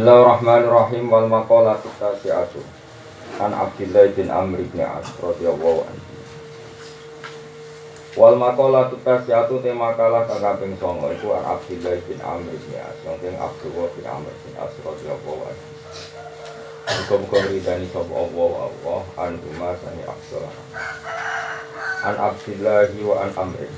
Bismillahirrahmanirrahim. 0.00 1.12
Wal 1.12 1.28
maqalatu 1.28 1.92
tasi'atu. 2.00 2.64
An 3.36 3.52
Abdullah 3.52 4.08
bin 4.16 4.32
Amr 4.32 4.64
bin 4.72 4.80
As 4.80 5.04
radhiyallahu 5.20 5.84
anhu. 5.84 6.12
Wal 8.16 8.40
maqalatu 8.40 8.96
tasi'atu 9.04 9.60
te 9.60 9.76
makalah 9.76 10.24
kang 10.24 10.40
kaping 10.40 10.72
9 10.80 11.04
iku 11.20 11.36
an 11.36 11.44
Abdullah 11.44 12.00
bin 12.08 12.16
Amr 12.16 12.48
bin 12.48 12.80
As. 12.80 12.96
Sing 13.04 13.36
Abdullah 13.36 13.92
bin 13.92 14.08
Amr 14.08 14.32
bin 14.40 14.56
As 14.56 14.72
radhiyallahu 14.72 15.40
anhu. 15.52 15.68
Ridani 17.52 17.84
sapa 17.92 18.14
Allah 18.16 18.52
Allah 18.72 19.00
an 19.20 19.36
huma 19.36 19.76
sani 19.84 20.00
Abdullah 20.08 20.54
An 22.08 22.16
Abdullah 22.16 22.88
wa 23.04 23.14
an 23.20 23.30
Amr. 23.36 23.68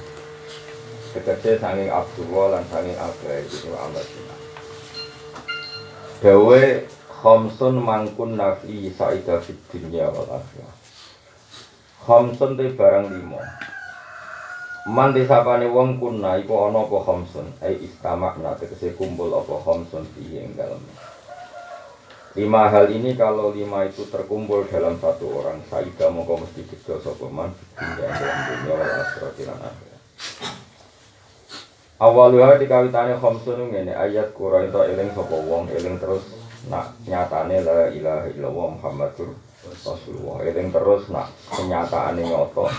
Tegese 1.19 1.59
sanging 1.59 1.91
Abdullah 1.91 2.55
lan 2.55 2.63
sanging 2.71 2.95
Abdullah 2.95 3.43
itu 3.43 3.75
Amr 3.75 4.07
bin 4.07 4.27
As 4.31 4.52
Dawe 6.23 6.87
khamsun 7.11 7.83
mangkun 7.83 8.39
nafi 8.39 8.95
sa'idah 8.95 9.43
fid 9.43 9.59
dunya 9.75 10.07
wal 10.07 10.39
akhirah. 10.39 10.71
Khamsun 12.07 12.55
te 12.55 12.71
barang 12.79 13.11
lima. 13.11 13.43
Man 14.87 15.11
disapane 15.19 15.67
wong 15.67 15.99
kunna 15.99 16.39
iku 16.39 16.71
ana 16.71 16.87
apa 16.87 16.99
khamsun? 17.03 17.47
Ai 17.59 17.75
istamakna 17.83 18.55
tegese 18.55 18.95
kumpul 18.95 19.35
apa 19.35 19.67
khamsun 19.67 20.07
piye 20.15 20.47
ing 20.47 20.55
dalem. 20.55 20.79
Lima 22.39 22.71
hal 22.71 22.87
ini 22.95 23.19
kalau 23.19 23.51
lima 23.51 23.83
itu 23.91 24.07
terkumpul 24.07 24.63
dalam 24.71 25.03
satu 25.03 25.27
orang, 25.43 25.59
sa'idah 25.67 26.07
mongko 26.07 26.47
mesti 26.47 26.63
gede 26.71 27.03
sapa 27.03 27.27
man 27.27 27.51
dunya 27.75 28.07
dalam 28.07 28.39
dunya 28.47 28.73
wal 28.79 28.93
akhirah. 29.27 29.75
Awaluha 32.01 32.57
dikawitane 32.57 33.21
khamsun 33.21 33.69
ngene 33.69 33.93
ayat 33.93 34.33
kura 34.33 34.65
itu 34.65 34.81
eling 34.81 35.11
sapa 35.13 35.37
wong 35.37 35.69
eling 35.71 36.01
terus 36.01 36.25
nak 36.71 36.95
nyatane 37.05 37.61
la 37.67 37.91
ilaha 37.91 38.27
illallah 38.31 38.69
Muhammadur 38.79 39.35
Rasulullah. 39.83 40.37
Eling 40.47 40.71
terus 40.73 41.11
nak 41.11 41.29
kenyataane 41.51 42.23
nyoto 42.23 42.71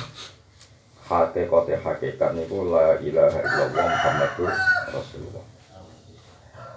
hakikate 1.07 1.77
hakikat 1.83 2.31
niku 2.35 2.67
la 2.71 2.99
ilaha 2.99 3.39
illallah 3.43 3.85
Muhammadur 3.91 4.51
Rasulullah. 4.91 5.45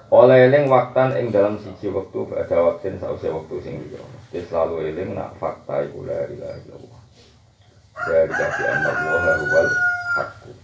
Oleh 0.07 0.47
eling 0.47 0.71
waktan 0.71 1.19
ing 1.19 1.35
dalam 1.35 1.59
siji 1.59 1.91
wektu 1.91 2.31
ada 2.31 2.63
waktin 2.63 2.95
sausé 3.03 3.27
wektu 3.27 3.59
sing 3.59 3.83
liya. 3.83 3.99
Mesti 3.99 4.47
selalu 4.47 4.95
eling 4.95 5.19
nak 5.19 5.35
fakta 5.43 5.83
iku 5.83 6.07
la 6.07 6.31
ilaha 6.31 6.57
illallah. 6.63 7.01
Dari 8.07 8.31
kafi 8.31 8.63
anna 8.71 8.93
wa 8.93 9.35
huwal 9.35 9.69
haqqu 10.15 10.56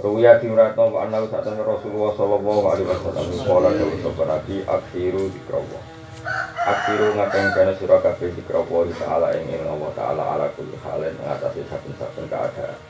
Ruya 0.00 0.40
diuratno 0.40 0.96
wa 0.96 1.04
anna 1.04 1.28
satana 1.28 1.60
Rasulullah 1.60 2.16
sallallahu 2.16 2.64
alaihi 2.72 2.88
wasallam 2.88 3.36
qala 3.44 3.68
dawu 3.68 3.94
sapa 4.00 4.22
nabi 4.32 4.64
akhiru 4.64 5.28
dikrawa. 5.28 5.80
Akhiru 6.64 7.20
ngakeng 7.20 7.52
kana 7.52 7.76
sira 7.76 8.00
kabeh 8.00 8.32
dikrawa 8.32 8.88
di 8.88 8.96
taala 8.96 9.28
ing 9.36 9.44
Allah 9.60 9.90
taala 9.92 10.22
ala 10.24 10.46
kulli 10.56 10.72
halin 10.80 11.12
ngatasi 11.20 11.68
saben-saben 11.68 12.32
keadaan. 12.32 12.80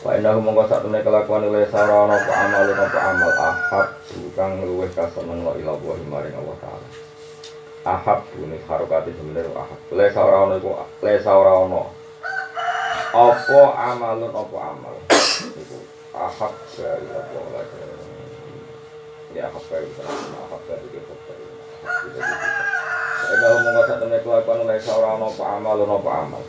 Wa 0.00 0.16
innahu 0.16 0.40
mongko 0.40 0.72
satune 0.72 1.04
kelakuan 1.04 1.44
oleh 1.52 1.68
sarana 1.68 2.16
apa 2.16 2.32
amal 2.48 2.64
apa 2.72 3.00
amal 3.12 3.32
ahab 3.36 3.88
kang 4.32 4.64
luweh 4.64 4.88
kaseneng 4.96 5.44
wa 5.44 5.52
ila 5.52 5.76
wa 5.76 6.00
maring 6.00 6.32
Allah 6.32 6.56
taala. 6.64 6.88
Ahab 7.84 8.24
ini 8.40 8.56
harokate 8.64 9.12
sebenarnya 9.12 9.52
ahab. 9.52 9.80
Le 9.92 10.08
sarana 10.16 10.56
iku 10.56 10.80
le 11.04 11.14
sarana 11.20 11.82
apa 13.12 13.60
amalun 13.76 14.32
apa 14.32 14.56
amal 14.64 14.96
itu 16.18 16.26
ahab 16.26 16.54
dari 16.74 17.06
apa 17.14 17.38
lagi. 17.54 17.78
Ya 19.38 19.46
ahab 19.46 19.64
dari 19.70 19.86
ahab 19.86 20.62
dari 20.66 20.86
itu 20.90 21.14
saya 23.18 23.34
mau 23.38 23.70
ngasih 23.70 23.96
temen 24.02 24.18
kelakuan 24.26 24.62
oleh 24.66 24.78
seorang 24.82 25.22
apa 25.22 25.44
amal 25.58 25.78
apa 25.78 26.10
amal. 26.26 26.42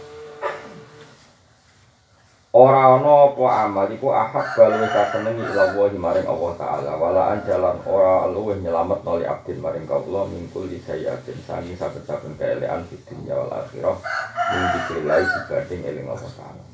Ora 2.49 2.97
ana 2.97 3.13
apa 3.29 3.45
amal 3.61 3.87
iku 3.93 4.09
ahab 4.09 4.57
luwih 4.57 4.89
kasenengi 4.89 5.43
ila 5.53 5.69
wa 5.77 5.85
maring 5.85 6.25
Allah 6.25 6.51
taala. 6.57 6.91
Wala 6.97 7.37
jalan 7.45 7.77
ora 7.85 8.25
luwih 8.25 8.57
nyelamet 8.57 9.05
noli 9.05 9.29
abdin 9.29 9.61
maring 9.61 9.85
kawula 9.85 10.25
mingkul 10.33 10.65
di 10.65 10.81
sayatin 10.81 11.37
sangi 11.45 11.77
saben-saben 11.77 12.33
keelean 12.41 12.89
di 12.89 12.97
dunya 13.05 13.37
wal 13.37 13.53
akhirah 13.53 14.01
dikrilai 14.49 15.21
dibanding 15.29 15.81
eling 15.85 16.09
Allah 16.09 16.31
taala 16.33 16.68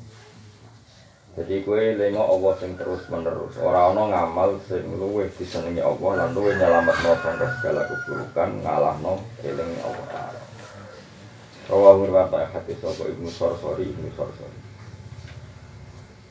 jadi 1.36 1.68
kue 1.68 2.00
lengo 2.00 2.24
Allah 2.24 2.56
sing 2.56 2.80
terus 2.80 3.04
menerus 3.12 3.60
ora 3.60 3.92
ana 3.92 4.08
ngamal 4.08 4.56
sing 4.64 4.88
luwih 4.96 5.28
disenengi 5.36 5.84
Allah 5.84 6.24
lan 6.24 6.28
luwih 6.32 6.56
nyelametno 6.56 7.12
sangka 7.20 7.60
segala 7.60 7.84
keburukan 7.84 8.64
ngalahno 8.64 9.20
eling 9.44 9.72
Allah 9.84 10.04
taala. 10.08 10.40
Rawahu 11.68 12.08
hadis 12.08 12.80
sapa 12.80 13.04
Ibnu 13.12 13.28
Sarsari 13.28 13.84
Ibnu 13.84 14.08
Sarsari. 14.16 14.58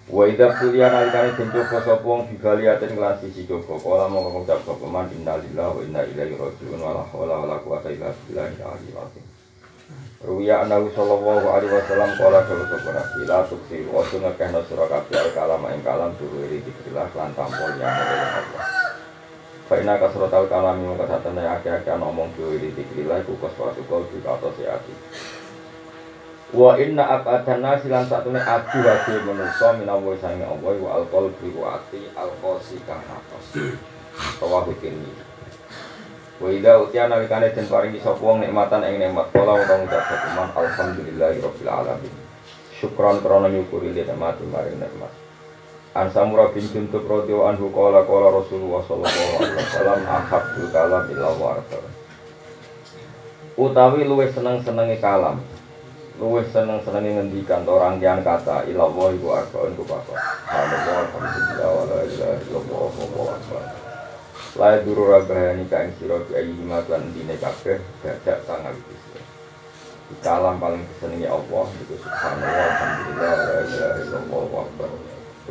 Wa 0.09 0.25
idza 0.25 0.57
kuliya 0.57 0.89
nalikane 0.89 1.37
den 1.37 1.53
coba 1.53 1.77
sapa 1.85 2.01
wong 2.01 2.25
bigaliatin 2.33 2.97
kelan 2.97 3.22
sisi 3.22 3.45
coba 3.45 3.77
kala 3.77 4.09
mongko 4.09 4.41
ngucap 4.41 4.59
sapa 4.66 4.85
man 4.89 5.05
innalillahi 5.13 6.33
wa 6.33 6.49
wala 6.81 7.01
haula 7.13 7.35
wala 7.45 7.55
quwata 7.61 7.93
illa 7.93 8.09
billahi 8.25 8.57
azim 8.57 9.25
Ruwiya 10.25 10.66
annahu 10.66 10.90
sallallahu 10.90 11.46
alaihi 11.53 11.69
wasallam 11.69 12.09
qala 12.18 12.41
kalau 12.50 12.66
sapa 12.66 12.90
nabi 12.97 13.22
la 13.30 13.46
tuksi 13.46 13.86
wa 13.94 14.02
sunna 14.09 14.34
kana 14.34 14.58
sura 14.66 14.90
kabeh 14.90 15.22
al 15.22 15.29
kalam 15.38 15.61
ing 15.70 15.85
kalam 15.85 16.17
turu 16.17 16.41
iri 16.49 16.66
dikrilah 16.66 17.05
lan 17.14 17.29
tampol 17.38 17.70
yang 17.78 17.94
oleh 17.94 18.29
Allah 18.41 18.66
Fa 19.70 19.78
inna 19.78 20.02
kasratal 20.02 20.49
kalami 20.49 20.90
mongko 20.90 21.05
satene 21.05 21.46
akeh-akeh 21.46 21.94
ana 21.94 22.09
omong 22.09 22.34
turu 22.34 22.58
iri 22.58 22.73
dikrilah 22.73 23.22
iku 23.22 23.38
kasratu 23.38 23.85
kul 23.85 24.02
di 24.09 24.17
atas 24.26 24.58
ati 24.66 24.94
Wa 26.58 26.73
inna 26.82 27.05
abadan 27.22 27.61
nasi 27.61 27.85
lan 27.94 28.09
satune 28.09 28.41
adu 28.41 28.82
hati 28.82 29.14
manusa 29.29 29.78
minawa 29.78 30.17
sange 30.17 30.41
Allah 30.41 30.73
wa 30.82 30.90
alqol 31.02 31.29
bi 31.38 31.53
wa 31.53 31.78
ati 31.78 32.02
kang 32.82 33.03
atos. 33.05 33.61
Rawahu 34.41 34.73
kini. 34.82 35.34
Wa 36.35 36.52
idza 36.52 36.84
utiya 36.84 37.08
nalikane 37.08 37.55
den 37.55 37.67
paringi 37.72 38.03
sapa 38.03 38.20
wong 38.20 38.43
nikmatan 38.43 38.84
ing 38.84 38.99
nikmat 38.99 39.32
kala 39.32 39.55
ora 39.55 39.76
ngucap 39.79 40.03
sakuman 40.03 40.49
alhamdulillahi 40.52 41.40
rabbil 41.40 41.72
alamin. 41.72 42.14
Syukran 42.76 43.23
krana 43.23 43.47
nyukuri 43.47 43.96
nikmat 43.96 44.35
maring 44.52 44.79
nikmat. 44.79 45.14
An 45.96 46.11
Samura 46.11 46.52
bin 46.52 46.67
Jundub 46.67 47.08
radhiyallahu 47.08 47.55
anhu 47.55 47.72
qala 47.72 48.03
qala 48.03 48.28
Rasulullah 48.35 48.84
sallallahu 48.84 49.32
alaihi 49.40 49.55
wasallam 49.64 49.99
ahabbul 50.03 50.67
kalam 50.76 51.03
ila 51.08 51.28
wa 51.40 51.55
Utawi 53.55 54.03
luwih 54.03 54.28
seneng-senenge 54.35 54.99
kalam 54.99 55.40
luwih 56.20 56.43
seneng-senenge 56.52 57.16
ngendikan 57.16 57.64
to 57.67 57.76
rangkaian 57.76 58.20
kata 58.23 58.67
ilallah 58.67 59.11
iku 59.16 59.40
arbaun 59.40 59.72
ku. 59.76 59.84
Subhanallah 59.84 60.96
alhamdulillah 61.08 61.70
wa 61.72 61.84
la 61.87 61.97
akbar. 63.32 63.74
La 64.55 64.79
duru 64.79 65.11
rabahani 65.11 65.67
ka 65.67 65.84
ing 65.84 65.91
sira 65.99 66.16
bi 66.23 66.31
ayyi 66.31 66.63
ma 66.63 66.79
lan 66.87 67.11
dine 67.11 67.35
kabeh 67.35 67.75
dadak 67.99 68.40
tangal 68.47 68.72
iki. 68.72 69.19
Di 70.07 70.16
kalam 70.23 70.63
paling 70.63 70.79
disenengi 70.96 71.28
Allah 71.28 71.67
itu 71.75 71.99
subhanallah 71.99 72.63
alhamdulillah 72.63 73.31
wa 73.35 73.43
la 73.52 73.59
ilaha 73.67 73.96
illallah 73.99 74.23
wallahu 74.31 74.63
akbar. 74.63 74.90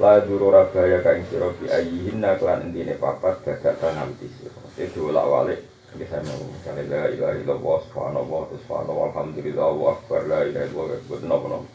La 0.00 0.14
duru 0.24 0.48
rabaya 0.48 1.04
ka 1.04 1.20
ing 1.20 1.28
sira 1.28 1.52
bi 1.52 1.68
ayyi 1.68 2.08
hinna 2.08 2.40
lan 2.40 2.72
dine 2.72 2.96
papat 2.96 3.44
dadak 3.44 3.76
tangal 3.76 4.08
iki. 4.16 4.48
Itu 4.80 5.12
diulak 5.12 5.28
walik 5.28 5.60
Jadi 5.92 6.04
saya 6.08 6.24
mau 6.24 6.40
misalnya 6.48 6.82
la 6.88 7.02
ilaha 7.12 7.34
illallah 7.44 7.76
subhanallah 7.84 8.40
subhanallah 8.56 9.04
alhamdulillah 9.12 9.68
wa 9.68 9.86
akbar 10.00 10.20
la 10.32 10.40
ilaha 10.48 10.64
illallah 10.64 10.96
wa 10.96 11.16
napa 11.28 11.46
napa. 11.52 11.68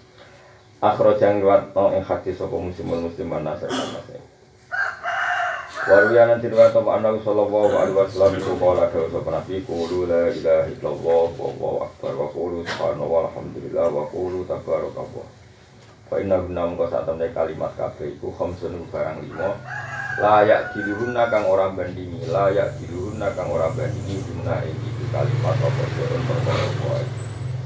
Akhro 0.81 1.13
jang 1.21 1.45
liwat 1.45 1.77
no 1.77 1.93
ing 1.93 2.01
hadis 2.01 2.41
sapa 2.41 2.57
muslimun 2.57 3.05
musliman 3.05 3.45
nasir 3.45 3.69
nasir. 3.69 4.17
Nanti 5.89 6.53
riwayat 6.53 6.77
sallallahu 7.25 7.73
alaihi 7.73 7.97
wasallam 7.97 8.37
itu 8.37 8.53
nabi 9.25 9.57
la 10.45 10.69
akbar 14.53 14.85
wa 14.85 15.17
wa 16.13 16.15
inna 16.21 16.37
guna 16.45 16.69
kalimat 17.33 17.73
iku 18.05 18.29
khamsun 18.37 18.85
barang 18.93 19.17
lima. 19.25 19.49
Layak 20.21 20.77
kang 21.33 21.49
ora 21.49 21.73
bandingi 21.73 22.21
layak 22.29 22.69
kang 23.33 23.49
ora 23.49 23.73
bandingi 23.73 24.21
guna 24.29 24.61
kalimat 25.09 25.57
apa 25.57 25.85
perkara 25.89 27.01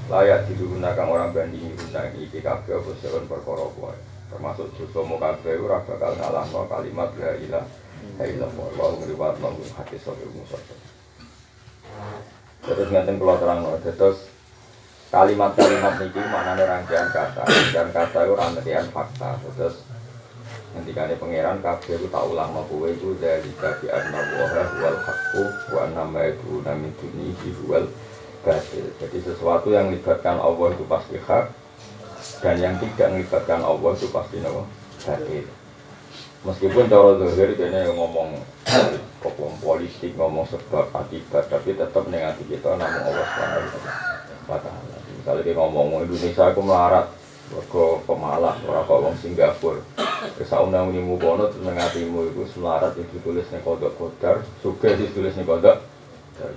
layak 0.08 0.48
kang 0.96 1.12
ora 1.12 1.28
bandingi 1.28 1.76
guna 1.76 2.08
apa 2.08 2.72
perkara 2.72 3.92
termasuk 4.31 4.68
dosa 4.80 5.00
mu 5.04 5.19
kabeh 5.19 5.60
ora 5.60 5.84
bakal 5.84 6.16
ngalahno 6.16 6.62
kalimat 6.72 7.12
la 7.52 7.82
musa 10.31 10.57
terus 12.63 12.88
ngaten 12.89 13.19
kula 13.19 13.36
terangno 13.42 13.75
terus 13.83 14.33
kalimat-kalimat 15.13 15.94
niki 16.01 16.21
maknane 16.25 16.63
rangkaian 16.65 17.10
kata. 17.13 17.45
Rangkaian 17.45 17.89
kata 17.94 18.19
itu 18.25 18.33
rangkaian 18.33 18.88
fakta. 18.89 19.38
Terus 19.54 19.86
ada 20.74 21.13
pangeran 21.21 21.62
kabeh 21.62 22.01
ku 22.01 22.10
tak 22.10 22.25
ulang 22.25 22.50
mau 22.50 22.65
kowe 22.65 22.89
iku 22.89 23.13
dari 23.21 23.54
kabi 23.62 23.94
anna 23.94 24.18
wa 24.18 24.45
wal 24.81 24.98
haqqu 25.06 25.44
wa 25.69 25.80
anna 25.86 26.01
ma 26.01 26.25
yakuna 26.25 26.74
min 26.74 26.89
dunihi 26.98 27.54
wal 27.69 27.86
batil. 28.42 28.89
Jadi 28.98 29.18
sesuatu 29.21 29.69
yang 29.69 29.94
melibatkan 29.94 30.42
Allah 30.42 30.74
itu 30.74 30.83
pasti 30.89 31.21
hak 31.21 31.45
dan 32.42 32.57
yang 32.57 32.74
tidak 32.81 33.13
melibatkan 33.13 33.62
Allah 33.62 33.92
itu 33.94 34.09
pasti 34.09 34.42
nawa 34.42 34.66
batil. 35.06 35.45
Meskipun 36.44 36.92
cara 36.92 37.16
zahir 37.24 37.56
kene 37.56 37.95
ngomong 37.95 38.36
ngomong 39.24 39.54
politik, 39.63 40.12
ngomong 40.19 40.44
sebab 40.51 40.92
akibat, 40.92 41.48
tapi 41.48 41.72
tetap 41.72 42.04
hati 42.04 42.44
kita 42.51 42.75
namun 42.75 43.01
Allah 43.07 43.28
taala. 43.31 44.98
Misalnya 45.16 45.40
dia 45.48 45.56
ngomong 45.56 46.04
Indonesia 46.04 46.51
aku 46.51 46.60
melarat, 46.60 47.07
mergo 47.48 48.04
pemalas 48.04 48.60
ora 48.68 48.84
kok 48.84 49.00
wong 49.07 49.16
Singapura. 49.24 49.80
Wis 50.36 50.51
sauna 50.51 50.84
muni 50.84 51.00
mukono 51.00 51.48
terus 51.48 51.63
nang 51.63 51.80
atimu 51.80 52.31
iku 52.36 52.44
selarat 52.51 52.92
itu 53.00 53.07
ditulis 53.19 53.48
ning 53.51 53.63
kodok 53.63 53.95
kodar, 53.95 54.44
sugih 54.60 55.00
ditulis 55.00 55.36
ning 55.40 55.48
kodok. 55.48 55.80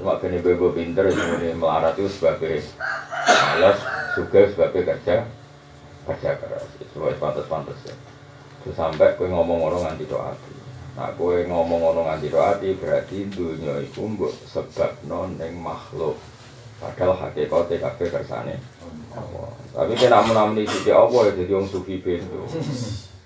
Cuma 0.02 0.18
kene 0.18 0.42
bebo 0.42 0.74
pinter 0.74 1.10
ini 1.14 1.54
melarat 1.54 1.94
itu 1.94 2.10
sebagai 2.10 2.58
malas, 3.26 3.78
sugih 4.18 4.50
sebagai 4.50 4.82
kerja 4.82 5.30
kerja 6.10 6.30
keras. 6.42 6.66
Sesuai 6.82 7.18
pantas-pantas 7.22 7.78
ya. 7.86 7.94
Terus 8.66 8.82
sampai 8.82 9.14
kowe 9.14 9.30
ngomong 9.30 9.62
ngono 9.62 9.78
nganti 9.78 10.10
tok 10.10 10.26
ati. 10.26 10.54
Nah, 10.98 11.14
kowe 11.14 11.38
ngomong 11.38 11.78
ngono 11.86 12.00
nganti 12.02 12.26
tok 12.34 12.46
ati 12.50 12.74
berarti 12.74 13.30
dunya 13.30 13.78
iku 13.86 14.10
mbok 14.10 14.34
sebabno 14.50 15.30
ning 15.38 15.54
makhluk. 15.62 16.18
Padahal 16.82 17.14
hakikate 17.14 17.78
kabeh 17.78 18.10
kersane 18.10 18.58
Allah. 19.14 19.54
Tapi 19.70 19.94
namun 20.10 20.58
di 20.58 20.66
sisi 20.66 20.90
Allah 20.90 21.30
ya 21.30 21.38
jadi 21.38 21.54
orang 21.54 21.70
sufi 21.70 22.02
pintu. 22.02 22.42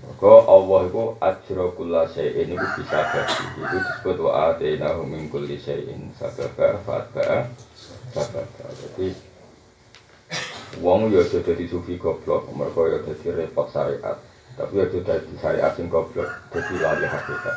Maka 0.05 0.35
Allah 0.45 0.81
itu 0.93 1.03
ajra 1.25 1.65
kulla 1.73 2.03
syai'in 2.05 2.53
itu 2.53 2.67
bisa 2.77 3.01
bagi. 3.01 3.45
Itu 3.65 3.77
disebut 3.81 4.17
wa 4.21 4.53
atainahu 4.53 5.09
min 5.09 5.33
kulli 5.33 5.57
syai'in 5.57 6.13
sababa 6.21 6.77
fatba'a 6.85 7.49
sababa. 8.13 8.69
Jadi 8.77 9.33
Wong 10.79 11.11
ya 11.11 11.27
aja 11.27 11.43
dadi 11.43 11.67
sufi 11.67 11.99
goblok, 11.99 12.47
mereka 12.55 12.87
ya 12.87 12.99
dadi 13.03 13.29
repot 13.35 13.67
syariat. 13.75 14.15
Tapi 14.59 14.77
ya 14.77 14.85
aja 14.87 14.99
dadi 15.01 15.33
syariat 15.39 15.73
sing 15.73 15.87
goblok, 15.87 16.29
dadi 16.51 16.75
lali 16.81 17.07
hakikat. 17.07 17.57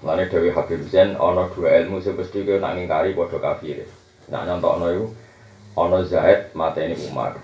Lane 0.00 0.24
Dewi 0.32 0.48
Habib 0.48 0.80
Zain 0.88 1.12
ana 1.20 1.44
dua 1.52 1.76
ilmu 1.84 2.00
sing 2.00 2.16
mesti 2.16 2.40
kowe 2.40 2.56
nak 2.56 2.72
ngingkari 2.76 3.12
padha 3.12 3.38
kafir. 3.38 3.84
Nak 4.32 4.48
nyontokno 4.48 4.86
iku 4.96 5.06
ana 5.76 6.00
Zaid 6.08 6.56
mateni 6.56 6.96
Umar. 7.04 7.36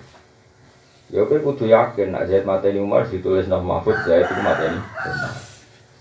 Ya 1.12 1.23
kowe 1.28 1.37
kudu 1.37 1.69
yakin 1.69 2.17
nak 2.17 2.26
Zaid 2.32 2.49
mateni 2.49 2.81
Umar 2.81 3.05
ditulis 3.05 3.44
nang 3.44 3.61
Mahfud 3.61 3.96
Zaid 4.08 4.25
iku 4.25 4.40
mateni 4.40 4.81
Umar. 4.81 5.34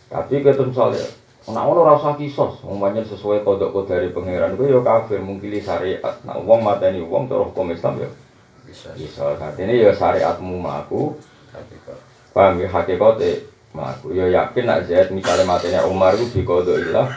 Tapi 0.07 0.33
ketemu 0.39 0.71
soalnya 0.71 1.07
Nah, 1.45 1.61
ono 1.61 1.85
rasa 1.85 2.17
kisos, 2.17 2.65
umpamanya 2.65 3.05
sesuai 3.05 3.45
kodok 3.45 3.69
kodari 3.69 4.09
pangeran, 4.09 4.57
gue 4.57 4.65
yo 4.65 4.81
kafir, 4.81 5.21
mungkili 5.21 5.61
syariat. 5.61 6.17
Nah, 6.25 6.41
uang 6.41 6.65
mateni 6.65 7.05
uang 7.05 7.29
terus 7.29 7.53
hukum 7.53 7.69
Islam 7.69 8.01
yo. 8.01 8.09
bisa 8.65 8.89
Bisa, 8.97 9.29
ini 9.61 9.85
ya 9.85 9.93
syariatmu 9.93 10.57
melaku, 10.57 11.13
hakikat 11.53 12.14
paham 12.35 12.59
ya 12.59 12.67
hakikate 12.67 13.47
melaku. 13.71 14.11
Ya 14.11 14.27
yakin 14.27 14.67
nak 14.67 14.83
Zaid 14.91 15.15
misalnya 15.15 15.47
matenya 15.47 15.87
Umar 15.87 16.19
itu 16.19 16.27
di 16.35 16.43
kodok 16.43 16.83
ilah, 16.83 17.07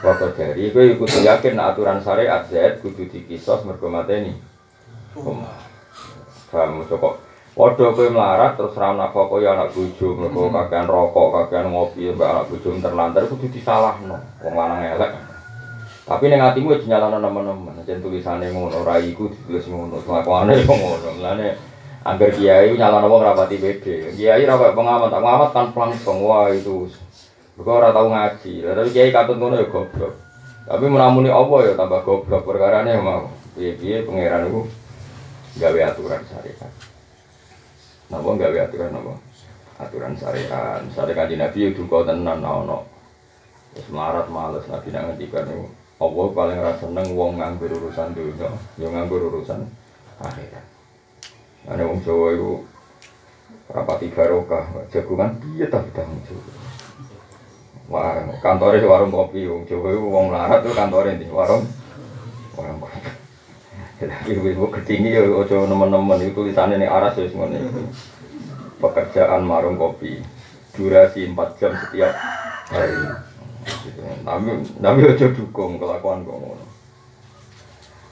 waktu 0.00 0.32
dari 0.32 0.72
gue 0.72 0.96
kudu 0.96 1.20
yakin 1.20 1.60
nak 1.60 1.76
aturan 1.76 2.00
syariat 2.00 2.48
Zaid 2.48 2.80
kudu 2.80 3.04
dikisos 3.04 3.68
mergo 3.68 3.92
mateni. 3.92 4.32
Umar. 5.12 5.60
Paham 6.48 6.88
cocok. 6.88 7.20
Waduh 7.56 7.96
kowe 7.96 8.08
melarat 8.12 8.52
terus 8.60 8.76
ra 8.76 8.92
nafkah 8.92 9.32
koyo 9.32 9.48
anak 9.48 9.72
bojo, 9.72 10.12
mergo 10.12 10.52
kakean 10.52 10.84
rokok, 10.84 11.32
kakean 11.32 11.72
ngopi, 11.72 12.12
mbak 12.12 12.28
anak 12.28 12.44
bojo 12.52 12.68
terlantar 12.80 13.24
kudu 13.28 13.48
disalahno. 13.48 14.20
Wong 14.44 14.54
lanang 14.56 14.84
elek. 14.84 15.12
Tapi 16.04 16.24
ning 16.28 16.44
atimu 16.44 16.76
wis 16.76 16.84
nyalahno 16.84 17.16
nemen-nemen. 17.16 17.80
Jen 17.88 18.04
tulisane 18.04 18.52
ngono, 18.52 18.84
ra 18.84 19.00
iku 19.00 19.32
ditulis 19.32 19.64
ngono, 19.72 20.04
kelakuane 20.04 20.68
ngono. 20.68 21.08
Mulane 21.16 21.56
angger 22.06 22.30
kiai 22.30 22.78
nyalahno 22.78 23.10
wong 23.10 23.22
rapati 23.26 23.58
pede. 23.58 24.14
Kiai 24.14 24.46
ra 24.46 24.54
kaya 24.54 24.78
pengamat, 24.78 25.10
tak 25.10 25.22
pengamat 25.22 25.50
kan 25.50 25.66
plangsung 25.74 26.22
wah 26.22 26.46
itu. 26.54 26.86
Mergo 27.58 27.72
ora 27.74 27.90
tau 27.90 28.06
ngaji. 28.06 28.62
Tapi 28.62 28.90
kiai 28.94 29.10
katut 29.10 29.36
ngono 29.42 29.58
ya 29.58 29.66
goblok. 29.66 30.14
Tapi 30.66 30.84
menamuni 30.86 31.30
apa 31.30 31.56
ya 31.66 31.72
tambah 31.74 32.00
goblok 32.06 32.46
perkarane 32.46 32.94
mau. 33.02 33.26
Piye-piye 33.58 34.04
pangeran 34.04 34.52
iku 34.52 34.62
gawe 35.58 35.80
aturan 35.88 36.22
syariat. 36.28 36.72
Napa 38.12 38.28
gawe 38.36 38.58
aturan 38.68 38.92
napa? 38.92 39.14
Aturan 39.80 40.12
syariat. 40.14 40.84
Misalnya 40.84 41.12
kanji 41.16 41.34
Nabi 41.40 41.58
ya 41.64 41.68
duka 41.72 41.98
tenan 42.04 42.44
ono. 42.44 42.84
Terus 43.72 43.88
melarat 43.88 44.28
males 44.28 44.68
Nabi 44.68 44.88
nak 44.92 45.02
ngendikan 45.10 45.48
itu. 45.48 45.68
Allah 45.96 46.26
paling 46.36 46.60
rasa 46.60 46.84
seneng 46.84 47.16
wong 47.16 47.40
nganggur 47.40 47.72
urusan 47.72 48.12
dunia, 48.12 48.52
yo 48.76 48.92
nganggur 48.92 49.32
urusan 49.32 49.64
akhirat. 50.20 50.75
Ada 51.64 51.88
wong 51.88 52.04
Jawa 52.04 52.36
itu 52.36 52.52
rapati 53.72 54.12
barokah, 54.12 54.68
jagungan 54.92 55.40
piye 55.40 55.66
tapi 55.72 55.88
dah 55.96 56.04
muncul. 56.04 56.38
Wah, 57.88 58.18
kantornya 58.44 58.82
di 58.82 58.88
warung 58.90 59.14
kopi, 59.14 59.48
wong 59.48 59.64
Jawa 59.64 59.96
itu 59.96 60.02
wong 60.04 60.24
melarat 60.28 60.60
itu 60.60 60.76
kantornya 60.76 61.16
di 61.16 61.26
warung 61.32 61.64
warung 62.52 62.78
kopi. 62.84 63.00
Tapi 63.96 64.36
ibu 64.36 64.68
ketinggi 64.68 65.16
ya 65.16 65.24
ojo 65.24 65.64
nemen-nemen 65.64 66.20
itu 66.20 66.36
tulisannya 66.36 66.84
nih 66.84 66.90
aras 66.92 67.16
ya 67.16 67.32
semuanya. 67.32 67.64
Pekerjaan 68.76 69.40
marung 69.48 69.80
kopi 69.80 70.20
durasi 70.76 71.32
4 71.32 71.56
jam 71.56 71.72
setiap 71.72 72.12
hari. 72.68 72.92
Tapi 74.20 74.50
tapi 74.84 75.00
ojo 75.00 75.26
dukung 75.32 75.80
kelakuan 75.80 76.28
kok 76.28 76.36
ngono. 76.36 76.75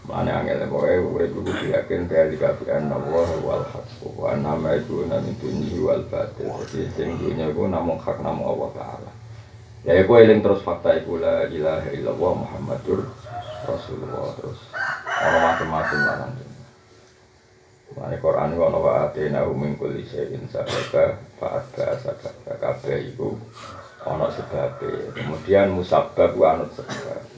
Mana 0.04 0.44
angel 0.44 0.68
pokoknya 0.68 1.00
urip 1.00 1.32
iku 1.32 1.64
yakin 1.72 2.04
dari 2.04 2.36
kafian 2.36 2.92
Allah 2.92 3.28
wal 3.40 3.64
haq 3.64 3.88
wa 4.04 4.36
nama 4.36 4.76
itu 4.76 5.08
nami 5.08 5.32
dunia 5.40 5.80
wal 5.80 6.04
batil. 6.12 6.52
Jadi 6.68 6.92
sing 6.92 7.16
dunia 7.16 7.48
iku 7.48 7.64
namung 7.72 7.96
hak 7.96 8.20
namung 8.20 8.52
Allah 8.52 8.70
taala. 8.76 9.12
Ya 9.80 9.96
iku 10.04 10.20
eling 10.20 10.44
terus 10.44 10.60
fakta 10.60 11.00
iku 11.00 11.16
la 11.16 11.48
ilaha 11.48 11.88
illallah 11.88 12.32
Muhammadur 12.36 13.00
Rasulullah 13.64 14.28
terus 14.36 14.60
ono 15.08 15.38
macam-macam 15.40 15.98
lah 16.04 16.16
nanti. 16.20 16.44
Mane 17.96 18.16
Quran 18.20 18.52
iku 18.52 18.62
ono 18.68 18.78
wa 18.84 18.92
atina 19.08 19.40
min 19.48 19.72
kulli 19.80 20.04
syai'in 20.04 20.44
sababa 20.52 21.16
fa'atba 21.40 21.96
sababa 22.04 22.52
kabeh 22.60 23.08
iku 23.08 23.32
ono 24.04 24.28
sebabe. 24.28 25.16
Kemudian 25.16 25.72
musabab 25.72 26.36
ku 26.36 26.44
anut 26.44 26.68
sebab. 26.76 27.33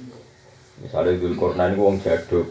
Misalnya 0.87 1.19
Dzulkarnain 1.19 1.75
iku 1.75 1.83
wong 1.83 1.99
jaduk. 1.99 2.47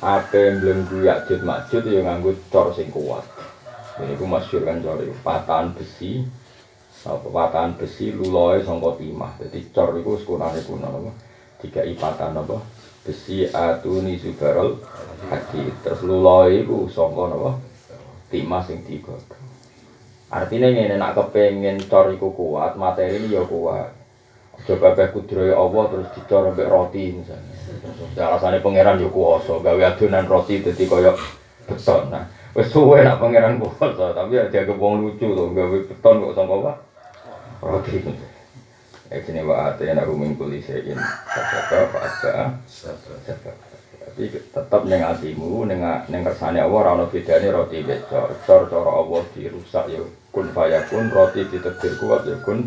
Ape 0.00 0.56
belenggu 0.56 1.04
yakjud 1.04 1.44
makjud 1.44 1.84
ya 1.84 2.00
nganggo 2.00 2.32
cor 2.48 2.72
sing 2.72 2.88
kuat. 2.88 3.24
Ini 4.00 4.16
ku 4.16 4.24
masyur 4.24 4.64
kan 4.64 4.80
cor 4.80 5.04
itu 5.04 5.12
patahan 5.20 5.76
besi. 5.76 6.24
Apa 7.04 7.28
patahan 7.28 7.76
besi 7.76 8.16
luloe 8.16 8.64
sangka 8.64 8.96
timah. 8.96 9.36
Jadi 9.44 9.72
cor 9.76 9.92
itu 10.00 10.16
sekurangnya 10.24 10.64
kuno 10.64 10.88
apa? 10.88 11.12
Tiga 11.60 11.84
ipatan 11.84 12.36
apa? 12.40 12.64
Besi 13.04 13.44
atuni 13.44 14.16
subarol 14.16 14.80
hadid. 15.28 15.76
Terus 15.84 16.00
luloe 16.00 16.64
itu 16.64 16.88
sangka 16.88 17.24
apa? 17.28 17.50
Timah 18.32 18.62
sing 18.64 18.84
digodhong. 18.88 19.44
Artinya 20.26 20.68
ini 20.68 20.96
nak 20.96 21.14
kepengen 21.14 21.80
cor 21.88 22.12
iku 22.12 22.34
kuat, 22.36 22.76
materi 22.76 23.16
ini 23.16 23.32
ya 23.32 23.46
kuat. 23.48 23.95
Coba 24.64 24.96
kabeh 24.96 25.12
kudrohe 25.12 25.52
Allah 25.52 25.84
terus 25.92 26.08
dicor 26.16 26.56
mbek 26.56 26.70
roti 26.72 27.12
misalnya. 27.12 27.52
Ya 28.16 28.32
rasane 28.32 28.64
pangeran 28.64 28.98
yo 28.98 29.12
kuwasa, 29.12 29.60
gawe 29.60 29.82
adonan 29.84 30.24
roti 30.24 30.64
dadi 30.64 30.88
kaya 30.88 31.12
beton. 31.68 32.08
Nah, 32.08 32.24
wis 32.56 32.72
suwe 32.72 33.04
nak 33.04 33.20
pangeran 33.20 33.60
kuwasa, 33.60 34.16
tapi 34.16 34.40
ya 34.40 34.48
dianggap 34.48 34.80
wong 34.80 35.04
lucu 35.04 35.28
to, 35.36 35.44
gawe 35.52 35.76
beton 35.86 36.24
kok 36.24 36.34
sangka 36.34 36.54
apa? 36.56 36.72
Roti. 37.60 37.96
Ya 39.06 39.22
sini 39.22 39.44
wa 39.46 39.70
ate 39.70 39.86
nak 39.92 40.08
rumingkul 40.08 40.50
isein. 40.50 40.98
Sadaka 41.30 41.78
fa'ada. 41.94 42.58
Sadaka. 42.66 43.54
Tapi 44.06 44.32
tetap 44.34 44.82
ning 44.86 45.02
atimu, 45.02 45.62
ning 45.66 45.78
ning 46.10 46.26
kersane 46.26 46.58
Allah 46.58 46.74
ora 46.74 46.90
ono 46.98 47.06
bedane 47.06 47.52
roti 47.54 47.86
mbek 47.86 48.10
cor. 48.10 48.34
Cor 48.42 48.86
Allah 48.86 49.22
dirusak 49.30 49.86
ya 49.94 50.02
kun 50.34 50.50
fayakun, 50.50 51.12
roti 51.14 51.46
ditetir 51.46 52.02
kuat 52.02 52.26
ya 52.26 52.34
kun 52.42 52.66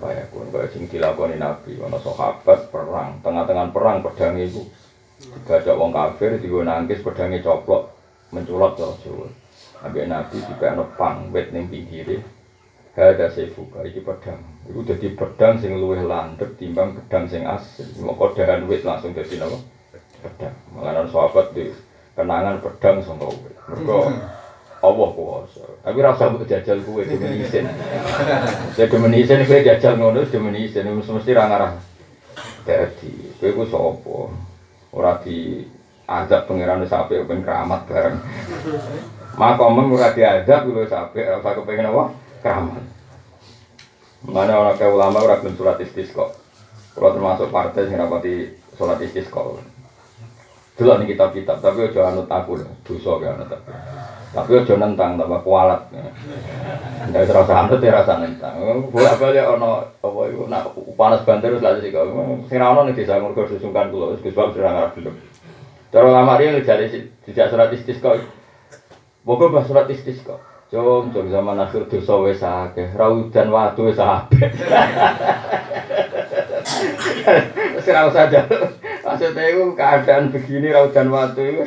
Kayak 0.00 0.32
kun 0.32 0.48
kaya 0.48 0.66
sing 0.72 0.88
dilakoni 0.88 1.36
Nabi, 1.36 1.76
ana 1.76 2.00
sahabat 2.00 2.72
perang, 2.72 3.20
tengah-tengah 3.20 3.68
perang 3.68 4.00
pedang 4.00 4.40
iku 4.40 4.64
digajak 5.20 5.76
wong 5.76 5.92
kafir, 5.92 6.40
digo 6.40 6.64
nangkis 6.64 7.04
pedangnya 7.04 7.44
coplok, 7.44 7.92
menculot 8.32 8.80
terus 8.80 8.96
Jawa. 9.04 9.28
Nabi 9.84 10.08
Nabi 10.08 10.36
dipekno 10.40 10.88
pang 10.96 11.28
wit 11.28 11.52
ning 11.52 11.68
pinggire. 11.68 12.24
Hada 12.96 13.28
seifuka 13.32 13.84
iki 13.84 14.00
pedang. 14.00 14.40
Iku 14.68 14.84
dadi 14.84 15.08
pedang 15.12 15.56
sing 15.60 15.76
luwih 15.76 16.04
landhep 16.04 16.56
timbang 16.56 16.96
pedang 16.96 17.28
sing 17.28 17.44
asli. 17.44 17.84
Moko 18.00 18.32
dahan 18.36 18.68
wit 18.68 18.84
langsung 18.84 19.16
dadi 19.16 19.36
napa? 19.40 19.56
Pedang. 20.20 20.56
Malahan 20.76 21.08
sahabat 21.08 21.56
di 21.56 21.72
kenangan 22.12 22.60
pedang 22.60 23.00
sangka 23.00 23.28
wit. 23.30 23.56
Mergo 23.68 24.10
Allah 24.80 25.08
kuwasa. 25.12 25.64
Tapi 25.84 25.98
rasa 26.00 26.32
mbok 26.32 26.48
jajal 26.48 26.80
kuwe 26.80 27.04
demen 27.04 27.36
isin. 27.36 27.68
Saya 28.72 28.88
demen 28.88 29.12
isin 29.12 29.44
kowe 29.44 29.60
jajal 29.60 30.00
ngono 30.00 30.24
demen 30.24 30.56
isin 30.56 30.88
mesti 30.88 31.36
ra 31.36 31.44
ngarah. 31.52 31.72
Dadi 32.64 33.12
kowe 33.36 33.50
ku 33.52 33.64
sapa? 33.68 34.16
Ora 34.96 35.20
di 35.20 35.68
azab 36.08 36.48
pangeran 36.48 36.88
apik 36.88 37.28
ben 37.28 37.44
keramat 37.44 37.84
bareng. 37.84 38.18
Makomem 39.36 39.92
ora 39.92 40.16
diadab 40.16 40.64
kuwi 40.64 40.88
wis 40.88 40.96
apik 40.96 41.28
ora 41.28 41.44
usah 41.44 41.52
kepengin 41.60 41.92
apa? 41.92 42.04
Keramat. 42.40 42.84
Mana 44.24 44.52
orang 44.64 44.76
kayak 44.80 44.96
ulama 44.96 45.20
ora 45.20 45.40
gelem 45.44 45.60
surat 45.60 45.76
istisqa. 45.80 46.32
Kalau 46.96 47.12
termasuk 47.12 47.52
partai 47.52 47.84
sing 47.84 48.00
rapati 48.00 48.52
salat 48.80 49.00
istisqa. 49.04 49.60
Dulu 50.80 50.96
nih 50.96 51.12
kitab-kitab, 51.12 51.60
tapi 51.60 51.92
ojo 51.92 52.00
anut 52.00 52.24
aku 52.24 52.56
loh, 52.56 52.72
dosa 52.88 53.20
anut 53.20 53.52
aku. 53.52 53.68
Tapi 54.30 54.62
ojo 54.62 54.74
nentang, 54.78 55.18
tambah 55.18 55.42
kualat. 55.42 55.90
Nggak 57.10 57.26
usah 57.26 57.34
rasa 57.42 57.54
anut 57.66 57.82
ya 57.82 57.90
rasa 57.98 58.22
nentang. 58.22 58.54
Bolak 58.94 59.18
balik 59.18 59.42
ono 59.42 59.82
apa 59.98 60.20
itu, 60.30 60.46
nak 60.46 60.70
panas 60.94 61.26
banter 61.26 61.50
terus 61.50 61.66
lagi 61.66 61.82
sih. 61.82 61.90
Sing 62.46 62.58
ono 62.62 62.86
nih 62.86 62.94
desa 62.94 63.18
ngurus 63.18 63.50
susungkan 63.50 63.90
kulo, 63.90 64.14
terus 64.14 64.30
sebab 64.30 64.54
sudah 64.54 64.70
ngarap 64.70 64.94
belum. 64.94 65.14
Cara 65.90 66.08
lama 66.14 66.38
dia 66.38 66.54
ngejali 66.54 67.10
tidak 67.26 67.50
surat 67.50 67.74
istisqa. 67.74 68.22
Pokoknya 69.26 69.54
bahas 69.58 69.66
surat 69.66 69.90
istisqa. 69.90 70.38
Jom, 70.70 71.10
jom 71.10 71.26
zaman 71.34 71.58
akhir 71.58 71.90
dosa 71.90 72.14
wis 72.22 72.38
akeh, 72.46 72.94
raudan 72.94 73.50
watu 73.50 73.90
wis 73.90 73.98
akeh. 73.98 74.54
Wis 77.74 77.90
ora 77.90 78.06
usah. 78.06 78.30
Maksudnya 79.02 79.42
itu 79.50 79.74
keadaan 79.74 80.30
begini 80.30 80.70
raudan 80.70 81.10
watu 81.10 81.42
itu 81.42 81.66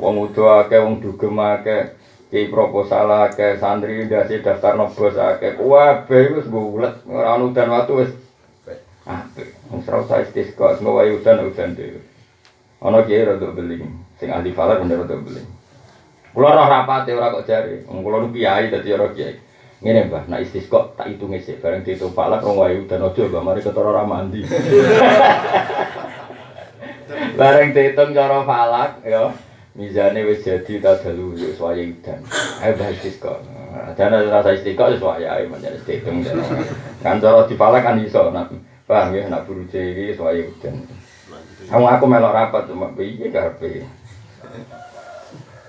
Wong 0.00 0.14
udah 0.28 0.64
akeh, 0.64 0.80
wong 0.80 1.00
dugem 1.04 1.36
akeh 1.36 1.92
Ki 2.32 2.48
proposal 2.48 3.12
akeh, 3.28 3.60
santri 3.60 4.08
dasi 4.08 4.40
daftar 4.40 4.72
nobos 4.80 5.20
akeh. 5.20 5.52
Kuwabe 5.52 6.16
itu 6.32 6.48
sebulet, 6.48 7.04
orang 7.12 7.52
udan 7.52 7.68
watu 7.68 8.00
wis. 8.00 8.08
Apik, 9.04 9.52
wis 9.68 9.84
ora 9.92 10.00
usah 10.00 10.24
istisqa, 10.24 10.80
semua 10.80 11.04
wae 11.04 11.12
udan 11.12 11.44
udan 11.44 11.76
dhewe. 11.76 12.00
Ana 12.80 13.04
kiai 13.04 13.28
rada 13.28 13.52
beling, 13.52 13.84
sing 14.16 14.32
ahli 14.32 14.48
falak 14.56 14.80
bener 14.80 15.04
rada 15.04 15.14
beling 15.14 15.46
Kula 16.32 16.56
roh 16.56 16.64
rapate 16.64 17.12
ora 17.12 17.28
kok 17.28 17.44
jare, 17.44 17.84
wong 17.84 18.00
kula 18.00 18.24
nu 18.24 18.32
kiai 18.32 18.72
dadi 18.72 18.88
ora 18.96 19.12
kiai. 19.12 19.36
Ngene 19.84 20.08
Mbah, 20.08 20.24
nek 20.32 20.40
istisqa 20.48 20.96
tak 20.96 21.12
hitunge 21.12 21.36
sik, 21.44 21.60
bareng 21.60 21.84
dihitung 21.84 22.16
falak 22.16 22.40
rong 22.40 22.56
wae 22.56 22.80
udan 22.80 23.04
aja 23.04 23.28
Mbah, 23.28 23.42
mari 23.44 23.60
ketara 23.60 23.92
ra 23.92 24.08
mandi. 24.08 24.40
Bareng 27.38 27.76
dihitung 27.76 28.16
cara 28.16 28.40
falak 28.48 29.04
ya. 29.04 29.36
Mizane 29.72 30.20
wis 30.28 30.44
jadi 30.44 30.84
ta 30.84 31.00
dalu 31.00 31.32
wis 31.32 31.56
wayahe 31.56 31.96
udan. 31.96 32.20
Ayo 32.60 32.76
bahas 32.76 32.92
istisqa. 33.00 33.40
Dana 33.96 34.20
rasa 34.28 34.52
istisqa 34.52 34.92
wis 34.92 35.00
wayahe 35.00 35.48
menjadi 35.48 35.80
dihitung. 35.88 36.20
Kan 37.00 37.24
cara 37.24 37.48
dipalak 37.48 37.80
kan 37.80 37.96
iso 37.96 38.28
nak 38.28 38.52
paham 38.84 39.16
ya 39.16 39.32
nak 39.32 39.48
buru 39.48 39.64
iki 39.64 40.12
wis 40.12 40.20
wayahe 40.20 40.44
udan. 40.44 40.76
Kamu 41.72 41.88
aku 41.88 42.04
melok 42.04 42.36
rapat 42.36 42.68
cuma 42.68 42.92
piye 42.92 43.32
karepe. 43.32 43.88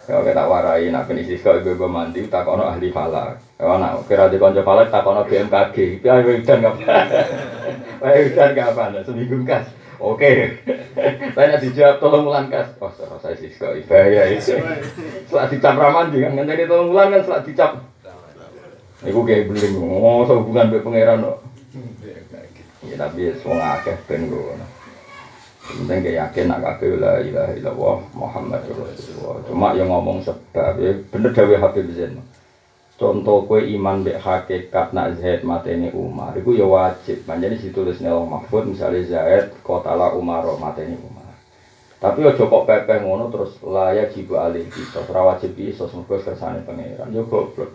Ya 0.03 0.19
kita 0.19 0.43
warai 0.51 0.91
nak 0.91 1.07
ben 1.07 1.23
istisqa 1.23 1.63
ibu 1.63 1.87
mandi 1.87 2.27
takono 2.27 2.67
ahli 2.67 2.91
falak. 2.91 3.39
Ya 3.55 3.71
nak 3.79 4.03
kira 4.03 4.27
di 4.27 4.35
kanca 4.35 4.67
falak 4.67 4.91
takono 4.91 5.23
BMKG. 5.23 6.03
Piye 6.03 6.43
udan 6.43 6.59
kapan? 6.59 7.07
Wae 8.03 8.35
udan 8.35 8.51
kapan? 8.51 8.99
Seminggu 8.99 9.47
kas. 9.47 9.63
Oke. 10.03 10.59
Tanya 11.35 11.55
dijawab 11.55 12.03
tolong 12.03 12.27
bulan 12.27 12.51
kas. 12.51 12.75
Oh, 12.83 12.91
rasa 12.91 13.31
istisqa 13.31 13.71
bahaya 13.87 14.27
itu. 14.35 14.59
Setelah 15.23 15.47
dicap 15.47 15.79
ramandi 15.79 16.19
kan 16.19 16.35
ngenteni 16.35 16.67
tolong 16.67 16.91
bulan 16.91 17.15
kan 17.15 17.21
setelah 17.23 17.43
dicap. 17.47 17.71
Iku 19.07 19.19
kayak 19.23 19.47
beling. 19.47 19.73
Oh, 19.79 20.27
hubungan 20.27 20.67
mbek 20.67 20.83
pangeran 20.83 21.23
kok. 21.23 21.37
Ya 22.83 22.95
tapi 22.99 23.31
semua 23.39 23.79
akeh 23.79 23.95
ben 24.11 24.27
ngono. 24.27 24.67
Penting 25.63 25.99
kayak 26.03 26.19
yakin 26.27 26.51
nak 26.51 26.59
kabeh 26.59 26.99
la 26.99 27.23
ilaha 27.23 27.55
illallah 27.55 27.97
Muhammadur 28.11 28.83
Rasulullah. 28.83 29.39
Cuma 29.47 29.71
yang 29.71 29.87
ngomong 29.87 30.19
sebab 30.19 30.75
ya 30.75 30.91
bener 31.07 31.31
dawuh 31.31 31.55
Habib 31.55 31.87
Zain. 31.95 32.19
Contoh 32.93 33.49
kue 33.49 33.65
iman 33.73 34.05
mbek 34.05 34.21
hakikat 34.21 34.93
nak 34.93 35.17
Zaid 35.17 35.41
mateni 35.41 35.89
Umar 35.91 36.37
iku 36.37 36.53
ya 36.53 36.69
wajib. 36.69 37.25
Panjane 37.25 37.57
ditulis 37.57 37.97
nang 37.99 38.29
Mahfud 38.29 38.69
misalnya 38.69 39.01
Zaid 39.09 39.57
kotala 39.65 40.13
Umar 40.13 40.45
mateni 40.61 40.93
Umar. 41.01 41.33
Tapi 41.97 42.19
ojo 42.21 42.45
kok 42.45 42.65
pepeh 42.69 43.01
ngono 43.01 43.33
terus 43.33 43.57
layak 43.65 44.13
jibu 44.13 44.37
alih 44.37 44.67
kita 44.69 45.07
ora 45.09 45.33
wajib 45.33 45.57
iso 45.57 45.89
mergo 45.89 46.21
kersane 46.21 46.61
pangeran. 46.61 47.09
Yo 47.09 47.25
goblok. 47.25 47.73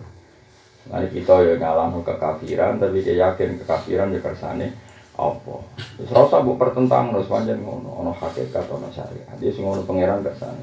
Nanti 0.89 1.21
kita 1.21 1.45
ya 1.45 1.55
ngalang 1.59 2.01
kekafiran 2.01 2.79
tapi 2.79 3.03
dia 3.03 3.29
yakin 3.29 3.59
kekafiran 3.61 4.15
ya 4.15 4.23
kersane 4.23 4.89
apa 5.19 5.57
terus 5.99 6.15
rasa 6.15 6.47
bu 6.47 6.55
pertentang 6.55 7.11
terus 7.11 7.27
panjang 7.27 7.59
ngono 7.59 7.91
ono 7.91 8.15
hakikat 8.15 8.71
ono 8.71 8.87
syariat 8.95 9.35
dia 9.43 9.51
sing 9.51 9.67
ngono 9.67 9.83
pangeran 9.83 10.23
sana 10.39 10.63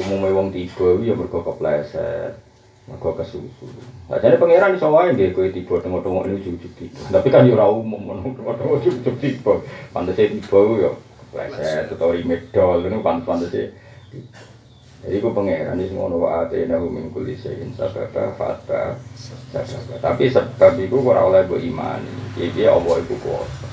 umumnya 0.00 0.32
wong 0.32 0.48
tiba 0.48 0.96
ya 1.04 1.12
mergo 1.12 1.44
kepleset 1.44 2.32
mergo 2.84 3.16
kesusu 3.16 3.64
nah 4.12 4.20
jadi 4.20 4.36
pangeran 4.36 4.76
iso 4.76 4.92
wae 4.92 5.16
nggih 5.16 5.32
kowe 5.32 5.48
tiba 5.48 5.80
tengok-tengok 5.80 6.24
ini 6.28 6.34
ujug 6.36 6.56
tiba 6.76 7.00
tapi 7.08 7.28
kan 7.32 7.48
ya 7.48 7.56
ora 7.56 7.72
umum 7.72 8.00
ngono 8.00 8.36
tengok-tengok 8.36 8.74
ujug 8.84 9.16
tiba 9.20 9.52
pantese 9.96 10.36
tiba 10.36 10.60
ya 10.84 10.90
kepleset 10.92 11.88
atau 11.96 12.12
imedol 12.12 12.84
ngono 12.84 13.00
pantes-pantese 13.00 13.72
jadi 15.04 15.20
ku 15.20 15.36
pangeran 15.36 15.76
ini 15.76 15.92
semua 15.92 16.08
nawa 16.08 16.48
ate 16.48 16.64
nahu 16.64 16.88
min 16.88 17.12
kulli 17.12 17.36
shay'in 17.36 17.76
sababa 17.76 18.32
fata 18.40 18.96
sababa. 19.52 20.00
Tapi 20.00 20.32
sebab 20.32 20.80
itu 20.80 20.96
ora 20.96 21.28
oleh 21.28 21.44
mbok 21.44 21.60
imani. 21.60 22.08
Iki 22.40 22.64
Allah 22.64 23.04
iku 23.04 23.20
kuwasa. 23.20 23.68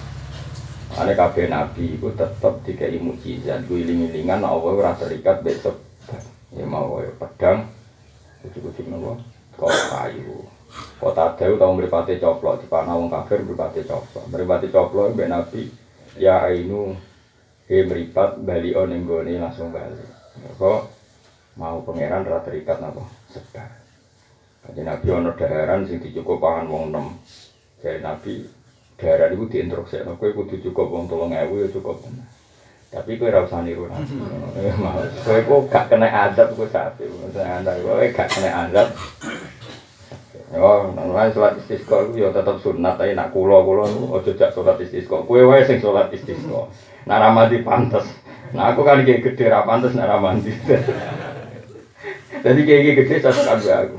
Ane 1.00 1.16
kabeh 1.16 1.48
nabi 1.48 1.96
iku 1.96 2.12
tetep 2.12 2.60
dikai 2.68 3.00
mukjizat, 3.00 3.64
ku 3.64 3.80
iling-ilingan 3.80 4.44
Allah 4.44 4.72
ora 4.76 4.92
terikat 5.00 5.40
sebab. 5.40 5.80
Ya 6.52 6.68
mau 6.68 7.00
pedang 7.16 7.72
kucuk-kucuk 8.42 8.86
napa? 8.90 9.22
Kok 9.58 9.72
kayu. 9.94 10.38
Kota 11.02 11.36
Dewi 11.36 11.60
tau 11.60 11.76
mripate 11.76 12.16
coplok 12.22 12.64
di 12.64 12.68
panah 12.72 12.96
wong 12.96 13.12
kafir 13.12 13.44
mripate 13.44 13.84
coplok. 13.84 14.24
Mripate 14.32 14.68
coplok 14.72 15.14
mbek 15.14 15.30
nabi 15.30 15.62
ya 16.16 16.48
ainu 16.48 16.96
he 17.68 17.84
mripat 17.84 18.40
bali 18.42 18.72
ning 18.88 19.04
gone 19.04 19.34
langsung 19.36 19.74
bali. 19.74 20.06
Kok 20.56 20.82
mau 21.60 21.84
pangeran 21.84 22.24
ra 22.24 22.40
terikat 22.40 22.80
napa 22.80 23.04
sebar. 23.30 23.82
Kanjeng 24.62 24.86
Nabi 24.86 25.08
ana 25.10 25.34
daharan 25.34 25.90
sing 25.90 25.98
dicukup 26.00 26.38
pangan 26.38 26.70
wong 26.70 26.84
enem. 26.94 27.08
Jare 27.82 27.98
Nabi 27.98 28.46
daharan 28.96 29.34
iku 29.34 29.50
diinstruksikno 29.50 30.16
kowe 30.22 30.30
kudu 30.38 30.62
cukup 30.70 30.88
wong 30.88 31.06
3000 31.10 31.34
ya 31.34 31.68
cukup. 31.74 31.98
Tapi 32.92 33.16
kowe 33.16 33.32
ora 33.32 33.48
usah 33.48 33.64
niru 33.64 33.88
nabi. 33.88 34.20
Kowe 35.24 35.40
kok 35.40 35.62
gak 35.72 35.86
kena 35.88 36.12
adab 36.12 36.52
kowe 36.60 36.68
sapi. 36.68 37.08
Anda 37.40 37.80
kowe 37.80 38.04
gak 38.12 38.28
kena 38.28 38.68
adab. 38.68 38.92
Oh, 40.52 40.92
nang 40.92 41.16
salat 41.32 41.56
istisqa 41.64 42.12
iku 42.12 42.20
ya 42.20 42.36
tetep 42.36 42.60
sunat 42.60 43.00
tapi 43.00 43.16
nak 43.16 43.32
kula 43.32 43.64
kula 43.64 43.88
aja 44.20 44.36
jak 44.36 44.52
salat 44.52 44.76
istisqa. 44.84 45.24
Kowe 45.24 45.40
wae 45.40 45.64
sing 45.64 45.80
salat 45.80 46.12
istisqa. 46.12 46.68
Nak 47.08 47.20
ra 47.24 47.32
mandi 47.32 47.64
pantes. 47.64 48.04
Nah 48.52 48.76
aku 48.76 48.84
kan 48.84 49.08
kayak 49.08 49.24
gede 49.24 49.48
ra 49.48 49.64
pantes 49.64 49.96
nak 49.96 50.12
ra 50.12 50.20
mandi. 50.20 50.52
Jadi 52.44 52.60
kayak 52.68 53.08
gede 53.08 53.16
saya 53.24 53.56
suka 53.56 53.88
aku. 53.88 53.98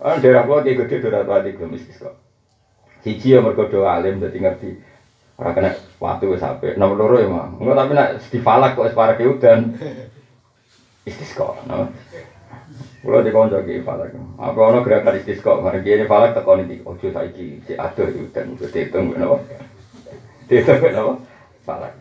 Ah 0.00 0.16
daerah 0.16 0.48
kula 0.48 0.64
kayak 0.64 0.88
gede 0.88 1.12
ora 1.12 1.28
mandi 1.28 1.52
belum 1.52 1.76
istisqa. 1.76 2.16
Siji 3.04 3.36
ya 3.36 3.44
mergo 3.44 3.68
alim 3.84 4.16
dadi 4.16 4.40
ngerti. 4.40 4.93
Ora 5.34 5.50
kena 5.50 5.70
waktu 5.98 6.30
wis 6.30 6.42
sampe. 6.42 6.78
Nomor 6.78 6.96
loro 6.98 7.16
ya 7.18 7.26
mah. 7.26 7.50
Enggak 7.58 7.76
tapi 7.76 7.92
nak 7.98 8.10
difalak 8.30 8.70
kok 8.78 8.86
wis 8.86 8.94
parek 8.94 9.22
udan. 9.26 9.60
Istisqa. 11.10 11.48
No? 11.68 11.90
Kulo 13.04 13.20
di 13.20 13.28
konco 13.28 13.60
ki 13.60 13.84
falak. 13.84 14.16
Apa 14.40 14.56
ono 14.56 14.80
gerakan 14.80 15.20
istisqa, 15.20 15.60
mari 15.60 15.84
ki 15.84 16.08
falak 16.08 16.32
tekoni 16.32 16.64
iki 16.64 16.76
ojo 16.88 17.06
saiki 17.12 17.60
si 17.68 17.76
adoh 17.76 18.08
udan 18.08 18.56
gede 18.56 18.88
hitung 18.88 19.12
napa. 19.12 19.36
Dihitung 20.48 20.80
napa? 20.80 21.12
Falak. 21.68 21.92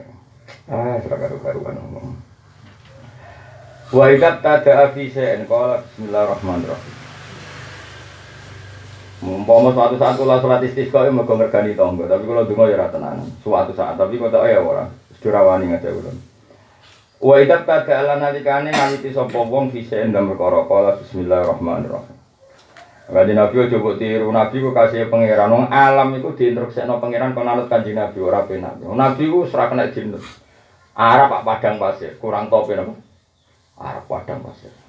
Ah, 0.72 0.96
sudah 1.04 1.20
karu-karuan 1.20 1.76
ngomong. 1.76 2.16
Wa 3.92 4.06
idat 4.16 4.40
tada 4.40 4.96
fi 4.96 5.12
syai'in 5.12 5.44
qala 5.44 5.84
bismillahirrahmanirrahim. 5.84 7.03
Mumpama 9.24 9.72
suatu 9.72 9.96
saat 9.96 10.20
kula 10.20 10.44
salat 10.44 10.68
istisqa 10.68 11.08
ya 11.08 11.12
mergo 11.16 11.40
ngergani 11.40 11.80
tangga, 11.80 12.12
tapi 12.12 12.28
kula 12.28 12.44
donga 12.44 12.68
ya 12.68 12.76
ora. 12.76 13.16
Suatu 13.40 13.72
saat 13.72 13.96
tapi 13.96 14.20
kok 14.20 14.36
ya 14.36 14.60
ora. 14.60 14.92
Surawani 15.24 15.72
ngate 15.72 15.88
kula. 15.96 16.12
Wa 17.24 17.40
idat 17.40 17.64
tada 17.64 18.04
ala 18.04 18.20
nalikane 18.20 18.76
naliti 18.76 19.16
sapa 19.16 19.40
wong 19.40 19.72
syai'in 19.72 20.12
dan 20.12 20.28
perkara 20.28 20.68
qala 20.68 21.00
bismillahirrahmanirrahim. 21.00 22.18
Kanjeng 23.04 23.40
Nabi 23.40 23.56
mbok 23.80 23.96
tiru, 23.96 24.28
Nabi 24.28 24.60
kasih 24.60 25.08
pangeran. 25.08 25.56
Wong 25.56 25.72
alam 25.72 26.20
iku 26.20 26.36
diinstruksikno 26.36 27.00
pangeran 27.00 27.32
kon 27.32 27.48
anut 27.48 27.72
Kanjeng 27.72 27.96
Nabi 27.96 28.20
ora 28.20 28.44
penak. 28.44 28.76
Nabi 28.84 29.24
ku 29.32 29.48
ora 29.48 29.72
kena 29.72 29.88
jinut. 29.96 30.20
Arab 30.94 31.32
pak 31.32 31.44
padang 31.48 31.82
pasir, 31.82 32.20
kurang 32.22 32.52
tope 32.52 32.76
napa? 32.76 32.94
Arab 33.80 34.04
padang 34.06 34.46
pasir. 34.46 34.83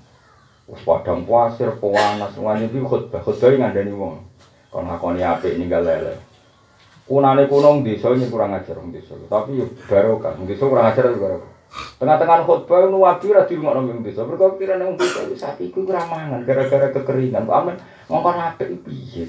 Wis 0.64 0.80
padang 0.80 1.28
pasir, 1.28 1.68
panas, 1.76 2.33
ngene 2.33 2.73
iki 2.73 2.80
khotbah, 2.80 3.21
khotbah 3.21 3.52
ngandani 3.52 3.92
wong. 3.92 4.25
Kon 4.73 4.88
ngakoni 4.88 5.21
apik 5.21 5.61
ninggal 5.61 5.85
lele. 5.85 6.16
Kunane 7.04 7.44
kuno 7.44 7.85
desa 7.85 8.16
ini 8.16 8.33
kurang 8.33 8.56
ajar 8.56 8.80
wong. 8.80 8.97
Tapi 9.28 9.61
yo 9.61 9.68
barokah, 9.85 10.40
wong 10.40 10.49
kurang 10.49 10.88
ajar 10.88 11.12
yo 11.12 11.21
barokah. 11.21 11.52
Tengah-tengah 12.00 12.49
khotbah 12.49 12.88
nu 12.88 13.04
wabi 13.04 13.35
ra 13.37 13.44
dirungokno 13.44 13.92
wong 13.92 14.00
desa. 14.00 14.25
Mergo 14.25 14.56
pirane 14.56 14.88
wong 14.88 14.97
desa 14.97 15.28
wis 15.28 15.40
sapi 15.44 15.68
iku 15.68 15.85
ora 15.85 16.00
mangan 16.09 16.49
gara-gara 16.49 16.88
kekeringan. 16.97 17.44
Kok 17.44 17.59
amen 17.61 17.76
ngongkon 18.09 18.40
apik 18.40 18.68
piye. 18.88 19.28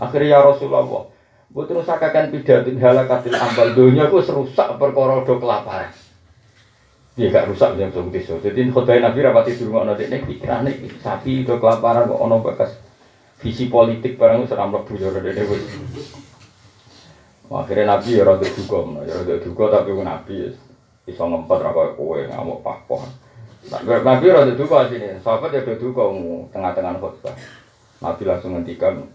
Akhirnya 0.00 0.40
ya 0.40 0.42
Rasulullah, 0.42 1.06
Mboten 1.54 1.86
usakaken 1.86 2.34
pidato 2.34 2.66
halakatil 2.66 3.38
ambal 3.38 3.78
donya 3.78 4.10
ku 4.10 4.18
rusak 4.18 4.74
perkara 4.74 5.22
do 5.22 5.38
kelaparan. 5.38 6.03
Iya 7.14 7.30
gak 7.30 7.46
rusak 7.54 7.78
yang 7.78 7.94
sing 7.94 8.10
desa. 8.10 8.34
Jadi 8.42 8.74
khotbah 8.74 8.98
Nabi 8.98 9.22
rapati 9.22 9.54
dirungokno 9.54 9.94
dekne 9.94 10.26
pikirane 10.26 10.74
iki 10.74 10.98
sapi 10.98 11.46
do 11.46 11.62
kelaparan 11.62 12.10
kok 12.10 12.18
ana 12.18 12.42
bekas 12.42 12.74
visi 13.38 13.70
politik 13.70 14.18
barang 14.18 14.42
wis 14.42 14.50
ora 14.50 14.66
mlebu 14.66 14.98
yo 14.98 15.14
dekne 15.14 15.46
wis. 15.46 15.62
Akhirnya 17.54 17.94
Nabi 17.94 18.18
ya 18.18 18.26
rada 18.26 18.42
duka, 18.42 18.78
ya 19.06 19.14
rada 19.14 19.36
duka 19.38 19.64
tapi 19.70 19.94
Nabi 19.94 20.34
ya 20.42 20.48
iso 21.06 21.22
ngempet 21.22 21.58
ra 21.62 21.70
koyo 21.70 21.94
kowe 21.94 22.18
ngamuk 22.18 22.66
papoh. 22.66 23.06
Nabi 23.70 24.26
rada 24.34 24.52
duka 24.58 24.90
sini, 24.90 25.22
sahabat 25.22 25.54
ya 25.54 25.62
rada 25.62 25.78
duka 25.78 26.10
tengah-tengah 26.50 26.98
khotbah. 26.98 27.34
Nabi 28.02 28.22
langsung 28.26 28.58
ngendikan 28.58 29.06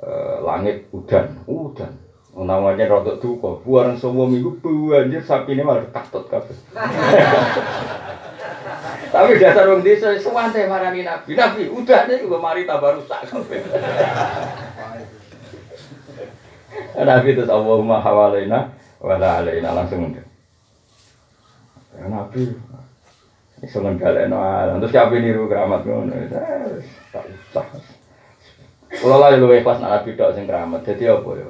eh, 0.00 0.36
langit 0.40 0.88
udan, 0.96 1.44
udan. 1.44 2.05
Namanya 2.36 2.84
rodok 2.84 3.16
duka, 3.24 3.64
buaran 3.64 3.96
semua 3.96 4.28
minggu 4.28 4.60
banjir 4.60 5.24
sapi 5.24 5.56
ini 5.56 5.64
malah 5.64 5.88
katut 5.88 6.28
kabeh. 6.28 6.52
Tapi 9.16 9.40
dasar 9.40 9.64
wong 9.72 9.80
desa 9.80 10.12
suwante 10.20 10.68
marani 10.68 11.00
Nabi. 11.00 11.32
Nabi 11.32 11.72
udah 11.72 12.04
nih 12.04 12.20
juga 12.20 12.36
mari 12.36 12.68
tambah 12.68 13.00
rusak 13.00 13.24
kabeh. 13.32 13.64
Nabi 17.08 17.28
itu 17.32 17.42
Allahumma 17.48 18.04
hawalaina 18.04 18.68
wala 19.00 19.40
alaina 19.40 19.72
langsung 19.72 20.12
udah. 20.12 20.26
Ya 21.96 22.04
Nabi 22.12 22.52
iso 23.64 23.80
ngendhaleno 23.80 24.36
alam. 24.36 24.84
Terus 24.84 24.92
kabeh 24.92 25.24
niru 25.24 25.48
keramat 25.48 25.88
ngono. 25.88 26.12
Eh, 26.12 26.28
Tak 27.08 27.24
usah. 27.24 27.64
Kalau 28.86 29.16
lah 29.18 29.32
lu 29.34 29.48
ikhlas 29.50 29.80
nak 29.80 30.04
nabi 30.04 30.12
tok 30.14 30.36
sing 30.36 30.44
keramat. 30.44 30.84
Jadi 30.84 31.08
apa 31.08 31.30
ya? 31.32 31.48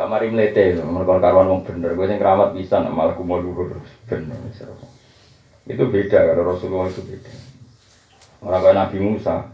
Gak 0.00 0.08
mari 0.08 0.32
mlete 0.32 0.80
lho, 0.80 0.88
mergo 0.88 1.20
karwan 1.20 1.44
wong 1.44 1.60
bener. 1.60 1.92
Gue 1.92 2.08
sing 2.08 2.16
keramat 2.16 2.56
bisa 2.56 2.80
malah 2.88 3.12
kumo 3.12 3.36
luhur 3.36 3.84
bener. 4.08 4.40
Itu 5.68 5.92
beda 5.92 6.24
kalau 6.24 6.56
Rasulullah 6.56 6.88
itu 6.88 7.04
beda. 7.04 7.28
Orang 8.40 8.64
kayak 8.64 8.76
Nabi 8.80 8.96
Musa. 8.96 9.52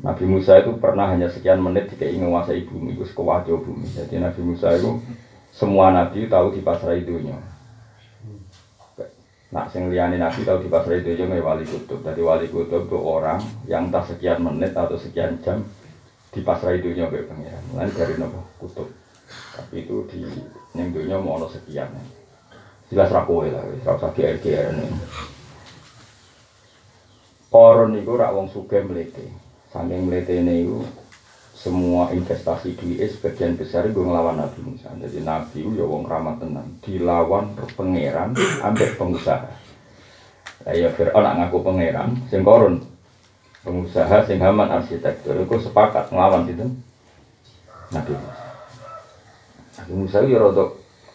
Nabi 0.00 0.24
Musa 0.24 0.56
itu 0.64 0.80
pernah 0.80 1.04
hanya 1.12 1.28
sekian 1.28 1.60
menit 1.60 1.92
jika 1.92 2.08
ingin 2.08 2.32
menguasai 2.32 2.64
bumi, 2.64 2.96
itu 2.96 3.04
sekewajo 3.04 3.60
bumi. 3.60 3.84
Jadi 3.92 4.24
Nabi 4.24 4.40
Musa 4.40 4.72
itu 4.72 5.04
semua 5.52 5.92
nabi 5.92 6.32
tahu 6.32 6.56
di 6.56 6.64
pasrah 6.64 6.96
dunia. 6.96 7.36
Nah, 9.52 9.68
sing 9.68 9.92
liyane 9.92 10.16
nabi 10.16 10.48
tahu 10.48 10.64
di 10.64 10.72
pasrah 10.72 10.96
dunia 10.96 11.28
nggak 11.28 11.44
wali 11.44 11.68
kutub. 11.68 12.00
Jadi 12.00 12.24
wali 12.24 12.48
kutub 12.48 12.88
itu 12.88 12.96
orang 13.04 13.36
yang 13.68 13.92
entah 13.92 14.08
sekian 14.08 14.40
menit 14.40 14.72
atau 14.72 14.96
sekian 14.96 15.44
jam 15.44 15.60
di 16.32 16.40
pasrah 16.40 16.72
dunia 16.72 17.12
kayak 17.12 17.28
pangeran. 17.28 17.64
Lain 17.76 17.92
dari 17.92 18.16
nopo 18.16 18.48
kutub. 18.64 19.03
Tapi 19.54 19.86
itu 19.86 20.02
di 20.10 20.22
dunia 20.74 21.18
mau 21.22 21.38
ono 21.38 21.46
sekian. 21.46 21.90
Jelas 22.90 23.10
rakowe 23.14 23.48
lah, 23.48 23.64
ora 23.64 23.96
usah 23.96 24.10
GR-GR 24.12 24.74
ini. 24.74 24.86
Koron 27.48 27.94
niku 27.94 28.18
rak 28.18 28.34
wong 28.34 28.50
sugih 28.50 28.82
mlete. 28.82 29.30
Saking 29.70 30.10
mletene 30.10 30.66
iku 30.66 30.82
semua 31.54 32.10
investasi 32.10 32.74
duit 32.74 32.98
sebagian 33.14 33.54
besar 33.54 33.86
itu 33.86 34.02
ngelawan 34.02 34.42
Nabi 34.42 34.58
Musa. 34.62 34.90
Jadi 34.90 35.22
Nabi 35.22 35.62
itu 35.62 35.78
ya 35.78 35.86
wong 35.86 36.02
ramah 36.06 36.34
tenang, 36.38 36.66
dilawan 36.82 37.54
pangeran 37.78 38.34
ambek 38.62 38.98
pengusaha. 38.98 39.50
Ya 40.66 40.90
Fir'aun 40.94 41.26
ngaku 41.26 41.58
pangeran, 41.62 42.26
sing 42.26 42.42
koron 42.42 42.82
pengusaha 43.62 44.26
sing 44.26 44.42
haman 44.42 44.70
arsitektur 44.70 45.38
itu 45.38 45.56
sepakat 45.62 46.10
ngelawan 46.10 46.50
itu 46.50 46.66
Nabi 47.94 48.12
Musa. 48.18 48.33
Musa 49.92 50.24
ya 50.24 50.40
rada 50.40 50.64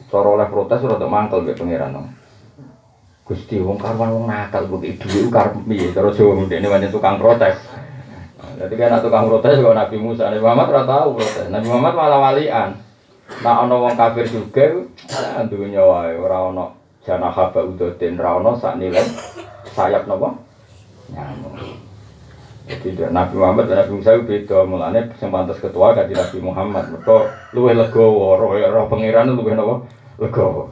cara 0.10 0.28
oleh 0.30 0.48
protes 0.50 0.82
rada 0.86 1.08
mangkel 1.10 1.42
mbek 1.46 1.58
pangeran. 1.58 2.14
Gusti 3.26 3.62
wong 3.62 3.78
karwan 3.78 4.10
wong 4.10 4.26
nakal 4.26 4.66
kok 4.66 4.82
dhuwit 4.82 5.30
karep 5.30 5.54
piye 5.66 5.94
cara 5.94 6.10
Jawa 6.10 6.82
tukang 6.90 7.22
protes. 7.22 7.58
Jadi 8.60 8.74
kan 8.76 9.00
tukang 9.00 9.30
protes 9.30 9.62
kok 9.62 9.78
Nabi 9.78 9.98
Musa, 10.02 10.34
Nabi 10.34 10.42
Muhammad 10.42 10.68
ora 10.74 10.84
tahu 10.86 11.10
protes. 11.22 11.48
Nabi 11.54 11.66
Muhammad 11.70 11.94
malah 11.94 12.20
walian. 12.30 12.70
Nah 13.46 13.56
ana 13.62 13.76
wong 13.78 13.94
kafir 13.94 14.26
juga 14.26 14.90
ah, 15.14 15.46
dunya 15.46 15.86
wae 15.86 16.18
ora 16.18 16.50
ana 16.50 16.66
janah 17.06 17.30
haba 17.30 17.62
udotin 17.62 18.18
ora 18.18 18.42
ana 18.42 18.52
sak 18.58 18.82
nilai 18.82 19.06
sayap 19.78 20.10
napa? 20.10 20.34
Nyamuk. 21.14 21.89
Dia- 22.70 23.10
Nabi 23.10 23.34
Muhammad 23.34 23.66
dan 23.66 23.82
Nabi 23.82 23.98
Musa 23.98 24.14
beda 24.22 24.62
mulane 24.62 25.10
sing 25.18 25.34
pantes 25.34 25.58
ketua 25.58 25.98
gak 25.98 26.14
Nabi 26.14 26.38
Muhammad. 26.38 26.86
Mergo 26.94 27.26
luwih 27.58 27.74
legowo, 27.74 28.38
roh 28.38 28.54
roh 28.54 28.86
pangeran 28.86 29.34
luwih 29.34 29.58
napa? 29.58 29.90
Legowo. 30.22 30.70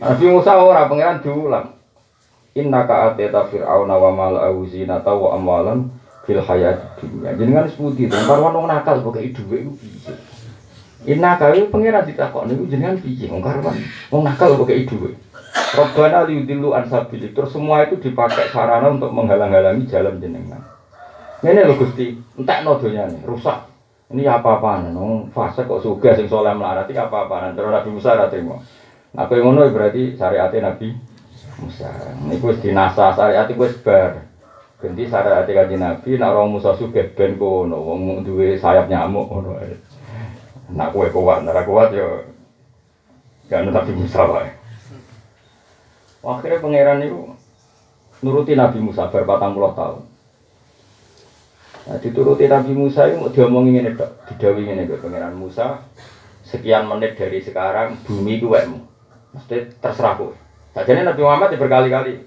Nabi 0.00 0.24
Musa 0.32 0.56
ora 0.56 0.88
pangeran 0.88 1.20
diulang. 1.20 1.76
Inna 2.56 2.88
ka 2.88 3.12
ateta 3.12 3.44
fir'auna 3.52 3.94
wa 4.00 4.10
mala'ahu 4.16 4.64
zinata 4.64 5.12
wa 5.12 5.36
amwalan 5.36 5.92
fil 6.24 6.40
hayat 6.40 6.96
dunya. 6.98 7.36
Jenengan 7.36 7.68
seputi 7.68 8.08
to, 8.08 8.16
karwan 8.24 8.56
wong 8.56 8.66
nakal 8.66 9.04
kok 9.04 9.20
kei 9.20 9.30
dhuwit 9.30 9.68
iku 9.68 9.72
piye? 9.76 10.12
Inna 11.14 11.36
ka 11.36 11.52
iku 11.52 11.68
pangeran 11.68 12.08
ditakokne 12.08 12.56
iku 12.56 12.64
jenengan 12.64 12.96
piye 12.98 13.28
wong 13.28 13.44
karwan 13.44 13.76
wong 14.08 14.22
nakal 14.24 14.56
kok 14.56 14.72
kei 14.72 14.88
dhuwit. 14.88 15.20
Robbana 15.76 16.24
liyudillu 16.24 16.72
an. 16.72 16.88
Terus 16.88 17.50
semua 17.52 17.84
itu 17.84 18.00
dipakai 18.00 18.48
sarana 18.48 18.88
untuk 18.88 19.12
menghalang-halangi 19.12 19.84
jalan 19.84 20.16
jenengan. 20.16 20.77
Ini 21.38 21.62
lho 21.62 21.78
Gusti, 21.78 22.18
entekno 22.34 22.82
donyane, 22.82 23.22
rusak. 23.22 23.70
Ini 24.10 24.26
apa-apaan, 24.26 24.90
wong 24.90 25.30
fase 25.30 25.62
kok 25.62 25.78
sugih 25.78 26.16
sing 26.18 26.26
saleh 26.26 26.50
melarat 26.50 26.90
iki 26.90 26.98
apa-apaan. 26.98 27.54
Terus 27.54 27.70
Nabi 27.70 27.88
Musa 27.94 28.26
trimo. 28.26 28.58
Nah, 29.14 29.30
kowe 29.30 29.38
ngono 29.38 29.70
berarti 29.70 30.18
syariate 30.18 30.58
Nabi 30.58 30.90
Musa. 31.62 31.92
Niku 32.26 32.50
wis 32.50 32.58
dinasa 32.58 33.14
syariat 33.14 33.46
iku 33.46 33.68
wis 33.68 33.78
bar. 33.84 34.18
Ganti 34.82 35.06
syariat 35.06 35.46
kanjeng 35.46 35.78
Nabi 35.78 36.18
nek 36.18 36.32
orang 36.32 36.58
Musa 36.58 36.74
sugih 36.74 37.12
ben 37.14 37.38
kono, 37.38 37.84
wong 37.86 38.24
duwe 38.26 38.58
sayap 38.58 38.88
nyamuk 38.88 39.28
ae. 39.60 39.76
Nak 40.74 40.90
kowe 40.90 41.06
kuat, 41.06 41.44
nek 41.44 41.52
ora 41.54 41.62
kuat 41.62 41.88
yo 41.94 42.24
gak 43.46 43.62
Nabi 43.62 43.92
Musa 43.94 44.24
wae. 44.24 44.48
Akhirnya 46.24 46.58
pangeran 46.58 47.04
itu 47.04 47.30
nuruti 48.24 48.56
Nabi 48.56 48.82
Musa 48.82 49.06
berpatang 49.06 49.52
puluh 49.52 49.70
tahun. 49.76 50.07
Nah, 51.88 51.96
dituruti 51.96 52.44
Nabi 52.44 52.76
Musa 52.76 53.08
itu 53.08 53.16
mau 53.16 53.32
diomongin 53.32 53.80
ini 53.80 53.96
dok, 53.96 54.28
didawi 54.28 54.68
ini 54.68 54.84
dok, 54.84 55.08
pangeran 55.08 55.32
Musa. 55.32 55.80
Sekian 56.44 56.84
menit 56.84 57.16
dari 57.16 57.40
sekarang 57.40 57.96
bumi 58.04 58.40
itu 58.40 58.52
wekmu, 58.52 58.80
mesti 59.36 59.72
terserah 59.80 60.16
kowe. 60.16 60.36
Jadi 60.76 61.04
Nabi 61.04 61.20
Muhammad 61.24 61.52
ya 61.52 61.60
berkali-kali, 61.60 62.24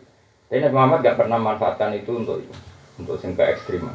tapi 0.50 0.60
Nabi 0.62 0.76
Muhammad 0.78 1.00
gak 1.06 1.18
pernah 1.18 1.40
manfaatkan 1.42 1.94
itu 1.98 2.22
untuk 2.22 2.38
itu, 2.42 2.54
untuk 3.02 3.18
sing 3.18 3.34
ke 3.34 3.42
ekstrim. 3.50 3.90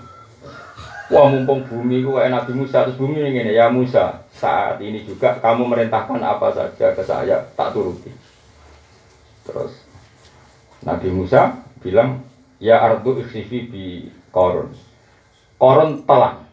Wah 1.07 1.31
mumpung 1.31 1.63
bumi 1.67 2.03
kayak 2.03 2.35
Nabi 2.35 2.59
Musa, 2.59 2.87
terus 2.87 2.99
bumi 2.99 3.23
ini 3.23 3.55
ya 3.55 3.71
Musa, 3.71 4.27
saat 4.35 4.83
ini 4.83 5.07
juga 5.07 5.39
kamu 5.39 5.63
merintahkan 5.67 6.19
apa 6.19 6.51
saja 6.51 6.91
ke 6.95 7.03
saya, 7.07 7.47
tak 7.55 7.71
turuti. 7.71 8.11
Terus 9.47 9.79
Nabi 10.83 11.09
Musa 11.15 11.63
bilang, 11.79 12.27
ya 12.59 12.83
ardu 12.83 13.23
ikhsifi 13.23 13.71
bi 13.71 13.85
korun. 14.35 14.75
Korun 15.57 16.05
telan. 16.05 16.45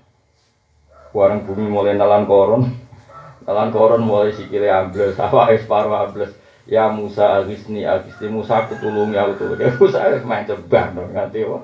Warang 1.12 1.44
bumi 1.44 1.68
mulai 1.68 2.00
nelan 2.00 2.24
korun. 2.26 2.72
Nelan 3.46 3.76
korun 3.76 4.08
mulai 4.08 4.32
sikile 4.32 4.72
ambles, 4.72 5.20
apa 5.24 5.52
paruh 5.68 6.08
ambles. 6.08 6.32
Ya 6.64 6.88
Musa 6.88 7.44
agisni 7.44 7.84
agisni 7.84 8.32
Musa 8.32 8.64
aku 8.64 8.80
tulungi 8.80 9.20
aku 9.20 9.36
tulungi. 9.36 9.68
Musa 9.76 10.00
main 10.24 10.48
ceban 10.48 10.96
dong 10.96 11.12
nganti 11.12 11.44
apa? 11.44 11.60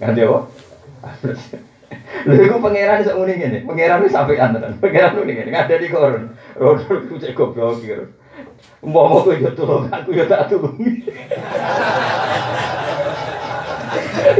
Nganti 0.00 0.20
apa? 0.24 0.38
Lha 2.24 2.40
iku 2.40 2.56
pangeran 2.56 3.04
sak 3.04 3.20
muni 3.20 3.36
ngene. 3.36 3.68
Pangeran 3.68 4.00
wis 4.00 4.16
sampean 4.16 4.56
tenan. 4.56 4.80
Pangeran 4.80 5.20
muni 5.20 5.36
ngene, 5.36 5.52
ada 5.52 5.76
di 5.76 5.92
koron. 5.92 6.32
Rodo 6.56 7.04
ku 7.04 7.20
cek 7.20 7.36
goblok 7.36 7.84
iki. 7.84 8.00
Umpama 8.80 9.20
kowe 9.20 9.36
yo 9.36 9.52
tulung 9.52 9.92
aku 9.92 10.16
yo 10.16 10.24
tak 10.24 10.48
tulungi. 10.48 11.04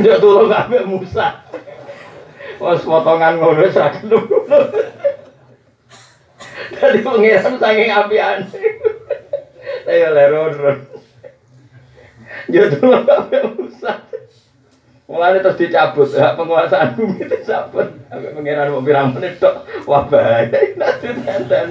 Yo 0.01 0.17
tulung 0.17 0.49
Musa. 0.89 1.44
Wes 2.61 2.83
potongan 2.87 3.38
ngono 3.38 3.61
wis 3.62 3.77
ra. 3.77 3.90
Dadi 6.75 6.99
pangeran 7.03 7.55
saking 7.59 7.90
apian. 7.90 8.38
Ayo 9.85 10.09
leron. 10.14 10.79
Yo 12.49 12.62
tulung 12.69 13.05
kabeh 13.09 13.40
Musa. 13.57 14.05
Mulane 15.05 15.45
terus 15.45 15.61
dicabut, 15.61 16.09
hak 16.17 16.37
penguasaan 16.40 16.97
bumi 16.97 17.29
dicabut. 17.33 17.93
Sampai 18.09 18.33
pengiran 18.33 18.73
mau 18.73 18.81
bilang 18.81 19.12
menit 19.12 19.37
tok, 19.37 19.69
wah 19.85 20.09
bahaya. 20.09 20.49
Nanti 20.81 21.09
tenten. 21.12 21.69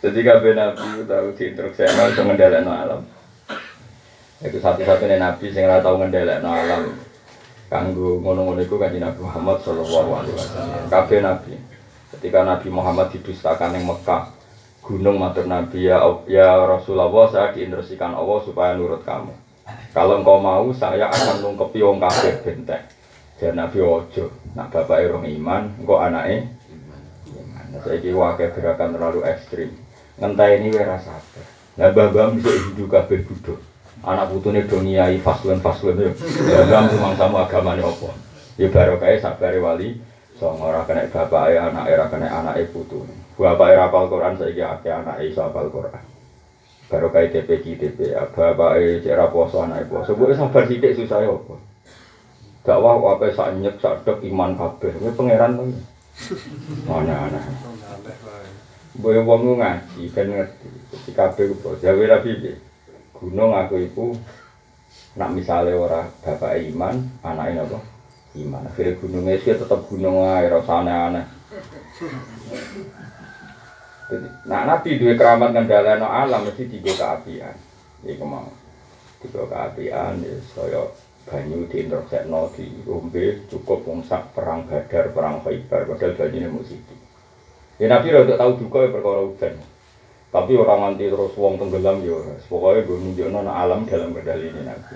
Jadi 0.00 0.18
kabeh 0.22 0.52
nabi 0.56 1.04
tahu 1.04 1.34
diinstruksi 1.36 1.84
untuk 1.88 2.24
ngendhalekno 2.24 2.72
alam. 2.72 3.00
Itu 4.40 4.60
satu-satunya 4.60 5.20
nabi 5.20 5.52
sing 5.52 5.68
ora 5.68 5.84
tau 5.84 6.00
ngendhalekno 6.00 6.48
alam. 6.48 7.05
Kanggo 7.66 8.22
ngono-ngono 8.22 8.62
iku 8.62 8.78
kanjeng 8.78 9.02
Nabi 9.02 9.20
Muhammad 9.26 9.58
sallallahu 9.66 10.10
alaihi 10.22 10.36
wasallam. 10.38 10.86
Kabeh 10.86 11.18
nabi. 11.18 11.54
Ketika 12.14 12.46
Nabi 12.46 12.68
Muhammad 12.70 13.10
didustakan 13.10 13.74
yang 13.74 13.90
Mekah, 13.90 14.30
gunung 14.86 15.18
matur 15.18 15.50
Nabi 15.50 15.90
ya, 15.90 15.98
ya 16.30 16.62
Rasulullah 16.62 17.26
saya 17.26 17.50
diinstruksikan 17.50 18.14
Allah 18.14 18.38
supaya 18.46 18.78
nurut 18.78 19.02
kamu. 19.02 19.34
Kalau 19.90 20.22
engkau 20.22 20.38
mau, 20.38 20.70
saya 20.70 21.10
akan 21.10 21.42
nungkepi 21.42 21.82
wong 21.82 21.98
kafir 21.98 22.38
benteng. 22.46 22.86
Jadi 23.36 23.58
Nabi 23.58 23.82
Ojo, 23.82 24.30
nak 24.54 24.70
bapak 24.70 25.02
irung 25.02 25.26
iman, 25.26 25.74
engkau 25.82 25.98
anaknya 25.98 26.46
iman. 26.70 27.02
Nah, 27.74 27.80
saya 27.82 27.98
kira 27.98 28.48
gerakan 28.54 28.94
terlalu 28.94 29.20
ekstrim. 29.26 29.74
Ngentai 30.22 30.62
ini 30.62 30.70
wira 30.70 30.96
sabar. 31.02 31.44
Nah, 31.76 31.90
babam 31.92 32.38
bisa 32.38 32.54
hidup 32.54 32.88
kabeh 32.88 33.26
budok. 33.26 33.60
Anak 34.04 34.28
putune 34.28 34.66
do 34.68 34.82
ngiyai 34.82 35.16
faslen 35.24 35.62
faslen 35.64 35.96
ya. 35.96 36.10
Babam 36.66 36.84
memang 36.92 37.14
sama 37.16 37.48
agamane 37.48 37.80
apa. 37.80 38.12
Ya 38.60 38.68
baru 38.68 39.00
kayak 39.00 39.24
sabar 39.24 39.56
wali. 39.56 39.96
So 40.36 40.52
ora 40.52 40.84
kena 40.84 41.08
bapak 41.08 41.56
anak 41.56 41.88
era 41.88 42.04
kena 42.12 42.28
anak 42.28 42.68
putu. 42.68 43.08
Bapak 43.40 43.72
era 43.72 43.88
apal 43.88 44.08
Quran 44.12 44.36
saya 44.36 44.76
kira 44.84 45.00
anak 45.00 45.24
iso 45.24 45.40
apal 45.40 45.72
Quran. 45.72 46.04
Baru 46.86 47.08
kayak 47.10 47.34
TPG 47.34 47.82
TP, 47.82 47.98
bapak 48.14 48.78
eh 48.78 49.00
cera 49.00 49.32
poso 49.32 49.64
anak 49.64 49.88
poso. 49.88 50.12
Gue 50.12 50.36
sabar 50.36 50.68
sidik 50.68 50.94
susah 50.94 51.24
ya 51.24 51.32
apa. 51.32 51.56
Dakwah 52.62 53.16
apa 53.16 53.32
sak 53.32 53.58
nyek 53.58 53.80
sak 53.80 54.04
dek 54.04 54.22
iman 54.28 54.54
kabeh. 54.54 54.92
Gue 55.00 55.12
pangeran 55.16 55.56
tuh. 55.56 55.72
Mana 56.84 57.32
ana. 57.32 57.40
Boyo 58.96 59.24
wong 59.24 59.60
ngaji 59.60 60.04
kan 60.12 60.30
ngerti. 60.30 60.68
Kabeh 61.16 61.44
ku 61.48 61.74
jawe 61.80 62.04
rapi 62.06 62.30
piye. 62.38 62.65
Gunung 63.16 63.52
aku 63.56 63.80
iku 63.80 64.12
nak 65.16 65.32
misale 65.32 65.72
ora 65.72 66.04
bapak 66.20 66.60
iman, 66.72 67.00
anake 67.24 67.52
napa? 67.56 67.78
Iman. 68.36 68.68
Akhirnya 68.68 69.00
gunungnya 69.00 69.40
sih 69.40 69.56
tetap 69.56 69.80
gunung 69.88 70.20
ae, 70.20 70.52
rasa 70.52 70.84
aneh-aneh. 70.84 71.26
Jadi, 74.06 74.28
nah 74.46 74.62
Nabi 74.68 75.02
dua 75.02 75.18
keramat 75.18 75.50
ngendhaleno 75.50 76.06
alam 76.06 76.46
mesti 76.46 76.68
tiga 76.68 76.92
keapian. 76.94 77.56
Iku 78.06 78.22
mau. 78.22 78.46
Tiga 79.24 79.42
keapian 79.48 80.22
ya 80.22 80.36
saya 80.54 80.84
banyu 81.26 81.66
diintersekno 81.66 82.54
di 82.54 82.70
ombe 82.86 83.48
cukup 83.50 83.82
wong 83.82 84.06
sak 84.06 84.30
perang 84.30 84.62
Badar, 84.70 85.10
perang 85.10 85.42
Khaibar 85.42 85.90
padahal 85.90 86.14
banyune 86.14 86.54
musik. 86.54 86.78
Ya 87.82 87.90
Nabi 87.90 88.14
rada 88.14 88.38
tahu 88.38 88.62
juga 88.62 88.86
ya 88.86 88.94
perkara 88.94 89.20
udan. 89.26 89.54
Tapi 90.36 90.52
orang 90.52 90.80
nganti 90.84 91.08
terus 91.08 91.32
wong 91.32 91.56
tenggelam 91.56 92.04
ya. 92.04 92.20
Pokoknya 92.52 92.84
gue 92.84 93.00
nunjukno 93.00 93.40
no 93.40 93.48
alam 93.48 93.88
dalam 93.88 94.12
kendali 94.12 94.52
ini 94.52 94.68
Nabi. 94.68 94.94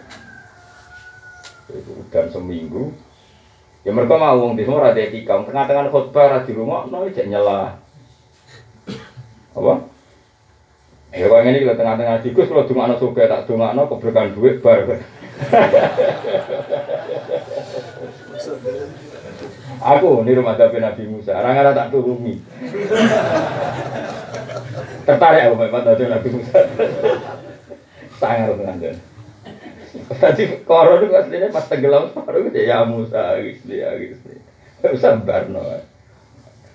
Itu 1.73 1.97
udan 1.97 2.29
seminggu. 2.29 2.93
Ya 3.81 3.97
mereka 3.97 4.21
mau 4.21 4.37
wong 4.37 4.61
di 4.61 4.69
semua 4.69 4.93
rada 4.93 5.01
etika, 5.01 5.41
tengah-tengah 5.41 5.89
khutbah 5.89 6.29
ra 6.29 6.39
di 6.45 6.53
rumah, 6.53 6.85
no 6.93 7.09
cek 7.09 7.33
nyela 7.33 7.81
apa? 9.57 9.83
Ya 11.11 11.27
kalau 11.27 11.43
ini 11.43 11.67
kalau 11.67 11.81
tengah-tengah 11.81 12.23
tikus 12.23 12.47
kalau 12.47 12.69
cuma 12.71 12.87
anak 12.87 13.03
suka 13.03 13.27
tak 13.27 13.49
cuma 13.51 13.75
anak 13.75 13.91
keberkahan 13.91 14.37
duit 14.37 14.63
bar. 14.63 14.85
Aku 19.81 20.21
ini 20.23 20.37
rumah 20.37 20.61
tapi 20.61 20.77
Nabi 20.77 21.09
Musa, 21.09 21.33
orang 21.41 21.57
ada 21.57 21.73
tak 21.73 21.89
turuni. 21.89 22.37
Tertarik 25.11 25.43
aku 25.51 25.57
memang 25.59 25.83
tadi 25.83 26.07
Nabi 26.07 26.29
Musa. 26.31 26.59
Sangat 28.23 28.55
tenan 28.55 28.95
Tadi 30.11 30.43
koron 30.63 31.03
itu 31.03 31.15
aslinya 31.19 31.51
pas 31.51 31.67
tenggelam 31.67 32.15
baru 32.15 32.47
ya 32.55 32.87
Musa 32.87 33.35
gitu 33.43 33.75
ya 33.75 33.91
gitu. 33.99 34.39
Bisa 34.87 35.19
barno. 35.19 35.67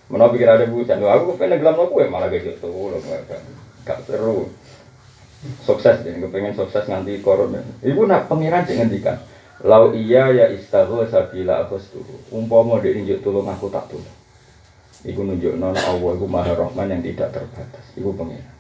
Mana 0.06 0.30
pikir 0.30 0.46
ada 0.46 0.70
bujan, 0.70 1.02
aku 1.02 1.34
pengen 1.34 1.66
gelam 1.66 1.82
aku 1.82 1.98
ya 1.98 2.06
malah 2.06 2.30
gitu, 2.30 2.70
loh 2.70 3.02
gak 3.82 4.06
seru. 4.06 4.54
Sukses 5.66 6.06
deh, 6.06 6.14
pengen 6.30 6.54
sukses 6.54 6.86
nganti 6.86 7.26
corona. 7.26 7.62
Ibu 7.82 8.06
nak 8.06 8.30
pangeran 8.30 8.70
sih 8.70 8.78
ngendikan. 8.78 9.18
Lau 9.66 9.98
iya 9.98 10.30
ya 10.30 10.46
istahu 10.54 11.02
sabila 11.10 11.66
aku 11.66 11.82
setuju. 11.82 12.16
Umpama 12.30 12.78
dia 12.84 12.94
nunjuk 12.94 13.26
tolong 13.26 13.50
aku 13.50 13.72
tak 13.74 13.90
tolong. 13.90 14.15
Ibu 15.06 15.22
nunjuk 15.22 15.54
nona 15.62 15.78
Allah, 15.78 16.12
ibu 16.18 16.26
maha 16.26 16.58
rahman 16.58 16.90
yang 16.90 17.02
tidak 17.06 17.30
terbatas. 17.30 17.86
Ibu 17.94 18.18
pangeran. 18.18 18.56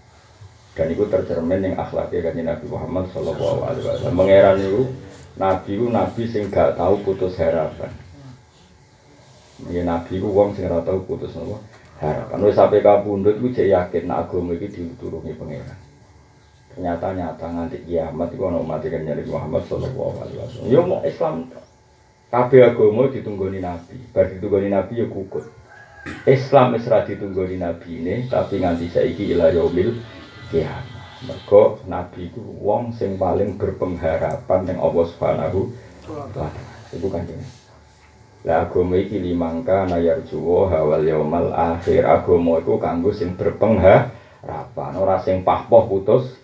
Dan 0.75 0.91
itu 0.91 1.03
tercermin 1.07 1.63
yang 1.63 1.75
akhlaknya 1.79 2.19
kan 2.19 2.35
Nabi 2.35 2.65
Muhammad 2.67 3.05
Shallallahu 3.09 3.59
Alaihi 3.63 3.85
Wasallam. 3.87 4.13
Pangeran 4.13 4.57
itu 4.61 4.83
Nabi 5.39 5.71
itu 5.73 5.85
Nabi 5.89 6.21
sing 6.29 6.43
gak 6.53 6.77
tahu 6.77 7.01
putus 7.01 7.39
harapan. 7.41 7.89
Ya 9.71 9.87
nabi 9.87 10.19
ku 10.19 10.35
wong 10.35 10.51
sing 10.51 10.67
ora 10.67 10.83
tau 10.83 10.99
putus 11.07 11.31
napa 11.31 11.63
harapan. 12.03 12.43
Wis 12.43 12.59
sampe 12.59 12.83
kapundhut 12.83 13.39
ku 13.39 13.47
jek 13.55 13.71
yakin 13.71 14.03
nek 14.11 14.27
agama 14.27 14.51
iki 14.51 14.67
diturungi 14.67 15.31
pangeran. 15.39 15.79
Ternyata 16.75 17.15
nyata 17.15 17.45
nganti 17.55 17.87
kiamat 17.87 18.35
iku 18.35 18.51
ana 18.51 18.59
umat 18.59 18.83
kan 18.83 18.99
nyari 18.99 19.23
Muhammad 19.23 19.63
sallallahu 19.71 20.27
alaihi 20.27 20.39
wasallam. 20.43 20.67
Ya 20.67 20.79
mau 20.83 20.99
Islam 21.07 21.47
kabeh 22.27 22.61
agama 22.67 23.07
ditunggoni 23.07 23.63
nabi. 23.63 23.95
Bar 24.11 24.27
ditunggoni 24.27 24.67
nabi 24.67 24.93
ya 24.99 25.07
kukut. 25.07 25.47
Islam 26.25 26.77
wis 26.77 26.85
ra 26.85 27.05
ditunggoni 27.05 27.57
nabi 27.57 28.01
ini 28.01 28.15
tapi 28.29 28.61
nganti 28.61 28.89
saiki 28.93 29.33
ila 29.33 29.49
yaumil 29.49 29.97
kiamat. 30.53 30.85
Mergo 31.25 31.81
nabi 31.89 32.29
ku 32.29 32.41
wong 32.61 32.93
sing 32.93 33.17
paling 33.17 33.57
berpengharapan 33.57 34.69
ning 34.69 34.77
Allah 34.77 35.05
Subhanahu 35.09 35.73
wa 36.09 36.25
taala. 36.33 36.61
Itu 36.93 37.09
kan 37.09 37.25
ini. 37.25 37.45
Lah 38.45 38.69
agama 38.69 39.01
iki 39.01 39.17
limangka 39.17 39.89
nayar 39.89 40.21
juwo 40.29 40.69
hawal 40.69 41.01
yaumal 41.01 41.49
akhir 41.49 42.05
agama 42.05 42.61
iku 42.61 42.77
kanggo 42.77 43.09
sing 43.09 43.33
berpengharapan 43.33 44.91
ora 44.93 45.17
sing 45.25 45.41
pahpoh 45.41 45.89
putus 45.89 46.37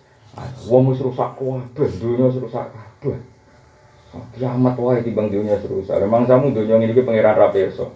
wong 0.66 0.90
wis 0.90 0.98
rusak 0.98 1.38
kabeh 1.38 1.90
dunya 2.02 2.26
wis 2.26 2.42
rusak 2.42 2.74
kabeh 2.74 3.20
kiamat 4.34 4.74
wae 4.80 5.04
timbang 5.04 5.30
dunya 5.30 5.60
rusak 5.60 6.00
memang 6.02 6.26
samu 6.26 6.50
dunya 6.50 6.80
ngene 6.80 6.90
iki 6.96 7.06
pangeran 7.06 7.38
ra 7.38 7.54
pirsa 7.54 7.86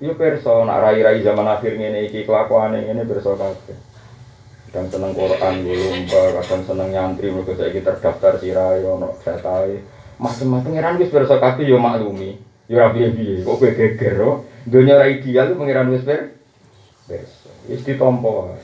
iya 0.00 0.12
pirsa 0.12 0.52
nak 0.68 0.80
rai-rai 0.82 1.24
zaman 1.24 1.48
akhir 1.48 1.76
ngene 1.76 2.08
iki 2.08 2.28
kelakuane 2.28 2.84
ngene 2.84 3.08
pirsa 3.08 3.32
kabeh. 3.32 3.78
Kadang 4.68 4.86
seneng 4.92 5.12
Quran 5.16 5.54
lomba 5.64 6.22
kadang 6.42 6.62
seneng 6.68 6.88
nyantri 6.92 7.32
mergo 7.32 7.56
saiki 7.56 7.80
terdaftar 7.80 8.36
sirai 8.36 8.84
ono 8.84 9.16
datae 9.24 9.80
macam-macam 10.20 10.68
pangeran 10.68 11.00
wis 11.00 11.12
pirsa 11.12 11.36
kabeh 11.40 11.64
yo 11.64 11.80
maklumi. 11.80 12.36
Yo 12.66 12.82
ora 12.82 12.90
piye-piye 12.90 13.46
kok 13.46 13.56
kowe 13.62 13.70
geger 13.72 14.16
oh. 14.20 14.42
dunia 14.66 14.98
ora 14.98 15.06
ideal 15.06 15.54
ku 15.54 15.60
pangeran 15.62 15.88
wis 15.94 16.02
pir 16.02 16.34
pirsa 17.06 17.50
wis 17.70 17.80
ditampa 17.86 18.26
wae. 18.52 18.60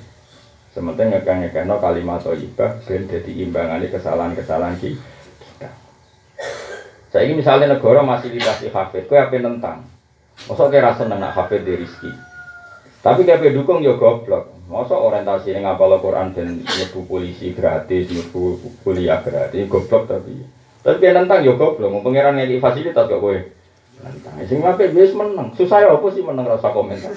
Sementing 0.72 1.12
ngekang-ngekangno 1.12 1.76
kalimat 1.78 2.24
thayyibah 2.24 2.80
ben 2.88 3.04
dadi 3.04 3.44
imbangane 3.44 3.92
kesalahan-kesalahan 3.92 4.80
ki- 4.80 4.96
kita. 5.40 5.68
Saiki 7.12 7.36
misalnya 7.36 7.76
negara 7.76 8.00
masih 8.00 8.32
dikasih 8.32 8.72
hafid 8.72 9.04
kowe 9.04 9.20
ape 9.20 9.36
nentang 9.36 9.91
Masa 10.48 10.64
kira 10.68 10.92
seneng 10.98 11.18
nak 11.22 11.34
hafid 11.38 11.62
di 11.62 11.78
rizki 11.78 12.12
tapi 13.02 13.26
kayak 13.26 13.50
dukung 13.50 13.82
ya 13.82 13.98
goblok. 13.98 14.54
Masa 14.70 14.94
orientasi 14.94 15.52
ini 15.52 15.66
ngapal 15.66 15.98
Quran 15.98 16.30
dan 16.32 16.62
nyebu 16.62 17.02
polisi 17.10 17.50
gratis, 17.50 18.08
nyebu 18.08 18.62
kuliah 18.86 19.18
gratis, 19.20 19.66
goblok 19.66 20.06
tapi. 20.06 20.38
Tapi 20.86 20.96
dia 21.02 21.10
nentang 21.10 21.42
ya 21.42 21.58
goblok, 21.58 21.90
mau 21.90 22.00
pengiran 22.00 22.38
ngeki 22.38 22.62
fasilitas 22.62 23.10
gak 23.10 23.20
gue 23.20 23.54
Nentang, 24.02 24.34
sing 24.50 24.58
ngapain 24.58 24.90
bias 24.90 25.14
menang, 25.14 25.54
susah 25.54 25.78
ya 25.78 25.94
apa 25.94 26.06
sih 26.10 26.26
menang 26.26 26.46
rasa 26.48 26.74
komentar? 26.74 27.12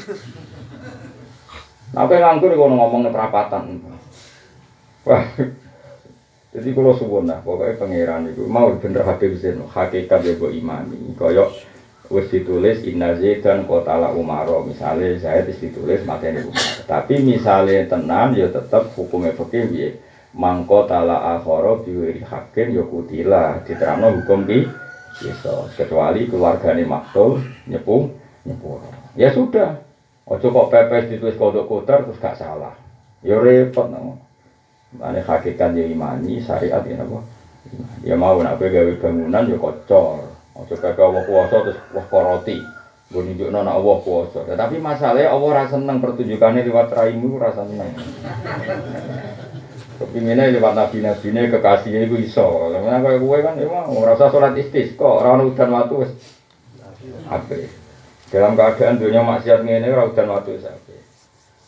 Nah, 1.97 2.05
apa 2.05 2.13
nganggur 2.13 2.53
kalau 2.53 2.77
ngomong 2.77 3.09
perapatan. 3.09 3.81
Wah, 5.07 5.23
jadi 6.53 6.69
kalau 6.77 6.93
suwun 6.93 7.25
lah, 7.25 7.41
pokoknya 7.41 7.79
pangeran 7.79 8.29
itu 8.29 8.45
mau 8.45 8.69
bener 8.77 9.01
Habib 9.01 9.33
Zain, 9.39 9.65
hakikat 9.65 10.21
ya 10.21 10.33
gue 10.37 10.51
imani, 10.53 11.15
koyok 11.17 11.74
wis 12.11 12.29
ditulis 12.29 12.81
inna 12.85 13.15
zaidan 13.17 13.65
qatala 13.65 14.13
umaro. 14.13 14.65
Misalnya 14.65 15.17
saya 15.17 15.41
ditulis 15.45 16.05
materi 16.05 16.41
umar 16.43 16.85
tapi 16.85 17.21
misalnya 17.21 17.89
tenan 17.89 18.37
ya 18.37 18.49
tetap 18.49 18.93
hukumnya 18.93 19.33
fikih 19.33 19.63
piye? 19.71 19.89
Mangko 20.35 20.83
tala 20.83 21.39
akhara 21.39 21.79
biwiri 21.79 22.19
hakim 22.19 22.75
ya 22.75 22.83
kutila 22.83 23.63
diterangno 23.63 24.19
hukum 24.19 24.43
ki 24.43 24.67
iso 25.23 25.71
kecuali 25.79 26.27
keluargane 26.27 26.83
maktul 26.83 27.39
nyepung 27.71 28.11
nyepuro 28.43 28.91
ya 29.15 29.31
sudah. 29.31 29.79
Ojo 30.27 30.49
kok 30.49 30.69
pepes 30.73 31.07
ditulis 31.07 31.37
kodok 31.39 31.69
kotor 31.69 32.09
terus 32.09 32.17
gak 32.17 32.35
salah. 32.35 32.73
Ya 33.21 33.37
repot 33.39 33.87
no. 33.87 34.19
Ane 34.99 35.23
hakikat 35.23 35.71
ya 35.71 35.85
imani 35.87 36.43
syariat 36.43 36.83
ya 36.83 36.99
apa 36.99 37.19
ya 38.05 38.15
mau 38.15 38.37
nak 38.43 38.61
gawe 38.61 38.93
bangunan 39.01 39.49
ya 39.49 39.57
kocor 39.57 40.34
Ojo 40.55 40.75
kakek 40.79 41.03
Allah 41.03 41.23
kuasa 41.27 41.55
terus 41.67 41.79
wah 41.91 42.05
koroti. 42.07 42.63
Gue 43.11 43.21
nunjukno 43.21 43.59
nak 43.61 43.75
Allah 43.75 43.97
kuasa. 44.01 44.39
Tetapi 44.47 44.75
masalahnya 44.79 45.29
Allah 45.29 45.49
rasa 45.51 45.77
seneng 45.77 45.99
pertunjukannya 46.01 46.65
lewat 46.65 46.89
raimu 46.95 47.37
rasa 47.37 47.67
seneng. 47.67 47.91
Kepinginnya 49.99 50.51
lewat 50.55 50.73
nabi 50.73 51.03
nabi 51.03 51.27
ini 51.29 51.51
kekasihnya 51.51 52.07
itu 52.07 52.15
iso. 52.23 52.71
Karena 52.71 53.03
kayak 53.03 53.19
gue 53.19 53.37
kan 53.43 53.55
emang 53.59 53.93
merasa 53.93 54.31
sholat 54.31 54.55
istisqa, 54.55 55.07
orang 55.07 55.47
udan 55.51 55.69
waktu 55.75 55.93
wis 56.07 56.11
ape. 57.29 57.69
Dalam 58.33 58.57
keadaan 58.57 58.99
dunia 58.99 59.21
maksiat 59.21 59.61
ngene 59.61 59.91
ora 59.91 60.09
udan 60.09 60.31
waktu 60.31 60.57
ape. 60.63 60.97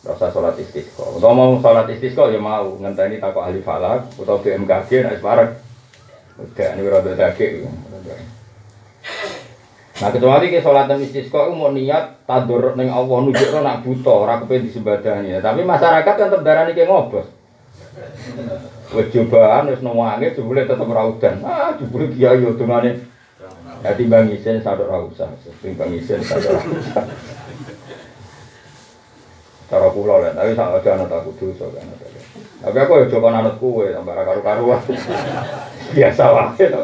Rasa 0.04 0.32
sholat 0.32 0.56
istisqa. 0.56 1.06
Kalau 1.06 1.36
mau 1.36 1.60
sholat 1.60 1.86
istisqa 1.92 2.32
ya 2.32 2.40
mau 2.40 2.72
ngenteni 2.80 3.20
takut 3.20 3.44
ahli 3.44 3.60
falak 3.60 4.10
atau 4.16 4.40
BMKG 4.40 4.90
nek 5.04 5.20
parek. 5.20 5.50
Udah 6.40 6.68
ini 6.72 6.82
rada 6.88 7.12
daging. 7.14 7.68
Nah 9.98 10.14
kecuali 10.14 10.46
ke 10.54 10.62
sholat 10.62 10.86
dan 10.86 11.02
istisqa 11.02 11.50
itu 11.50 11.58
mau 11.58 11.74
niat 11.74 12.22
tadur 12.22 12.78
neng 12.78 12.86
Allah 12.86 13.18
nunjukno 13.18 13.66
nak 13.66 13.82
buta 13.82 14.12
ora 14.14 14.38
kepen 14.38 14.70
disembadani. 14.70 15.34
Tapi 15.42 15.66
masyarakat 15.66 16.14
kan 16.14 16.30
tetep 16.30 16.46
darani 16.46 16.70
ke 16.70 16.86
ngobos. 16.86 17.26
Cobaan 18.94 19.74
wis 19.74 19.82
nuwange 19.82 20.38
jebule 20.38 20.62
tetep 20.70 20.86
ora 20.86 21.02
udan. 21.02 21.42
Ah 21.42 21.74
jebule 21.74 22.14
kiai 22.14 22.38
yo 22.38 22.54
dongane. 22.54 23.10
Ya 23.82 23.90
timbang 23.98 24.30
isin 24.30 24.62
sadok 24.62 24.86
ora 24.86 25.02
usah. 25.02 25.34
Timbang 25.58 25.90
isin 25.90 26.22
sadok 26.22 26.54
ora 26.54 26.62
usah. 26.78 27.04
Cara 29.68 29.92
kula 29.92 30.16
lah, 30.24 30.32
tapi 30.32 30.56
sak 30.56 30.80
aja 30.80 30.96
ana 30.96 31.04
takut 31.04 31.36
dosa 31.36 31.68
kan. 31.76 31.84
Tapi 32.64 32.76
aku 32.80 33.04
yo 33.04 33.06
coba 33.12 33.36
anut 33.36 33.60
kowe 33.60 33.84
tambah 33.84 34.16
karu-karuan. 34.16 34.80
Biasa 35.98 36.24
wae 36.32 36.64
to. 36.72 36.82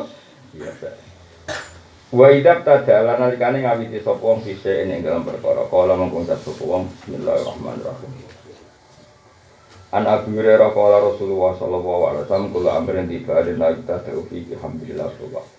Biasa. 0.53 1.04
Wa 2.15 2.31
idab 2.31 2.63
tadala 2.63 3.19
nalikane 3.19 3.67
ngawiti 3.67 3.99
sapa 3.99 4.23
wong 4.23 4.47
bisa 4.47 4.71
ing 4.71 5.03
dalam 5.03 5.27
perkara 5.27 5.67
kala 5.67 5.99
mengkon 5.99 6.23
sapa 6.31 6.63
wong 6.63 6.87
bismillahirrahmanirrahim. 6.87 8.13
An 9.91 10.07
Abu 10.07 10.39
Hurairah 10.39 10.71
qala 10.71 11.03
Rasulullah 11.03 11.59
sallallahu 11.59 12.03
alaihi 12.07 12.23
wasallam 12.23 12.55
kula 12.55 12.71
amrin 12.79 13.11
tiba 13.11 13.43
ada 13.43 13.51
kita 13.51 14.07
taufiq 14.07 14.47
alhamdulillah 14.55 15.11
subhanahu 15.11 15.59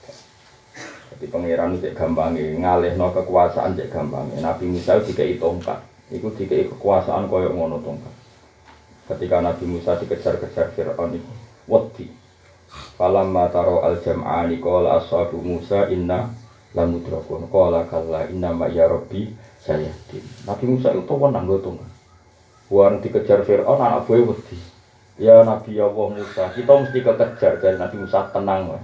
Jadi 1.12 1.26
pangeran 1.28 1.76
cek 1.84 1.92
gampange 1.92 2.56
ngalihno 2.56 3.08
kekuasaan 3.12 3.76
cek. 3.76 3.92
Nabi 4.40 4.66
Musa 4.72 5.04
dikai 5.04 5.36
tongkat. 5.36 5.84
Iku 6.08 6.40
dikai 6.40 6.72
kekuasaan 6.72 7.28
koyo 7.28 7.52
ngono 7.52 7.84
tongkat. 7.84 8.16
Ketika 9.12 9.44
Nabi 9.44 9.76
Musa 9.76 10.00
dikejar-kejar 10.00 10.72
Fir'aun 10.72 11.20
itu 11.20 11.32
wedi. 11.68 12.08
Falamma 12.96 13.52
taro 13.52 13.84
al 13.84 14.00
jam'ani 14.00 14.56
qala 14.64 15.04
ashabu 15.04 15.44
Musa 15.44 15.92
inna 15.92 16.45
lamudrakun 16.76 17.48
qala 17.48 17.88
kalla 17.88 18.28
inna 18.28 18.52
ma 18.52 18.68
ya 18.68 18.86
rabbi 18.86 19.32
sayahdin. 19.64 20.24
Nabi 20.46 20.66
Musa 20.68 20.92
itu 20.92 21.16
wenang 21.16 21.48
go 21.48 21.58
tongkat. 21.64 21.92
Buang 22.68 23.00
dikejar 23.00 23.42
Fir'aun 23.48 23.80
anak 23.80 24.06
buah 24.06 24.36
wedi. 24.36 24.58
Ya 25.16 25.48
Nabi 25.48 25.80
Allah 25.80 26.08
Musa, 26.12 26.52
kita 26.52 26.72
mesti 26.76 27.00
kekejar 27.00 27.64
dari 27.64 27.78
Nabi 27.80 27.96
Musa 28.04 28.28
tenang 28.36 28.76
lah. 28.76 28.84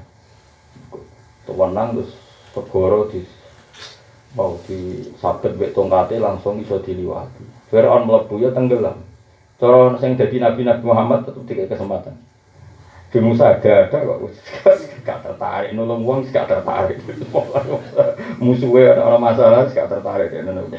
Tenang 1.43 1.87
terus 1.99 2.15
segoro 2.55 3.11
di 3.11 3.19
mau 4.31 4.55
di 4.63 5.11
sabet 5.19 5.59
bek 5.59 5.75
tongkate 5.75 6.15
langsung 6.15 6.63
iso 6.63 6.79
diliwati. 6.79 7.67
Fir'aun 7.67 8.07
mlebu 8.07 8.39
ya 8.39 8.55
tenggelam. 8.55 9.03
Cara 9.59 9.99
sing 9.99 10.15
dadi 10.15 10.39
Nabi 10.39 10.63
Nabi 10.63 10.83
Muhammad 10.87 11.27
tetep 11.27 11.43
dikasih 11.43 11.69
kesempatan. 11.75 12.15
Di 13.11 13.19
Musa 13.19 13.59
ada 13.59 13.91
kok 13.91 14.31
gak 15.03 15.19
tertarik 15.19 15.75
nulung 15.75 16.07
wong 16.07 16.31
gak 16.31 16.47
tertarik. 16.47 16.95
Musuhnya 18.43 18.95
ada 18.95 19.19
masalah 19.19 19.67
gak 19.67 19.91
tertarik 19.91 20.31
ya 20.31 20.47
nulung. 20.47 20.71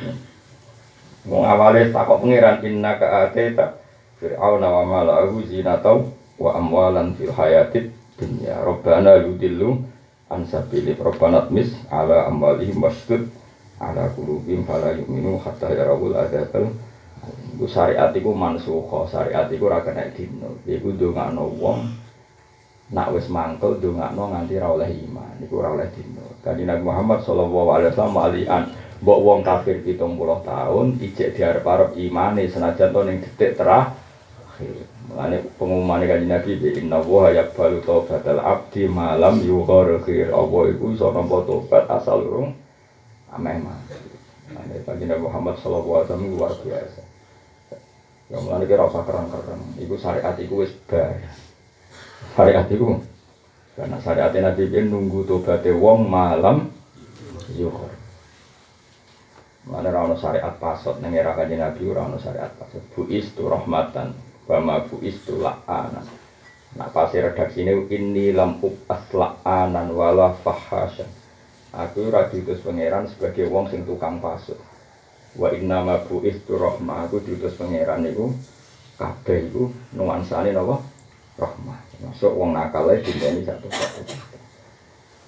Wong 1.29 1.45
awale 1.45 1.93
takok 1.93 2.25
pangeran 2.25 2.65
inna 2.65 2.97
ka 2.97 3.29
ateta 3.29 3.77
fir'auna 4.17 4.65
wa 4.65 4.83
malahu 4.89 5.45
zinatau 5.45 6.09
wa 6.41 6.57
amwalan 6.57 7.13
fil 7.21 7.37
hayatid 7.37 7.93
dunya. 8.17 8.57
Rabbana 8.65 9.21
yudillu 9.21 9.85
an 10.33 10.49
sabili 10.49 10.97
rabbana 10.97 11.53
tmis 11.53 11.77
ala 11.93 12.33
amwalihim 12.33 12.81
wasdud 12.81 13.29
ala 13.77 14.09
qulubihim 14.17 14.65
fala 14.65 14.97
yu'minu 14.97 15.37
hatta 15.37 15.69
yarawul 15.69 16.17
adzabal 16.17 16.73
Iku 17.55 17.71
syariat 17.71 18.11
iku 18.11 18.35
mansukha, 18.35 19.07
syariat 19.07 19.47
iku 19.47 19.71
ora 19.71 19.85
kena 19.87 20.11
dino. 20.11 20.59
Iku 20.67 20.91
wong 20.99 22.02
nak 22.93 23.09
wis 23.17 23.27
mangkel 23.33 23.81
ndongakno 23.81 24.37
nganti 24.37 24.61
ra 24.61 24.69
oleh 24.69 24.89
iman. 25.09 25.41
Iku 25.41 25.65
ora 25.65 25.73
oleh 25.73 25.89
dino. 25.97 26.23
Kanjeng 26.45 26.69
Nabi 26.69 26.85
Muhammad 26.85 27.25
sallallahu 27.25 27.69
alaihi 27.73 27.91
wasallam 27.97 28.15
malian 28.15 28.63
mbok 29.03 29.19
wong 29.25 29.41
kafir 29.43 29.81
70 29.83 30.21
tahun 30.47 30.87
ijek 31.01 31.35
diarep-arep 31.35 31.97
imane 31.99 32.47
senajan 32.53 32.93
to 32.93 33.01
ning 33.03 33.19
detik 33.25 33.57
terakhir. 33.57 34.85
Mulane 35.09 35.43
pengumumane 35.57 36.05
kanjeng 36.07 36.31
Nabi 36.31 36.51
bi 36.61 36.69
inna 36.79 37.01
wa 37.01 37.33
yaqbalu 37.33 37.81
taubatal 37.83 38.39
abdi 38.45 38.85
malam 38.87 39.41
yugharakhir. 39.41 40.31
Allah 40.31 40.63
iku 40.71 40.85
iso 40.93 41.09
nampa 41.11 41.43
tobat 41.49 41.89
asal 41.89 42.23
urung 42.29 42.53
ameh 43.33 43.57
mati. 43.57 43.97
Mulane 44.53 44.77
kanjeng 44.85 45.09
Nabi 45.09 45.23
Muhammad 45.25 45.57
sallallahu 45.65 45.97
alaihi 45.97 46.07
wasallam 46.13 46.33
luar 46.37 46.53
biasa. 46.61 47.03
Ya 48.29 48.37
mulane 48.39 48.65
kira 48.69 48.85
usah 48.85 49.03
kerang-kerang. 49.09 49.63
Iku 49.81 49.95
syariat 49.97 50.37
iku 50.37 50.61
wis 50.61 50.73
bar. 50.85 51.17
Syariat 52.33 52.67
iku 52.71 53.03
karena 53.73 53.97
syariat 54.05 54.33
Nabi 54.37 54.65
bin 54.69 54.93
nunggu 54.93 55.25
tobaté 55.25 55.73
wong 55.73 56.09
malam 56.09 56.69
yughar. 57.57 57.93
Mana 59.63 59.95
rano 59.95 60.19
syariat 60.19 60.59
pasot 60.59 60.99
nang 60.99 61.15
era 61.15 61.39
kanjeng 61.39 61.63
Nabi 61.63 61.87
ora 61.87 62.11
ono 62.11 62.19
syariat 62.19 62.51
pasot. 62.59 62.83
Buis 62.93 63.31
tu 63.33 63.47
rahmatan, 63.47 64.13
bama 64.45 64.83
buis 64.91 65.17
tu 65.23 65.39
la'anan. 65.39 66.03
Nak 66.73 66.89
pasti 66.91 67.21
redaksi 67.21 67.63
ini 67.63 67.85
ini 67.93 68.27
lampu 68.33 68.75
asla'anan 68.89 69.93
wala 69.93 70.35
fahasyan. 70.41 71.09
Aku 71.73 72.13
ora 72.13 72.29
diutus 72.29 72.61
pangeran 72.61 73.09
sebagai 73.09 73.49
wong 73.49 73.71
sing 73.71 73.87
tukang 73.89 74.21
pasut. 74.21 74.59
Wa 75.39 75.49
inna 75.55 75.81
ma 75.81 75.97
buis 76.05 76.37
tu 76.45 76.59
rahmah. 76.59 77.09
Aku 77.09 77.25
diutus 77.25 77.57
pangeran 77.57 78.05
iku 78.09 78.35
kabeh 79.01 79.49
iku 79.49 79.73
nuansane 79.97 80.53
napa? 80.53 80.83
Rahmah. 81.41 81.92
Masuk 82.03 82.35
wong 82.35 82.53
nakal 82.53 82.91
ae 82.91 82.99
dinteni 83.01 83.47
satu 83.47 83.71
satu. 83.71 84.03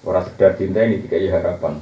Ora 0.03 0.21
sekedar 0.27 0.59
dinteni 0.59 0.99
dikai 1.01 1.31
harapan. 1.31 1.79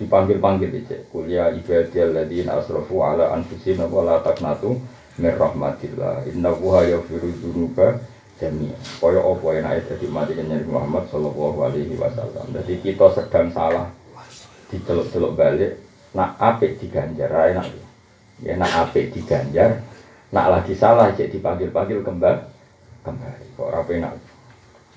Dipanggil-panggil 0.00 0.80
aja 0.80 0.96
kuliah 1.12 1.52
ibadiyal 1.52 2.16
ladina 2.16 2.56
asrafu 2.56 3.04
ala 3.04 3.36
anfusina 3.36 3.84
wa 3.84 4.02
la 4.02 4.18
taqnatu 4.24 4.80
rahmatillah. 5.20 6.24
Inna 6.32 6.56
wuha 6.56 6.88
yaghfiru 6.88 7.28
dzunuba 7.36 8.00
jami'a. 8.40 8.76
Kaya 8.98 9.20
apa 9.20 9.46
enake 9.60 9.80
dadi 9.92 10.06
mati 10.08 10.32
Nabi 10.40 10.66
Muhammad 10.66 11.04
sallallahu 11.12 11.58
alaihi 11.68 12.00
wasallam. 12.00 12.48
Jadi 12.56 12.80
kita 12.80 13.12
sedang 13.12 13.52
salah 13.52 13.92
diceluk-celuk 14.72 15.34
balik 15.36 15.82
nak 16.14 16.38
apik 16.38 16.78
diganjar 16.78 17.30
enak 17.30 17.70
ya 18.42 18.54
nak 18.58 18.88
apik 18.88 19.14
diganjar 19.14 19.82
nak 20.30 20.46
lagi 20.46 20.74
salah 20.78 21.10
cek 21.14 21.30
dipanggil-panggil 21.34 22.02
kembali 22.06 22.49
kembali 23.10 23.44
kok 23.58 23.66
ora 23.66 23.82
penak 23.82 24.14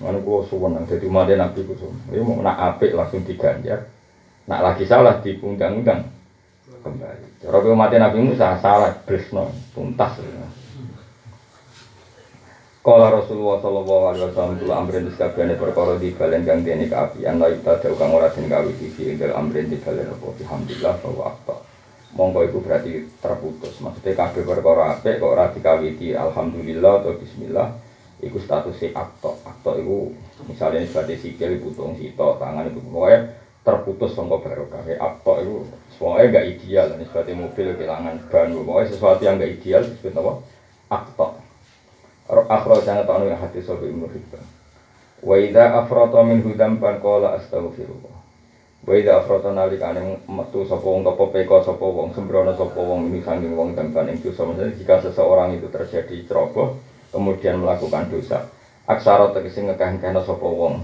Mana 0.02 0.18
gua 0.18 0.42
suwenang 0.42 0.90
jadi 0.90 1.06
mati 1.06 1.38
nabi 1.38 1.62
ku 1.62 1.74
Ini 2.10 2.18
mau 2.26 2.42
nak 2.42 2.58
apik 2.74 2.98
langsung 2.98 3.22
diganjar, 3.22 3.86
nak 4.50 4.60
lagi 4.66 4.90
salah 4.90 5.22
diundang-undang 5.22 6.10
kembali. 6.82 7.46
Cara 7.46 7.56
kowe 7.62 7.78
mati 7.78 7.96
nabi 8.02 8.18
Musa 8.18 8.58
salah 8.58 8.90
bresno 9.06 9.54
tuntas. 9.70 10.18
Kala 12.84 13.16
Rasulullah 13.16 13.64
sallallahu 13.64 14.04
alaihi 14.12 14.24
wasallam 14.28 14.60
kula 14.60 14.74
amrin 14.76 15.08
sakabehane 15.08 15.56
perkara 15.56 15.96
di 15.96 16.12
balen 16.12 16.44
kang 16.44 16.60
dene 16.60 16.84
kaapian 16.84 17.40
la 17.40 17.48
ibadah 17.48 17.96
kang 17.96 18.12
ora 18.12 18.28
den 18.28 18.44
gawe 18.44 18.68
iki 18.68 19.08
ing 19.08 19.16
amrin 19.24 19.72
di 19.72 19.80
balen 19.80 20.10
apa 20.10 20.26
alhamdulillah 20.42 20.94
bahwa 21.00 21.22
akta. 21.32 21.56
Monggo 22.12 22.44
iku 22.44 22.60
berarti 22.60 23.08
terputus. 23.22 23.80
Maksudnya 23.80 24.12
kabeh 24.18 24.42
perkara 24.42 24.98
apik 24.98 25.22
kok 25.22 25.32
ora 25.32 25.48
dikawiti 25.54 26.12
alhamdulillah 26.12 26.92
atau 27.00 27.16
bismillah 27.16 27.83
iku 28.24 28.40
statusnya 28.40 28.96
akto. 28.96 29.36
Akto 29.44 29.76
iku 29.76 30.10
misalnya 30.48 30.82
sebagai 30.88 31.20
sikil 31.20 31.60
butung 31.60 31.94
sito 32.00 32.40
tangan 32.40 32.72
itu 32.72 32.80
pokoknya 32.80 33.20
terputus 33.64 34.16
sangka 34.16 34.40
barokah. 34.40 34.80
Akto 34.96 35.32
itu 35.44 35.54
semuanya 35.96 36.40
gak 36.40 36.46
ideal. 36.48 36.86
Ini 36.96 37.04
seperti 37.08 37.32
mobil 37.36 37.66
kehilangan 37.76 38.16
ban. 38.32 38.48
Pokoknya 38.52 38.88
sesuatu 38.88 39.22
yang 39.24 39.36
gak 39.36 39.52
ideal 39.60 39.82
disebut 39.84 40.16
apa? 40.16 40.32
Akto. 40.88 41.28
Akhro 42.24 42.80
jangan 42.80 43.04
tahu 43.04 43.28
yang 43.28 43.36
hati 43.36 43.60
sobi 43.60 43.92
ibnu 43.92 44.08
hibban. 44.08 44.40
Wa 45.20 45.36
idza 45.36 45.76
afrata 45.84 46.24
min 46.24 46.40
hudam 46.40 46.80
ban 46.80 46.96
qala 47.00 47.36
astaghfirullah. 47.36 48.16
Wa 48.84 48.92
idza 48.96 49.20
afrata 49.20 49.52
nalikane 49.52 50.24
metu 50.24 50.64
sapa 50.64 50.84
wong 50.84 51.04
apa 51.04 51.24
peka 51.28 51.60
sapa 51.64 51.84
wong 51.84 52.16
sembrono 52.16 52.56
sapa 52.56 52.80
wong 52.80 53.12
ini 53.12 53.20
sanging 53.20 53.52
wong 53.52 53.76
dampan 53.76 54.08
ing 54.08 54.24
dosa. 54.24 54.44
Jika 54.72 55.04
seseorang 55.04 55.56
itu 55.56 55.68
terjadi 55.68 56.24
ceroboh 56.24 56.80
kemudian 57.14 57.62
melakukan 57.62 58.10
dosa. 58.10 58.50
Aksara 58.90 59.30
tegese 59.30 59.62
ngekah-ngekahna 59.62 60.26
sapa 60.26 60.42
wong. 60.42 60.82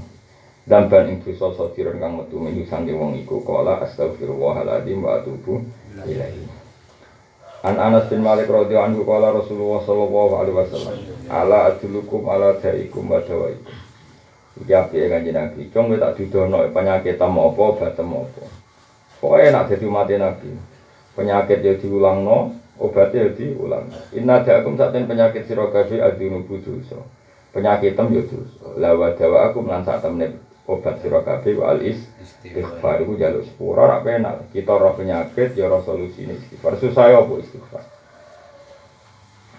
Damban 0.71 1.11
ing 1.11 1.19
dosa 1.27 1.51
sadiron 1.59 1.99
kang 1.99 2.15
metu 2.15 2.39
min 2.39 2.55
sanging 2.71 2.95
wong 2.95 3.19
iku 3.19 3.43
qala 3.43 3.83
astaghfirullahaladzim 3.83 5.03
wa 5.03 5.19
atubu 5.19 5.67
ilaihi. 6.07 6.47
An 7.67 7.77
Anas 7.77 8.09
bin 8.09 8.23
Malik 8.25 8.49
radhiyallahu 8.49 8.89
anhu 8.95 9.03
qala 9.05 9.37
Rasulullah 9.37 9.85
sallallahu 9.85 10.33
alaihi 10.39 10.57
wasallam 10.57 10.97
ala 11.29 11.75
adulukum 11.75 12.23
ala 12.31 12.57
daikum 12.57 13.05
wa 13.11 13.21
dawaikum. 13.21 13.75
Iki 14.65 14.73
api 14.73 15.09
kanjeng 15.09 15.37
Nabi. 15.37 15.69
Cung 15.73 15.93
tak 15.97 16.17
didono 16.17 16.65
penyakit 16.73 17.17
tamo 17.21 17.53
apa 17.53 17.61
obat 17.61 17.93
tamo 17.97 18.29
apa. 18.29 18.45
Pokoke 19.21 19.49
nak 19.53 19.69
dadi 19.69 19.87
mati 19.89 20.15
Nabi. 20.17 20.51
Penyakit 21.13 21.61
ya 21.61 21.77
diulangno, 21.77 22.57
obatnya 22.81 23.29
ya 23.29 23.31
diulang. 23.37 23.87
Inna 24.17 24.41
da'akum 24.41 24.75
saten 24.81 25.05
penyakit 25.05 25.45
sira 25.45 25.69
kabeh 25.69 26.01
adunubu 26.01 26.57
dosa. 26.65 26.97
Penyakit 27.53 27.95
tem 27.95 28.09
ya 28.17 28.25
dosa. 28.25 28.75
La 28.81 28.97
wa 28.97 29.13
dawa 29.13 29.53
aku 29.53 29.61
lan 29.69 29.85
sak 29.85 30.01
temne 30.01 30.41
obat 30.65 30.97
sira 31.05 31.21
kabeh 31.21 31.61
wal 31.61 31.79
istighfar 31.85 33.05
iku 33.05 33.21
jaluk 33.21 33.45
sepura 33.45 33.85
ora 33.85 33.99
penak. 34.01 34.49
Kita 34.51 34.81
roh 34.81 34.97
penyakit 34.97 35.53
ya 35.55 35.69
ora 35.69 35.85
solusine 35.85 36.41
istighfar. 36.41 36.81
Susah 36.81 37.05
ya 37.13 37.21
apa 37.21 37.33
istighfar. 37.37 37.85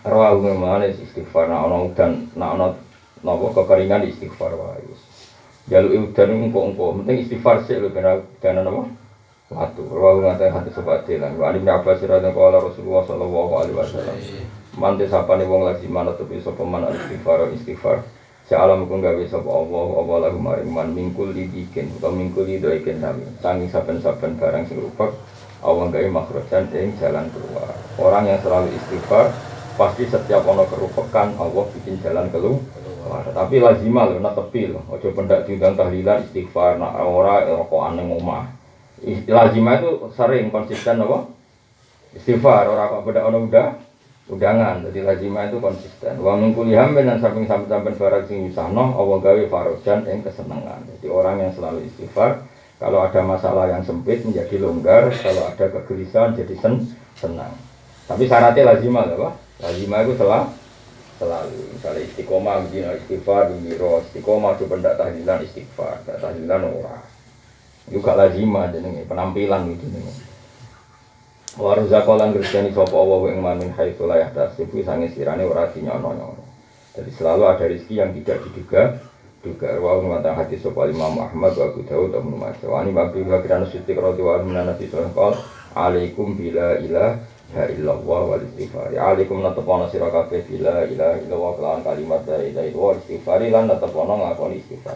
Rawa 0.02 0.34
memane 0.42 0.98
istighfar 0.98 1.46
nak 1.46 1.70
ana 1.70 1.78
udan, 1.86 2.12
nak 2.34 2.50
ana 2.58 2.68
napa 3.22 3.46
kekeringan 3.54 4.10
istighfar 4.10 4.58
wae. 4.58 4.82
Jaluk 5.70 6.10
udan 6.10 6.50
engko-engko, 6.50 7.06
penting 7.06 7.22
istighfar 7.22 7.62
sik 7.70 7.78
lho 7.78 7.94
ben 7.94 8.02
udan 8.10 8.66
napa? 8.66 8.82
Watu. 9.52 9.84
Rawa 9.84 10.32
ngate 10.32 10.48
hati 10.48 10.72
sobat 10.72 11.04
lan. 11.12 11.36
Wa 11.36 11.52
alim 11.52 11.68
Abbas 11.68 12.00
radhiyallahu 12.00 12.72
Rasulullah 12.72 13.04
sallallahu 13.04 13.52
alaihi 13.60 13.76
wasallam. 13.76 14.18
Mante 14.80 15.04
sapane 15.12 15.44
wong 15.44 15.68
lagi 15.68 15.92
mana 15.92 16.16
tepi 16.16 16.40
sapa 16.40 16.64
man 16.64 16.88
istighfar 16.96 17.52
istighfar. 17.52 18.00
Sealam 18.48 18.88
pun 18.88 19.04
gawe 19.04 19.20
sapa 19.28 19.52
Allah 19.52 19.88
apa 20.00 20.14
lagu 20.24 20.40
maring 20.40 20.72
man 20.72 20.96
mingkul 20.96 21.36
dibikin 21.36 21.92
atau 22.00 22.16
mingkul 22.16 22.48
didoiken 22.48 23.04
kami. 23.04 23.28
Sangi 23.44 23.68
saben-saben 23.68 24.40
barang 24.40 24.72
sing 24.72 24.80
rupak 24.80 25.12
Allah 25.60 25.92
gawe 25.92 26.08
makhrajan 26.08 26.72
ing 26.72 26.96
jalan 26.96 27.28
keluar. 27.36 27.76
Orang 28.00 28.32
yang 28.32 28.40
selalu 28.40 28.72
istighfar 28.72 29.36
pasti 29.76 30.08
setiap 30.08 30.48
ono 30.48 30.64
kerupakan 30.64 31.28
Allah 31.36 31.64
bikin 31.76 32.00
jalan 32.00 32.32
keluar. 32.32 33.28
Tapi 33.28 33.60
lazimah 33.60 34.08
loh, 34.08 34.24
nak 34.24 34.40
tepi 34.40 34.72
loh. 34.72 34.88
Ojo 34.88 35.12
pendak 35.12 35.44
diundang 35.44 35.76
tahlilan 35.76 36.24
istighfar, 36.32 36.80
nak 36.80 36.96
ora 37.04 37.44
rokok 37.44 37.92
aneh 37.92 38.08
ngomah. 38.08 38.61
Lazimah 39.02 39.82
itu 39.82 39.92
sering 40.14 40.54
konsisten 40.54 41.02
apa? 41.02 41.26
Istighfar, 42.14 42.70
ora 42.70 42.92
kok 42.92 43.08
beda 43.08 43.26
ono 43.26 43.50
udah 43.50 43.68
undangan 44.32 44.86
jadi 44.88 45.04
lazimah 45.04 45.52
itu 45.52 45.58
konsisten. 45.60 46.22
Wa 46.22 46.40
min 46.40 46.56
kulli 46.56 46.78
hammin 46.78 47.10
dan 47.10 47.20
samping 47.20 47.50
sampean 47.50 47.98
barang 47.98 48.30
sing 48.30 48.48
wisahno 48.48 48.96
Allah 48.96 49.18
gawe 49.20 49.44
farojan 49.52 50.08
yang 50.08 50.24
kesenangan 50.24 50.88
jadi 50.98 51.08
orang 51.12 51.44
yang 51.44 51.52
selalu 51.52 51.84
istighfar 51.92 52.48
kalau 52.80 53.04
ada 53.04 53.22
masalah 53.22 53.70
yang 53.70 53.84
sempit 53.84 54.24
menjadi 54.24 54.58
longgar 54.62 55.12
kalau 55.20 55.44
ada 55.52 55.66
kegelisahan 55.68 56.38
jadi 56.38 56.56
sen 56.62 56.74
senang. 57.20 57.54
Tapi 58.08 58.24
syaratnya 58.30 58.76
lazimah 58.76 59.04
apa 59.12 59.30
lazimah 59.60 60.00
itu 60.08 60.14
selah 60.16 60.44
selalu. 61.20 61.60
Misalnya 61.76 62.02
istiqomah 62.08 62.56
begini 62.70 62.88
istighfar 63.04 63.52
bimiro 63.52 64.00
istiqomah 64.08 64.56
itu 64.56 64.66
pendak 64.70 64.96
tahlilan 64.96 65.40
istighfar. 65.44 66.02
Tahlilan 66.08 66.62
ora 66.72 67.11
juga 67.92 68.16
lazimah 68.16 68.72
jadi 68.72 69.04
penampilan 69.06 69.68
gitu 69.76 69.86
nih 69.92 70.32
Waruzakolan 71.60 72.32
Kristiani 72.32 72.72
sopo 72.72 72.96
Allah 72.96 73.36
ing 73.36 73.44
mamin 73.44 73.76
haitsu 73.76 74.08
la 74.08 74.24
yahtasibu 74.24 74.80
sange 74.88 75.12
sirane 75.12 75.44
ora 75.44 75.68
dinyono-nyono. 75.68 76.48
Jadi 76.96 77.12
selalu 77.12 77.44
ada 77.44 77.68
rezeki 77.68 78.00
yang 78.00 78.16
tidak 78.16 78.40
diduga 78.48 79.04
duga 79.44 79.76
wa 79.84 80.00
mengatakan 80.00 80.48
hati 80.48 80.56
sopo 80.64 80.88
Imam 80.88 81.20
Ahmad 81.20 81.52
wa 81.60 81.68
Abu 81.68 81.84
Dawud 81.84 82.16
dan 82.16 82.24
Majah. 82.24 82.72
Wa 82.72 82.88
babi 82.88 83.28
wa 83.28 83.44
kirana 83.44 83.68
sitik 83.68 84.00
radhiyallahu 84.00 84.48
anhu 84.48 85.36
alaikum 85.76 86.40
bila 86.40 86.80
ilaha 86.80 87.20
illallah 87.68 88.22
wal 88.32 88.44
istighfar. 88.48 88.96
Alaikum 88.96 89.44
natapana 89.44 89.92
sira 89.92 90.08
bila 90.08 90.88
ilaha 90.88 91.20
illallah 91.20 91.52
kelawan 91.60 91.82
kalimat 91.84 92.22
la 92.32 92.40
ilaha 92.48 92.64
illallah 92.64 92.96
istighfar 93.04 93.40
lan 93.44 93.64
natapana 93.68 94.14
ngakoni 94.16 94.64
istighfar. 94.64 94.96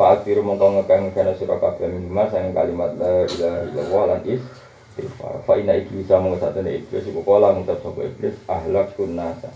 Pak 0.00 0.24
Firu 0.24 0.40
mongko 0.40 0.80
ngekang 0.80 1.12
kana 1.12 1.36
sira 1.36 1.60
kabeh 1.60 1.84
minimal 1.84 2.24
sang 2.32 2.56
kalimat 2.56 2.96
la 2.96 3.28
ilaha 3.28 3.60
illallah 3.68 4.02
lan 4.16 4.20
istighfar 4.24 4.70
istighfar. 5.00 5.34
Fa 5.46 5.54
inna 5.56 5.74
iblis 5.78 6.08
mau 6.10 6.36
satene 6.36 6.70
iblis 6.82 7.04
iku 7.08 7.20
kala 7.24 7.56
ngucap 7.56 7.78
sapa 7.80 8.00
iblis 8.04 8.34
ahlak 8.46 8.92
nasa. 9.12 9.50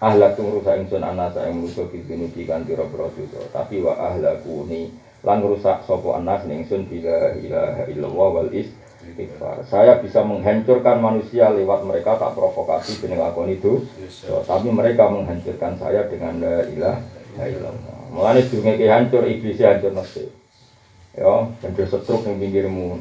Ahlak 0.00 0.32
tu 0.32 0.42
ngrusak 0.48 0.80
ingsun 0.80 1.04
anasa 1.04 1.44
yang 1.44 1.60
merusak 1.60 1.92
di 1.92 2.00
dunia 2.08 2.32
di 2.32 2.48
kan 2.48 2.64
pira-pira 2.64 3.12
dosa. 3.12 3.40
Tapi 3.52 3.84
wa 3.84 3.92
ahlaku 4.00 4.64
ni 4.64 4.88
lan 5.20 5.44
rusak 5.44 5.84
sapa 5.84 6.08
anas 6.16 6.48
ning 6.48 6.64
ingsun 6.64 6.88
bila 6.88 7.36
ilaha 7.36 7.84
illallah 7.84 8.28
wal 8.32 8.48
istighfar. 8.48 9.60
Saya 9.68 10.00
bisa 10.00 10.24
menghancurkan 10.24 11.04
manusia 11.04 11.52
lewat 11.52 11.84
mereka 11.84 12.16
tak 12.16 12.32
provokasi 12.32 13.04
dengan 13.04 13.28
lakon 13.28 13.52
itu. 13.52 13.84
So, 14.08 14.40
tapi 14.48 14.72
mereka 14.72 15.12
menghancurkan 15.12 15.76
saya 15.76 16.08
dengan 16.08 16.40
la 16.40 16.64
ilaha 16.64 17.44
illallah. 17.44 17.99
Mulane 18.10 18.42
durunge 18.50 18.86
hancur 18.90 19.22
iblis 19.24 19.62
hancur 19.62 19.94
nafsu. 19.94 20.26
Ya, 21.14 21.46
hancur 21.62 21.86
setruk 21.86 22.26
ning 22.26 22.42
pinggirmu. 22.42 22.98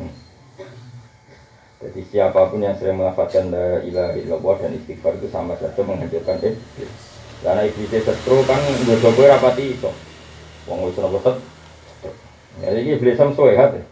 Jadi 1.79 2.01
siapa 2.11 2.51
pun 2.51 2.59
yang 2.59 2.75
sering 2.75 2.99
melafalkan 2.99 3.55
la 3.55 3.79
ilaha 3.81 4.11
illallah 4.19 4.55
dan 4.59 4.75
istighfar 4.75 5.15
itu 5.15 5.31
sama 5.31 5.55
saja 5.55 5.79
menghancurkan 5.81 6.37
iblis. 6.43 6.91
Karena 7.39 7.63
iblis 7.63 8.03
setru 8.03 8.43
kan 8.43 8.59
gue 8.59 8.99
coba 8.99 9.21
rapati 9.31 9.79
itu. 9.79 9.91
Wong 10.67 10.91
wis 10.91 10.99
ora 10.99 11.07
betet. 11.07 11.37
Ya 12.59 12.75
iki 12.75 12.99
iblis 12.99 13.15
sam 13.15 13.31
sehat. 13.31 13.79
Ya. 13.79 13.83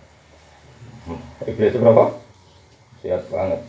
Iblis 1.47 1.79
berapa? 1.79 2.05
Sehat 2.99 3.23
banget. 3.31 3.63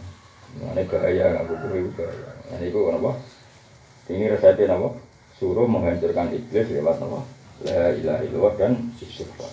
Ini 0.59 0.83
bahaya 0.91 1.27
buku 1.47 1.67
itu 1.79 1.91
bahaya. 1.95 2.29
Nah 2.51 2.59
itu 2.59 2.79
kenapa? 2.83 3.11
Ini 4.11 4.25
resepnya 4.35 4.75
apa? 4.75 4.89
Suruh 5.39 5.71
menghancurkan 5.71 6.35
iblis 6.35 6.67
lewat 6.75 6.99
apa? 6.99 7.38
La 7.67 7.91
ilaha 7.91 8.23
illallah 8.23 8.55
dan 8.55 8.73
istighfar. 9.03 9.51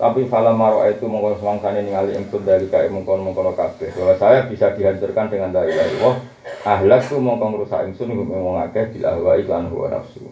Tapi 0.00 0.24
fala 0.32 0.56
maro 0.56 0.80
itu 0.88 1.04
mongkon 1.04 1.36
semangsane 1.38 1.84
ningali 1.84 2.16
ingsun 2.16 2.42
dari 2.42 2.66
kae 2.72 2.88
mongkon 2.88 3.20
mongkon 3.20 3.52
kabeh. 3.52 3.92
Bahwa 3.94 4.14
saya 4.16 4.48
bisa 4.48 4.72
dihancurkan 4.72 5.28
dengan 5.28 5.52
la 5.52 5.68
ilaha 5.68 5.88
illallah. 5.92 6.16
Ahlak 6.64 7.06
tu 7.06 7.20
mongkon 7.20 7.60
rusak 7.60 7.84
ingsun 7.86 8.16
wong 8.16 8.56
akeh 8.64 8.96
bila 8.96 9.14
wa 9.20 9.36
iklan 9.36 9.68
huwa 9.68 9.92
nafsu. 9.92 10.24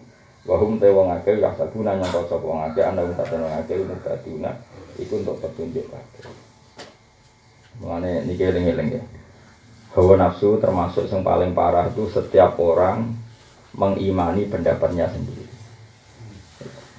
Wa 0.43 0.57
hum 0.57 0.81
te 0.81 0.89
wong 0.89 1.13
akeh 1.13 1.37
ya 1.37 1.53
sabuna 1.53 1.95
nyangka 1.95 2.25
sapa 2.25 2.41
wong 2.41 2.65
akeh 2.73 2.81
ana 2.81 3.05
wong 3.05 3.13
wong 3.15 3.53
akeh 3.61 3.77
mutaduna 3.85 4.51
untuk 4.99 5.37
petunjuk 5.39 5.85
kabeh. 5.87 6.25
Mulane 7.79 8.27
niki 8.27 8.43
eling-eling 8.43 8.99
ya. 8.99 9.03
hawa 9.95 10.13
nafsu 10.21 10.61
termasuk 10.61 11.09
yang 11.09 11.25
paling 11.25 11.57
parah 11.57 11.89
itu 11.89 12.05
setiap 12.13 12.61
orang 12.61 13.09
mengimani 13.73 14.45
pendapatnya 14.45 15.09
sendiri. 15.09 15.48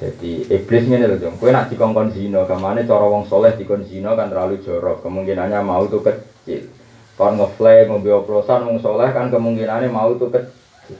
Jadi 0.00 0.48
iblis 0.48 0.88
ini 0.88 1.04
loh 1.04 1.20
dong, 1.20 1.36
kue 1.36 1.52
nak 1.52 1.68
dikongkon 1.68 2.16
zino, 2.16 2.48
ke 2.48 2.56
mana 2.56 2.80
cara 2.88 3.04
wong 3.04 3.28
soleh 3.28 3.52
dikon 3.52 3.84
zino 3.84 4.16
kan 4.16 4.32
terlalu 4.32 4.64
jorok, 4.64 5.04
kemungkinannya 5.04 5.60
mau 5.60 5.84
tuh 5.92 6.00
kecil. 6.00 6.72
Kon 7.20 7.36
ngeflame, 7.36 7.84
mobil 7.84 8.16
oplosan, 8.16 8.64
wong 8.64 8.80
soleh 8.80 9.12
kan 9.12 9.28
kemungkinannya 9.28 9.92
mau 9.92 10.16
tuh 10.16 10.32
kecil. 10.32 10.96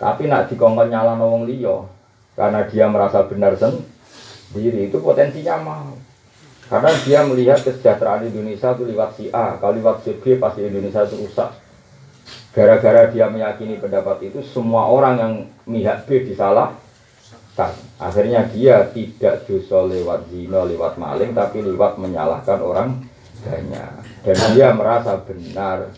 Tapi 0.00 0.24
nak 0.24 0.48
dikongkon 0.48 0.88
nyala 0.88 1.20
wong 1.20 1.44
liyo, 1.44 1.92
karena 2.32 2.64
dia 2.64 2.88
merasa 2.88 3.28
benar 3.28 3.60
sendiri 3.60 4.88
itu 4.88 4.96
potensinya 4.96 5.60
mau. 5.60 5.92
Karena 6.72 6.90
dia 7.04 7.28
melihat 7.28 7.60
kesejahteraan 7.60 8.24
Indonesia 8.24 8.72
itu 8.72 8.88
lewat 8.88 9.20
si 9.20 9.28
A, 9.36 9.60
kalau 9.60 9.76
lewat 9.76 10.00
si 10.00 10.16
B 10.16 10.40
pasti 10.40 10.64
Indonesia 10.64 11.04
itu 11.04 11.28
rusak. 11.28 11.52
Gara-gara 12.56 13.12
dia 13.12 13.28
meyakini 13.28 13.76
pendapat 13.76 14.32
itu, 14.32 14.40
semua 14.40 14.88
orang 14.88 15.14
yang 15.20 15.32
mihak 15.68 16.08
B 16.08 16.24
disalah, 16.24 16.72
Akhirnya 17.96 18.44
dia 18.52 18.84
tidak 18.92 19.48
dosa 19.48 19.88
lewat 19.88 20.28
zina, 20.28 20.68
lewat 20.68 21.00
maling, 21.00 21.32
tapi 21.32 21.64
lewat 21.64 21.96
menyalahkan 21.96 22.60
orang 22.60 23.00
banyak. 23.40 23.92
Dan 24.20 24.36
dia 24.52 24.76
merasa 24.76 25.16
benar. 25.24 25.88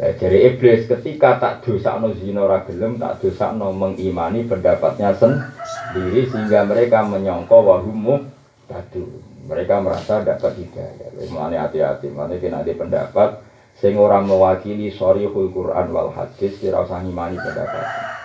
Eh, 0.00 0.16
dari 0.16 0.48
iblis 0.48 0.88
ketika 0.88 1.36
tak 1.36 1.54
dosa 1.66 2.00
no 2.00 2.14
zina 2.14 2.46
ragelum, 2.46 2.96
tak 2.96 3.20
dosa 3.20 3.52
no 3.52 3.74
mengimani 3.74 4.46
pendapatnya 4.46 5.12
sendiri 5.18 6.30
sehingga 6.30 6.64
mereka 6.64 7.04
menyongko 7.04 7.58
wahumu 7.58 8.24
tadu. 8.70 9.20
Mereka 9.50 9.82
merasa 9.82 10.22
dapat 10.22 10.56
hidayah. 10.56 11.10
Mulanya 11.28 11.68
hati-hati, 11.68 12.08
mulanya 12.14 12.38
kena 12.38 12.62
di 12.62 12.72
pendapat 12.72 13.42
sing 13.80 13.96
orang 13.96 14.28
mewakili 14.28 14.92
sorry 14.92 15.24
Quran 15.24 15.86
wal 15.90 16.12
hadis 16.12 16.60
tidak 16.60 16.84
usah 16.84 17.00
ngimani 17.00 17.40
pendapatnya. 17.40 18.19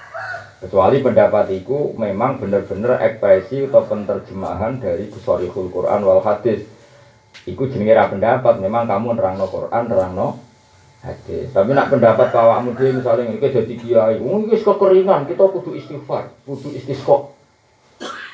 Kecuali 0.63 1.03
pendapat 1.03 1.51
itu 1.51 1.93
memang 1.99 2.39
benar-benar 2.39 3.03
ekspresi 3.03 3.67
atau 3.67 3.83
penerjemahan 3.85 4.79
dari 4.79 5.11
Sorihul 5.11 5.67
Quran 5.69 6.01
wal 6.07 6.23
Hadis. 6.23 6.63
Iku 7.45 7.67
jenenge 7.69 7.93
pendapat, 8.15 8.57
memang 8.63 8.87
kamu 8.87 9.19
nerangno 9.19 9.45
Quran, 9.51 9.83
nerangno 9.91 10.41
hadis. 11.05 11.53
Tapi 11.53 11.71
nak 11.77 11.93
pendapat 11.93 12.33
awakmu 12.33 12.73
dhewe 12.73 12.97
misalnya 12.97 13.29
ini 13.29 13.37
jadi 13.37 13.73
kiai, 13.77 14.17
oh 14.17 14.41
ini 14.41 14.57
kekeringan, 14.57 15.29
kita 15.29 15.43
kudu 15.53 15.77
istighfar, 15.77 16.33
kudu 16.49 16.73
istisqa. 16.73 17.29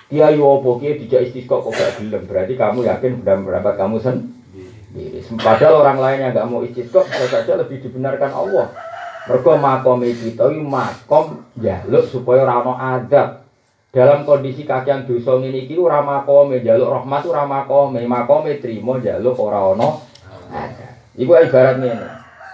Kiai 0.07 0.39
opo 0.39 0.80
kiai 0.80 0.99
tidak 1.03 1.32
istisqa 1.32 1.59
kok 1.59 1.76
gak 1.76 1.99
gelem, 1.99 2.24
berarti 2.28 2.53
kamu 2.55 2.88
yakin 2.88 3.11
pendapat 3.24 3.74
kamu 3.76 3.95
sendiri. 3.99 5.19
Padahal 5.39 5.84
orang 5.84 5.99
lain 5.99 6.19
yang 6.24 6.32
gak 6.32 6.47
mau 6.47 6.63
istisqa 6.63 7.03
bisa 7.03 7.26
saja 7.28 7.59
lebih 7.59 7.84
dibenarkan 7.84 8.32
Allah. 8.32 8.72
Mergo 9.32 9.56
makom 9.56 10.04
kita 10.04 10.52
iki 10.52 10.60
makom 10.60 11.40
jaluk 11.56 12.04
supaya 12.12 12.44
ora 12.44 12.60
ana. 12.84 13.40
Dalam 13.92 14.28
kondisi 14.28 14.68
kakian 14.68 15.08
dosa 15.08 15.40
ngene 15.40 15.64
iki 15.68 15.80
ora 15.80 16.04
makome 16.04 16.60
jaluk 16.60 16.92
rahmat 16.92 17.24
ora 17.24 17.48
makome, 17.48 18.04
makome 18.04 18.60
trimo 18.60 19.00
jaluk 19.00 19.40
ora 19.40 19.72
ana 19.72 20.04
adab. 20.52 20.92
Iku 21.16 21.32
ibarat 21.32 21.80
ngene. 21.80 22.08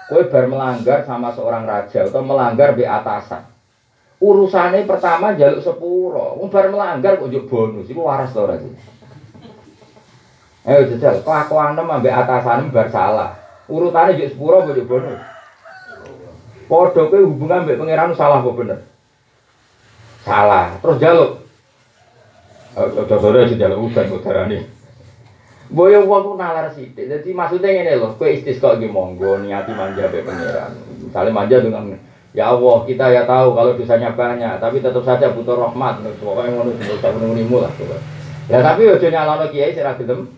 Kowe 0.05 0.21
bar 0.29 0.45
melanggar 0.45 1.01
sama 1.01 1.33
seorang 1.33 1.65
raja 1.65 2.05
atau 2.05 2.21
melanggar 2.21 2.77
di 2.77 2.85
atasan. 2.85 3.41
Urusannya 4.21 4.85
pertama 4.85 5.33
jaluk 5.33 5.65
sepuro, 5.65 6.37
wong 6.37 6.53
bar 6.53 6.69
melanggar 6.69 7.17
kok 7.17 7.29
njuk 7.29 7.49
bonus, 7.49 7.89
iku 7.89 8.05
waras 8.05 8.33
to 8.33 8.45
ora? 8.45 8.57
Ayo 10.61 10.81
jajal, 10.93 11.25
kelakuan 11.25 11.73
ambek 11.73 12.13
atasan 12.13 12.69
bar 12.69 12.89
salah. 12.93 13.33
Urutannya 13.65 14.17
njuk 14.17 14.29
sepuro 14.37 14.61
kok 14.61 14.85
bonus. 14.85 15.36
Podo 16.67 17.07
kowe 17.07 17.23
hubungan 17.23 17.63
mbek 17.63 17.79
pangeran 17.79 18.11
salah 18.13 18.43
apa 18.43 18.51
bener? 18.51 18.79
Salah. 20.27 20.75
Terus 20.83 20.99
jaluk. 20.99 21.31
Ojo 22.75 23.15
sore 23.17 23.47
sing 23.47 23.55
jaluk 23.57 23.87
udan 23.87 24.11
udarane. 24.11 24.67
Boyo 25.71 26.03
wong 26.03 26.21
ku 26.27 26.31
nalar 26.35 26.71
sithik. 26.75 27.07
Dadi 27.07 27.31
maksudnya 27.31 27.71
ngene 27.71 27.99
lho, 27.99 28.19
kowe 28.19 28.27
istisqa 28.27 28.75
iki 28.75 28.91
monggo 28.91 29.39
niati 29.39 29.71
manja 29.71 30.11
mbek 30.11 30.27
pangeran. 30.27 30.71
Misalnya 31.07 31.31
manja 31.31 31.57
dengan 31.63 31.85
Ya 32.35 32.53
Allah, 32.53 32.85
kita 32.85 33.09
ya 33.09 33.25
tahu 33.25 33.57
kalau 33.57 33.73
dosanya 33.73 34.13
banyak, 34.13 34.61
tapi 34.61 34.77
tetap 34.77 35.01
saja 35.01 35.33
butuh 35.33 35.57
rahmat. 35.57 36.05
Pokoknya 36.21 36.53
ngono 36.53 36.69
tak 37.01 37.15
menunggu 37.17 37.65
lah. 37.65 37.71
Ya 38.45 38.61
tapi 38.61 38.85
ojo 38.85 39.07
nyalano 39.09 39.49
kiai 39.49 39.73
sira 39.73 39.97
gelem 39.97 40.29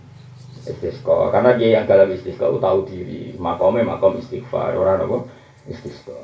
istisqa. 0.63 1.34
Karena 1.34 1.59
dia 1.59 1.82
yang 1.82 1.89
galau 1.89 2.07
istisqa 2.07 2.47
tahu 2.47 2.88
diri, 2.88 3.36
makome 3.36 3.84
makom 3.84 4.15
istighfar. 4.15 4.77
Ora 4.80 4.95
napa? 4.95 5.27
Istisqa. 5.70 6.17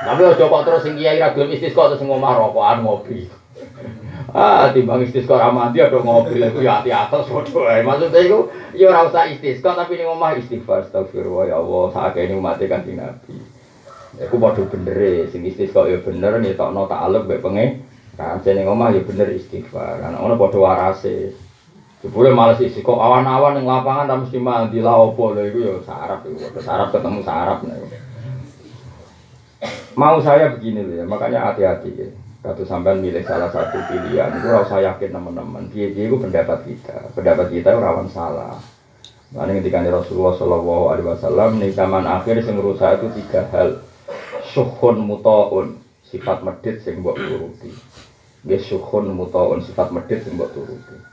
Tapi 0.00 0.20
aja 0.24 0.44
kok 0.48 0.64
terus 0.64 0.82
sing 0.82 0.94
kiai 0.96 1.20
ra 1.20 1.32
gelem 1.32 1.54
istisqa 1.54 1.92
terus 1.92 2.02
ngomah 2.02 2.32
rokokan 2.38 2.82
ngopi. 2.82 3.28
Ah, 4.30 4.70
timbang 4.70 5.02
istisqa 5.02 5.36
ra 5.36 5.50
mandi 5.50 5.82
ada 5.82 5.98
ngopi 5.98 6.38
iku 6.38 6.62
ya 6.62 6.80
ati 6.80 6.90
atas 6.94 7.26
padha 7.26 7.60
ae. 7.66 7.82
Maksudnya 7.82 8.20
iku 8.22 8.38
ya 8.72 8.88
ora 8.88 9.10
usah 9.10 9.26
istisqa 9.26 9.74
tapi 9.74 9.98
ning 9.98 10.08
omah 10.08 10.38
istighfar 10.38 10.86
astagfirullah 10.86 11.50
ya 11.50 11.56
Allah 11.58 11.84
sakene 11.90 12.38
umat 12.38 12.62
Kanjeng 12.62 12.96
Nabi. 12.98 13.36
Iku 14.22 14.36
padha 14.38 14.62
bener 14.70 14.96
e 14.96 15.12
sing 15.28 15.42
istisqa 15.44 15.84
ya 15.90 15.98
bener 16.00 16.38
ngetokno 16.38 16.86
takluk 16.86 17.26
mek 17.26 17.42
penge. 17.42 17.66
Kan 18.16 18.40
ning 18.46 18.66
omah 18.70 18.94
ya 18.94 19.02
bener 19.02 19.28
istighfar. 19.34 20.00
Ana 20.00 20.22
ngono 20.22 20.38
padha 20.38 20.58
warase. 20.62 21.34
Jebule 22.00 22.32
males 22.32 22.56
isi 22.64 22.80
kok 22.80 22.96
awan-awan 22.96 23.60
ning 23.60 23.68
lapangan 23.68 24.08
ta 24.08 24.16
mesti 24.16 24.40
mandi 24.40 24.80
la 24.80 24.96
opo 24.96 25.36
lho 25.36 25.44
iku 25.44 25.58
ya 25.60 25.74
sarap 25.84 26.24
iku. 26.24 26.48
Sarap 26.56 26.96
ketemu 26.96 27.20
sarap 27.20 27.60
nek. 27.60 27.99
Mau 29.98 30.22
saya 30.22 30.54
begini 30.54 30.86
loh 30.86 30.94
ya, 31.02 31.04
makanya 31.06 31.50
hati-hati 31.50 31.90
ya. 31.94 32.08
Kalau 32.40 32.64
sampai 32.64 32.96
milih 32.96 33.20
salah 33.28 33.52
satu 33.52 33.76
pilihan, 33.84 34.32
itu 34.32 34.48
saya 34.64 34.96
yakin 34.96 35.12
teman-teman. 35.12 35.68
Dia 35.76 35.92
itu 35.92 36.16
pendapat 36.16 36.64
kita, 36.64 37.12
pendapat 37.12 37.52
kita 37.52 37.76
rawan 37.76 38.08
salah. 38.08 38.56
Nah, 39.30 39.46
ketika 39.46 39.84
Rasulullah 39.84 40.34
Shallallahu 40.34 40.84
Alaihi 40.90 41.06
Wasallam 41.06 41.50
nih 41.60 41.70
zaman 41.76 42.02
akhir 42.02 42.40
yang 42.40 42.58
saya 42.80 42.96
itu 42.96 43.08
tiga 43.20 43.44
hal. 43.52 43.78
Suhun 44.50 45.04
mutaun, 45.04 45.78
sifat 46.02 46.42
medit 46.42 46.82
sing 46.82 47.04
mbok 47.04 47.14
turuti. 47.14 47.70
Nggih 48.42 48.58
suhun 48.58 49.14
mutaun, 49.14 49.62
sifat 49.62 49.94
medit 49.94 50.26
sing 50.26 50.34
mbok 50.34 50.50
turuti. 50.50 51.09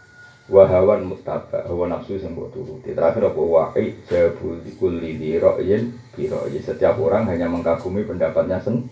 Wahawan 0.47 1.03
mutaba, 1.03 1.67
hawa 1.67 1.91
nafsu 1.91 2.15
sing 2.23 2.31
mbok 2.31 2.55
turuti. 2.55 2.95
Terakhir 2.95 3.27
apa 3.27 3.41
wa'i 3.43 3.99
jabul 4.07 4.63
kulli 4.79 5.19
li 5.19 5.35
ra'yin 5.35 5.91
ya 6.15 6.39
setiap 6.63 6.95
orang 7.03 7.27
hanya 7.27 7.51
mengkagumi 7.51 8.07
pendapatnya 8.07 8.63
sen. 8.63 8.87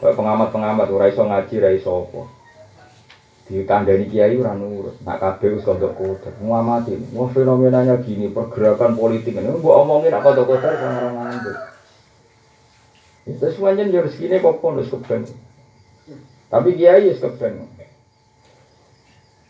Kayak 0.00 0.16
pengamat-pengamat 0.16 0.88
ora 0.88 1.12
iso 1.12 1.28
ngaji, 1.28 1.54
ora 1.60 1.70
iso 1.76 1.90
apa. 2.08 2.22
Dikandani 3.52 4.08
kiai 4.08 4.32
ora 4.40 4.56
nurut. 4.56 4.96
Nak 5.04 5.20
kabeh 5.20 5.60
wis 5.60 5.66
kodok 5.68 5.92
kodok. 5.92 6.40
Ngamati, 6.40 6.96
wah 7.12 7.28
fenomenanya 7.28 8.00
gini, 8.00 8.32
pergerakan 8.32 8.96
politik 8.96 9.36
ini 9.36 9.52
mbok 9.52 9.76
omongin 9.76 10.08
nak 10.08 10.24
kodok 10.24 10.56
kodok 10.56 10.72
orang 10.72 11.14
ngandel. 11.20 11.56
Itu 13.28 13.44
semuanya 13.52 13.84
ya 13.92 14.00
rezekine 14.00 14.40
kok 14.40 14.56
kono. 14.64 14.80
Tapi 16.48 16.68
kiai 16.80 17.12
wis 17.12 17.20
keben. 17.20 17.81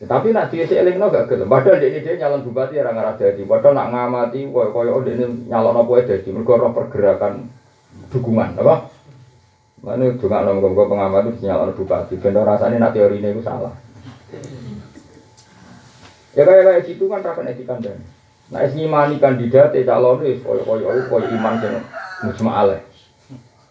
Tapi 0.02 0.34
nak 0.34 0.50
dia 0.50 0.66
eling 0.66 0.98
no 0.98 1.14
gak 1.14 1.30
gelem. 1.30 1.46
Padahal 1.46 1.78
dia 1.78 2.02
dia 2.02 2.18
nyalon 2.18 2.42
bupati 2.42 2.74
orang 2.82 2.98
arah 2.98 3.14
jadi. 3.14 3.38
Padahal 3.46 3.78
nak 3.78 3.90
ngamati, 3.94 4.50
koyo 4.50 4.74
koyo 4.74 4.98
dia 5.06 5.14
ini 5.14 5.46
nyalon 5.46 5.78
apa 5.78 5.92
jadi. 6.02 6.26
Mereka 6.26 6.58
orang 6.58 6.74
pergerakan 6.74 7.32
dukungan, 8.10 8.58
apa? 8.58 8.90
Mana 9.82 10.14
juga 10.18 10.42
nong 10.42 10.58
gue 10.58 10.86
pengamat 10.90 11.22
itu 11.30 11.46
nyalon 11.46 11.70
bupati. 11.78 12.18
Bener 12.18 12.42
rasanya 12.42 12.82
nak 12.82 12.94
teori 12.98 13.22
ini 13.22 13.30
itu 13.30 13.46
salah. 13.46 13.74
Ya 16.34 16.42
kayak 16.50 16.64
kayak 16.66 16.82
gitu 16.90 17.06
kan 17.06 17.22
rakan 17.22 17.50
etikan 17.54 17.78
dan. 17.78 18.02
Nah 18.50 18.66
es 18.66 18.74
ngimani 18.74 19.22
kandidat, 19.22 19.70
eh 19.78 19.86
calon 19.86 20.26
itu 20.26 20.42
koyo 20.42 20.66
koyo 20.66 21.06
koyo 21.06 21.26
iman 21.30 21.62
sing 21.62 21.78
mujma 22.26 22.74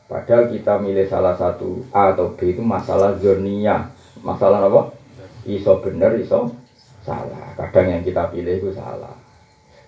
Padahal 0.08 0.52
kita 0.52 0.76
milih 0.80 1.08
salah 1.08 1.36
satu 1.40 1.88
A 1.96 2.12
atau 2.12 2.36
B 2.36 2.56
itu 2.56 2.64
masalah 2.64 3.16
zonia. 3.20 3.92
Masalah 4.20 4.68
apa? 4.68 5.01
Iso 5.46 5.82
bener 5.82 6.18
iso 6.22 6.54
salah. 7.02 7.54
Kadang 7.58 7.88
yang 7.98 8.02
kita 8.06 8.30
pilih 8.30 8.62
itu 8.62 8.70
salah. 8.78 9.18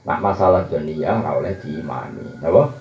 Nak 0.04 0.20
masalah 0.20 0.68
dunia 0.68 1.24
ora 1.24 1.40
oleh 1.40 1.54
diimani. 1.62 2.42
Napa? 2.44 2.74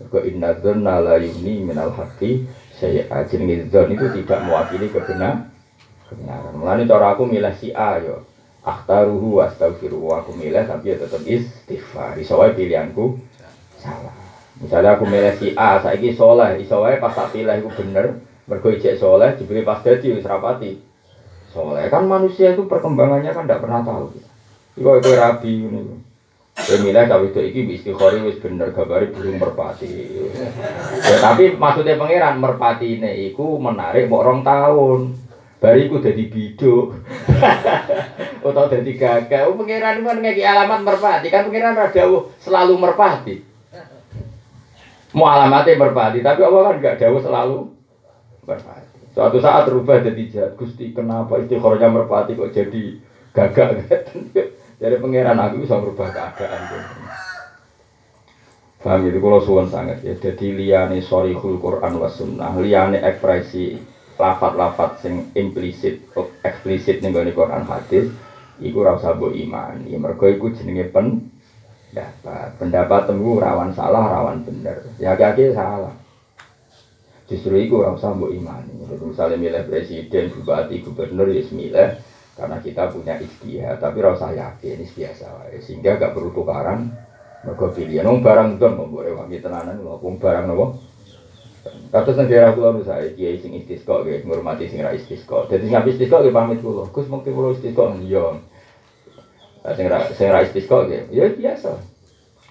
Mergo 0.00 0.18
inna 0.24 0.56
dzanna 0.56 0.96
la 1.04 1.20
yuni 1.20 1.60
minal 1.60 1.92
haqqi 1.92 2.48
saya 2.72 3.04
jenenge 3.28 3.68
dzon 3.68 3.92
itu 3.92 4.08
tidak 4.16 4.48
mewakili 4.48 4.88
kebenaran 4.88 5.52
kebenaran. 6.08 6.56
Mulane 6.56 6.88
cara 6.88 7.12
aku 7.12 7.28
milih 7.28 7.52
si 7.60 7.70
A 7.76 8.00
yo 8.00 8.24
akhtaruhu 8.64 9.44
astaghfiru 9.44 10.00
aku 10.16 10.32
milih 10.34 10.64
tapi 10.64 10.92
ya 10.92 10.96
tetap 10.96 11.20
istighfar. 11.22 12.16
Iso 12.16 12.40
wae 12.40 12.56
pilihanku 12.56 13.20
salah. 13.76 14.16
Misalnya 14.60 14.96
aku 14.96 15.04
milih 15.04 15.36
si 15.36 15.52
A 15.52 15.84
saiki 15.84 16.16
soleh. 16.16 16.64
Iso 16.64 16.80
wae 16.80 16.96
pas 16.96 17.12
tak 17.12 17.36
pilih 17.36 17.52
iku 17.60 17.70
bener. 17.76 18.24
Mergo 18.48 18.72
soleh 18.74 19.36
diberi 19.36 19.62
pas 19.62 19.84
dadi 19.84 20.16
wis 20.16 20.26
rapati 20.26 20.89
Soalnya 21.50 21.90
kan 21.90 22.06
manusia 22.06 22.54
itu 22.54 22.70
perkembangannya 22.70 23.34
kan 23.34 23.44
tidak 23.46 23.62
pernah 23.66 23.82
tahu. 23.82 24.14
Iku 24.78 24.90
itu 25.02 25.10
rabi 25.18 25.52
ini. 25.66 25.82
Kowe 26.60 26.76
milih 26.82 27.08
cawe 27.08 27.24
itu 27.24 27.40
iki 27.40 27.60
wis 27.64 27.80
istikhari 27.80 28.20
wis 28.20 28.36
bener 28.42 28.74
gambare 28.76 29.08
burung 29.08 29.40
merpati. 29.40 29.88
Ya, 31.00 31.16
tapi 31.22 31.56
maksudnya 31.56 31.96
pangeran 31.96 32.36
merpatine 32.36 33.32
iku 33.32 33.56
menarik 33.56 34.12
mbok 34.12 34.24
rong 34.28 34.40
tahun. 34.44 35.00
Bariku 35.60 36.00
jadi 36.04 36.24
biduk. 36.28 37.00
Atau 38.44 38.64
jadi 38.72 38.92
gagak. 38.96 39.48
Oh, 39.48 39.56
pangeran 39.56 40.04
kan 40.04 40.16
ngeki 40.20 40.42
alamat 40.44 40.80
merpati. 40.84 41.26
Kan 41.32 41.48
pangeran 41.48 41.76
rada 41.76 42.04
selalu 42.40 42.74
merpati. 42.76 43.36
Mau 45.10 45.26
alamatnya 45.26 45.74
merpati, 45.74 46.22
tapi 46.22 46.40
Allah 46.46 46.70
kan 46.70 46.76
gak 46.78 46.98
jauh 47.02 47.18
selalu 47.18 47.58
merpati. 48.46 48.99
Suatu 49.20 49.36
saat 49.36 49.68
berubah 49.68 50.00
jadi 50.00 50.22
jahat. 50.32 50.56
Gusti 50.56 50.96
kenapa 50.96 51.36
istikharanya 51.36 51.92
merpati 51.92 52.40
kok 52.40 52.56
jadi 52.56 52.96
gagak 53.36 53.68
Jadi 54.80 54.96
pangeran 54.96 55.36
aku 55.36 55.60
bisa 55.60 55.76
merubah 55.76 56.08
keadaan. 56.08 56.64
Paham 58.80 59.04
itu 59.04 59.20
kalau 59.20 59.44
suwon 59.44 59.68
sangat 59.68 60.00
ya. 60.00 60.16
Jadi 60.16 60.56
liane 60.56 61.04
sorihul 61.04 61.60
Quran 61.60 62.00
was 62.00 62.16
sunnah, 62.16 62.56
liane 62.56 62.96
ekspresi 62.96 63.76
lafat-lafat 64.16 65.04
sing 65.04 65.28
implisit, 65.36 66.00
eksplisit 66.40 67.04
nih 67.04 67.12
gak 67.12 67.36
Quran 67.36 67.68
hadis, 67.68 68.08
iku 68.56 68.88
rasa 68.88 69.12
bu 69.12 69.36
iman. 69.36 69.84
Ya 69.84 70.00
mereka 70.00 70.32
iku 70.32 70.48
jenenge 70.48 70.88
pen 70.88 71.28
dapat 71.92 72.56
pendapat 72.56 73.12
temu 73.12 73.36
rawan 73.36 73.76
salah 73.76 74.16
rawan 74.16 74.48
bener. 74.48 74.80
Ya 74.96 75.12
kaki 75.12 75.52
salah. 75.52 75.99
Justru 77.30 77.54
iku 77.62 77.86
rasa 77.86 78.10
bu 78.10 78.26
iman. 78.34 78.66
Jadi 78.66 79.04
misalnya 79.06 79.38
milih 79.38 79.62
presiden, 79.70 80.34
bupati, 80.34 80.82
gubernur 80.82 81.30
ya 81.30 81.46
milih 81.54 81.90
karena 82.40 82.56
kita 82.58 82.88
punya 82.88 83.14
istihad 83.20 83.76
tapi 83.84 84.00
rasa 84.00 84.32
yakin 84.32 84.80
ini 84.80 84.88
biasa 84.88 85.52
sehingga 85.60 86.00
gak 86.00 86.16
perlu 86.16 86.32
tukaran 86.32 86.88
mereka 87.44 87.68
pilihan 87.76 88.08
nong 88.08 88.24
barang 88.24 88.56
don 88.56 88.80
mau 88.80 88.88
boleh 88.88 89.12
wangi 89.12 89.44
tenanan 89.44 89.76
wong 89.84 90.16
barang 90.16 90.48
nopo 90.48 90.80
Kata 91.90 92.16
sing 92.16 92.30
daerah 92.30 92.56
kula 92.56 92.72
nu 92.72 92.86
saya 92.86 93.12
kiai 93.12 93.36
sing 93.36 93.52
istisqa 93.52 94.00
nggih 94.00 94.24
ngurmati 94.24 94.70
sing 94.70 94.80
ra 94.80 94.94
istisqa. 94.96 95.44
Dadi 95.50 95.68
sing 95.68 95.76
istisqa 95.76 96.22
nggih 96.22 96.32
pamit 96.32 96.62
kula. 96.64 96.88
Gus 96.88 97.10
mungkin 97.10 97.36
kula 97.36 97.52
istisqa 97.52 97.84
iya. 98.00 98.38
Sing 99.76 99.86
ra 99.90 100.08
sing 100.08 100.30
ra 100.32 100.40
ya 101.10 101.24
biasa. 101.34 101.72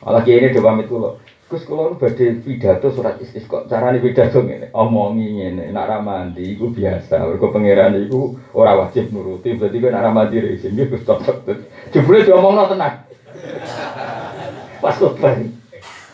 Malah 0.05 0.21
kiai 0.27 0.43
ini 0.43 0.53
do 0.53 0.61
pamit 0.61 0.85
kula. 0.91 1.17
Gus 1.49 1.65
kula 1.65 1.97
badhe 1.97 2.45
pidato 2.45 2.93
surat 2.93 3.17
istisqa. 3.17 3.65
Carane 3.65 3.97
pidato 3.97 4.45
ngene, 4.45 4.69
omongi 4.69 5.33
ngene, 5.33 5.73
nek 5.73 5.87
ra 5.89 5.97
mandi 5.97 6.53
iku 6.53 6.69
biasa. 6.69 7.25
Mergo 7.25 7.49
pangeran 7.49 7.97
iku 8.05 8.37
ora 8.53 8.77
wajib 8.77 9.09
nuruti, 9.09 9.57
berarti 9.57 9.81
kowe 9.81 9.89
nek 9.89 10.03
ra 10.05 10.11
mandi 10.13 10.37
rezeki 10.45 10.69
nggih 10.77 10.89
Gus 10.93 11.03
cocok. 11.09 11.37
Jebule 11.89 12.21
diomongno 12.21 12.69
tenang. 12.69 13.01
Pas 14.77 14.95
lebaran. 15.01 15.49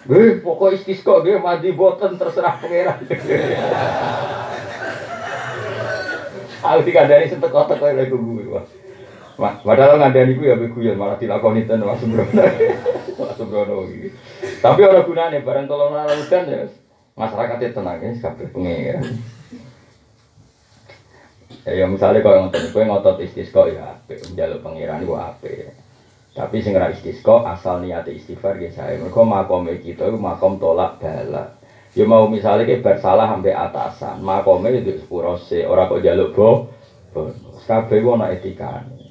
Wih, 0.08 0.40
pokok 0.40 0.72
istisqa 0.72 1.20
nggih 1.20 1.44
mandi 1.44 1.76
boten 1.76 2.16
terserah 2.16 2.56
pangeran. 2.56 3.04
Aku 6.64 6.80
dikandani 6.88 7.28
sentek-teko 7.28 7.86
lek 7.92 8.08
gue. 8.08 8.85
Wah, 9.36 9.60
padahal 9.60 10.00
ngandani 10.00 10.40
ku 10.40 10.48
ya 10.48 10.56
beguyon 10.56 10.96
malah 10.96 11.20
dilakoni 11.20 11.68
ten 11.68 11.84
Mas 11.84 12.00
Sembrono. 12.00 12.40
Mas 13.20 13.36
Sembrono 13.36 13.84
iki. 13.92 14.16
Tapi 14.64 14.80
ora 14.88 15.04
gunane 15.04 15.44
bareng 15.44 15.68
tolong 15.68 15.92
udan 15.92 16.44
ya 16.48 16.62
masyarakat 17.20 17.58
itu 17.60 17.76
tenang 17.76 18.00
ya 18.00 18.10
kabeh 18.24 18.48
pengen. 18.56 19.04
Ya, 21.66 21.72
ya 21.82 21.86
misalnya 21.90 22.22
kalau 22.22 22.46
ngotot, 22.46 22.64
gue 22.72 22.84
ngotot 22.86 23.18
istisqa 23.26 23.66
ya 23.74 23.98
apik, 23.98 24.22
njaluk 24.38 24.62
pangeran 24.62 25.02
iku 25.02 25.18
apik. 25.18 25.74
Tapi 26.36 26.62
sing 26.62 26.78
ra 26.78 26.94
istisqa 26.94 27.44
asal 27.48 27.82
niat 27.82 28.06
istighfar 28.08 28.56
ya 28.62 28.72
saya. 28.72 29.02
Mergo 29.02 29.26
makome 29.26 29.82
kita 29.82 30.08
iku 30.08 30.20
makom 30.20 30.62
tolak 30.62 31.02
bala. 31.02 31.58
Ya 31.96 32.04
mau 32.04 32.28
misalnya 32.28 32.68
ke 32.68 32.84
bersalah 32.84 33.32
sampai 33.32 33.56
atasan, 33.56 34.20
makome 34.20 34.68
itu 34.76 35.00
sepuro 35.00 35.40
se, 35.40 35.64
ora 35.64 35.88
kok 35.88 36.04
njaluk 36.04 36.36
bo. 36.36 36.50
Kabeh 37.66 38.04
ana 38.04 38.36
etikane. 38.36 39.05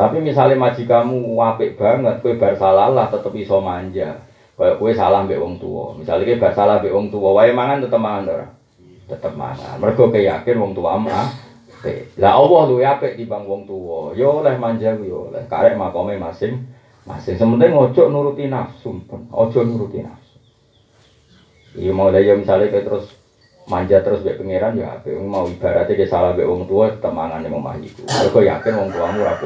Tapi 0.00 0.16
misalnya 0.24 0.72
kamu 0.72 1.36
wapik 1.36 1.76
banget, 1.76 2.24
kue 2.24 2.40
bar 2.40 2.56
salah 2.56 2.88
lah 2.88 3.12
tetep 3.12 3.36
iso 3.36 3.60
manja. 3.60 4.24
Kayak 4.56 4.80
kue 4.80 4.96
salah 4.96 5.28
mbek 5.28 5.36
wong 5.36 5.60
tua. 5.60 5.92
Misalnya 5.92 6.24
kue 6.24 6.40
bar 6.40 6.56
salah 6.56 6.80
mbek 6.80 6.88
wong 6.88 7.12
tua, 7.12 7.36
wae 7.36 7.52
mangan 7.52 7.84
tetep 7.84 8.00
mangan 8.00 8.32
ora? 8.32 8.46
Tetep 9.12 9.32
mangan. 9.36 9.76
Mergo 9.76 10.08
yakin 10.08 10.56
wong 10.56 10.72
tua 10.72 10.96
mah. 10.96 11.28
Lah 12.16 12.32
Allah 12.36 12.60
luwe 12.68 12.84
apik 12.84 13.20
bang 13.28 13.44
wong 13.44 13.68
tua. 13.68 14.16
Yo 14.16 14.40
oleh 14.40 14.56
manja 14.56 14.96
yo 14.96 15.28
oleh. 15.28 15.44
Karek 15.48 15.76
makome 15.76 16.16
masing 16.16 16.64
masing. 17.04 17.36
Sementing 17.36 17.76
ojo 17.76 18.08
nuruti 18.08 18.48
nafsu, 18.48 19.04
ojo 19.32 19.60
nuruti 19.64 20.00
nafsu. 20.00 20.36
Iya 21.76 21.92
mau 21.92 22.08
ya 22.08 22.36
misalnya 22.36 22.72
kayak 22.72 22.84
terus 22.88 23.16
manja 23.68 24.00
terus 24.00 24.20
mbek 24.24 24.40
pangeran 24.40 24.76
ya 24.80 24.96
apik. 24.96 25.12
Mau 25.20 25.44
ibaratnya 25.48 25.92
kayak 25.92 26.08
salah 26.08 26.32
mbek 26.32 26.48
wong 26.48 26.64
tua 26.68 26.88
mangan 27.08 27.44
ning 27.44 27.52
omah 27.52 27.76
iku. 27.80 28.04
Mergo 28.04 28.40
yakin 28.44 28.76
wong 28.76 28.88
tuamu 28.92 29.24
ora 29.24 29.36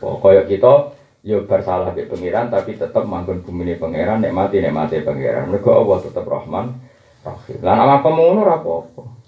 Koyok 0.00 0.46
kita 0.48 0.72
yo 1.20 1.44
bersalah 1.44 1.92
di 1.92 2.08
pangeran 2.08 2.48
tapi 2.48 2.80
tetap 2.80 3.04
manggon 3.04 3.44
bumi 3.44 3.68
ini 3.68 3.74
pangeran 3.76 4.24
nek 4.24 4.32
mati 4.32 4.56
nek 4.64 4.72
mati 4.72 5.04
pangeran 5.04 5.52
mereka 5.52 5.76
Allah 5.76 5.98
tetap 6.00 6.24
Rahman 6.24 6.80
Rahim 7.20 7.60
lah 7.60 7.74
nama 7.76 8.00
kamu 8.00 8.20
ngono 8.24 8.42
apa-apa 8.48 9.20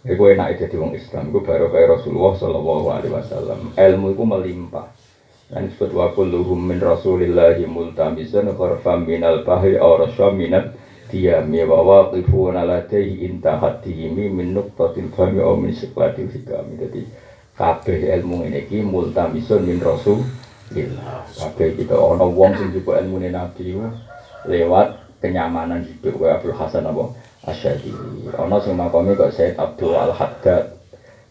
Iku 0.00 0.32
enak 0.32 0.56
jadi 0.56 0.80
wong 0.80 0.96
Islam, 0.96 1.28
iku 1.28 1.44
baru 1.44 1.68
kayak 1.68 2.00
Rasulullah 2.00 2.32
Shallallahu 2.32 2.88
Alaihi 2.88 3.12
Wasallam. 3.12 3.76
Ilmu 3.76 4.16
iku 4.16 4.24
melimpah. 4.24 4.88
Dan 5.52 5.68
disebut 5.68 5.92
wa 5.92 6.08
kulluhum 6.16 6.56
min 6.56 6.80
Rasulillahi 6.80 7.68
multamisan 7.68 8.48
kharfam 8.56 9.04
minal 9.04 9.44
bahri 9.44 9.76
aw 9.76 10.00
rasyam 10.00 10.40
minat 10.40 10.72
diyami 11.12 11.68
wa 11.68 12.00
ladaihi 12.64 13.28
intahat 13.28 13.84
dihimi 13.84 14.32
min 14.32 14.56
nuqtatil 14.56 15.12
fami 15.12 15.44
min 15.60 15.76
siklatil 15.76 16.32
hikami. 16.32 16.80
Jadi 16.80 17.00
kabeh 17.60 18.16
ilmu 18.16 18.48
ini 18.48 18.64
ki 18.64 18.80
multamisun 18.80 19.68
min 19.68 19.84
rasulillah. 19.84 21.28
Kabeh 21.28 21.76
kita 21.76 21.92
ana 21.92 22.24
wong 22.24 22.56
sing 22.56 22.72
juga 22.72 22.96
ilmu 23.04 23.20
nabi 23.28 23.76
lewat 24.48 25.20
kenyamanan 25.20 25.84
hidup 25.84 26.16
wa 26.16 26.40
Abdul 26.40 26.56
Hasan 26.56 26.88
apa? 26.88 27.12
Asyadili 27.44 28.32
ana 28.32 28.56
sing 28.64 28.80
makome 28.80 29.12
kok 29.12 29.36
Said 29.36 29.60
Abdul 29.60 29.92
Al 29.92 30.16
Haddad 30.16 30.72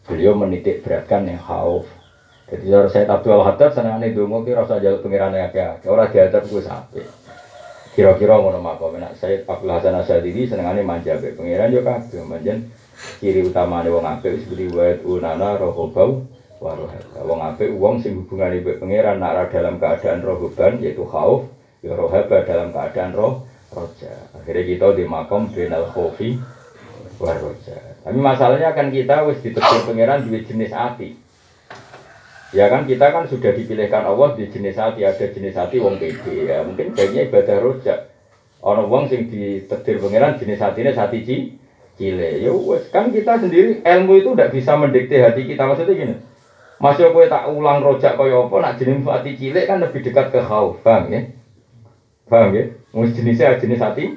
beliau 0.06 0.38
menitik 0.38 0.86
beratkan 0.86 1.26
yang 1.26 1.42
khauf 1.42 1.86
jadi 2.50 2.66
cara 2.66 2.88
Said 2.90 3.06
Abdul 3.10 3.38
Al 3.38 3.46
Haddad 3.46 3.74
senengane 3.74 4.10
donga 4.10 4.42
ki 4.42 4.52
rasa 4.58 4.82
jaluk 4.82 5.06
pengirane 5.06 5.38
akeh 5.38 5.86
ora 5.86 6.10
diadab 6.10 6.46
kuwi 6.50 6.66
sampe. 6.66 7.06
Kira-kira 7.94 8.42
ngono 8.42 8.58
makome 8.58 8.98
nek 8.98 9.14
Said 9.18 9.46
Abdul 9.46 9.70
Hasan 9.70 9.98
Asyadili 9.98 10.50
senengane 10.50 10.82
manja 10.82 11.14
be 11.18 11.34
pengiran 11.34 11.70
yo 11.70 11.86
kabeh 11.86 12.26
manjen 12.26 12.66
ciri 13.20 13.44
utama 13.44 13.84
nih 13.84 13.92
wong 13.92 14.06
apik 14.06 14.48
beli 14.48 14.68
wait 14.72 15.00
unana 15.04 15.56
rohobau 15.56 16.28
warohaba 16.60 17.20
wong 17.24 17.40
apik 17.40 17.70
wong 17.72 18.04
sing 18.04 18.20
hubungan 18.20 18.56
ibu 18.60 18.76
pangeran 18.80 19.20
nak 19.24 19.52
dalam 19.52 19.80
keadaan 19.80 20.20
rohoban 20.24 20.80
yaitu 20.84 21.08
khauf 21.08 21.48
ya 21.80 21.96
rohaba 21.96 22.44
dalam 22.44 22.76
keadaan 22.76 23.16
roh 23.16 23.48
roja. 23.70 24.12
Akhirnya 24.34 24.66
kita 24.66 24.88
di 24.98 25.06
makom 25.06 25.48
benal 25.54 25.88
khofi 25.94 26.36
waroja 27.22 27.78
tapi 28.04 28.18
masalahnya 28.20 28.76
kan 28.76 28.92
kita 28.92 29.24
wis 29.28 29.40
ditegur 29.40 29.88
pangeran 29.88 30.28
di 30.28 30.44
jenis 30.44 30.76
hati 30.76 31.10
Ya 32.50 32.66
kan 32.66 32.90
kita 32.90 33.14
kan 33.14 33.30
sudah 33.30 33.54
dipilihkan 33.54 34.10
Allah 34.10 34.34
di 34.34 34.50
jenis 34.50 34.74
hati 34.74 35.06
ada 35.06 35.22
jenis 35.22 35.54
hati 35.54 35.78
wong 35.78 36.02
pede. 36.02 36.50
Ya 36.50 36.66
mungkin 36.66 36.98
kayaknya 36.98 37.30
ibadah 37.30 37.58
rojak. 37.62 38.10
Orang 38.66 38.90
wong 38.90 39.06
sing 39.06 39.30
ditetir 39.30 40.02
pangeran 40.02 40.42
jenis 40.42 40.58
hatinya 40.58 40.90
hati 40.98 41.20
ci 41.22 41.38
cile. 42.00 42.40
Ya 42.40 42.56
wes 42.56 42.88
kan 42.88 43.12
kita 43.12 43.44
sendiri 43.44 43.84
ilmu 43.84 44.24
itu 44.24 44.32
tidak 44.32 44.56
bisa 44.56 44.80
mendikte 44.80 45.20
hati 45.20 45.44
kita 45.44 45.68
maksudnya 45.68 46.00
gini. 46.00 46.16
Masih 46.80 47.12
aku 47.12 47.28
tak 47.28 47.52
ulang 47.52 47.84
rojak 47.84 48.16
kaya 48.16 48.40
apa 48.40 48.56
nak 48.64 48.80
jenis 48.80 49.04
hati 49.04 49.36
cilik 49.36 49.68
kan 49.68 49.84
lebih 49.84 50.00
dekat 50.00 50.32
ke 50.32 50.40
khauf, 50.40 50.80
paham 50.80 51.12
ya? 51.12 51.28
Paham 52.32 52.56
ya? 52.56 52.72
Mus 52.96 53.12
jenisnya 53.12 53.60
jenis 53.60 53.84
hati 53.84 54.16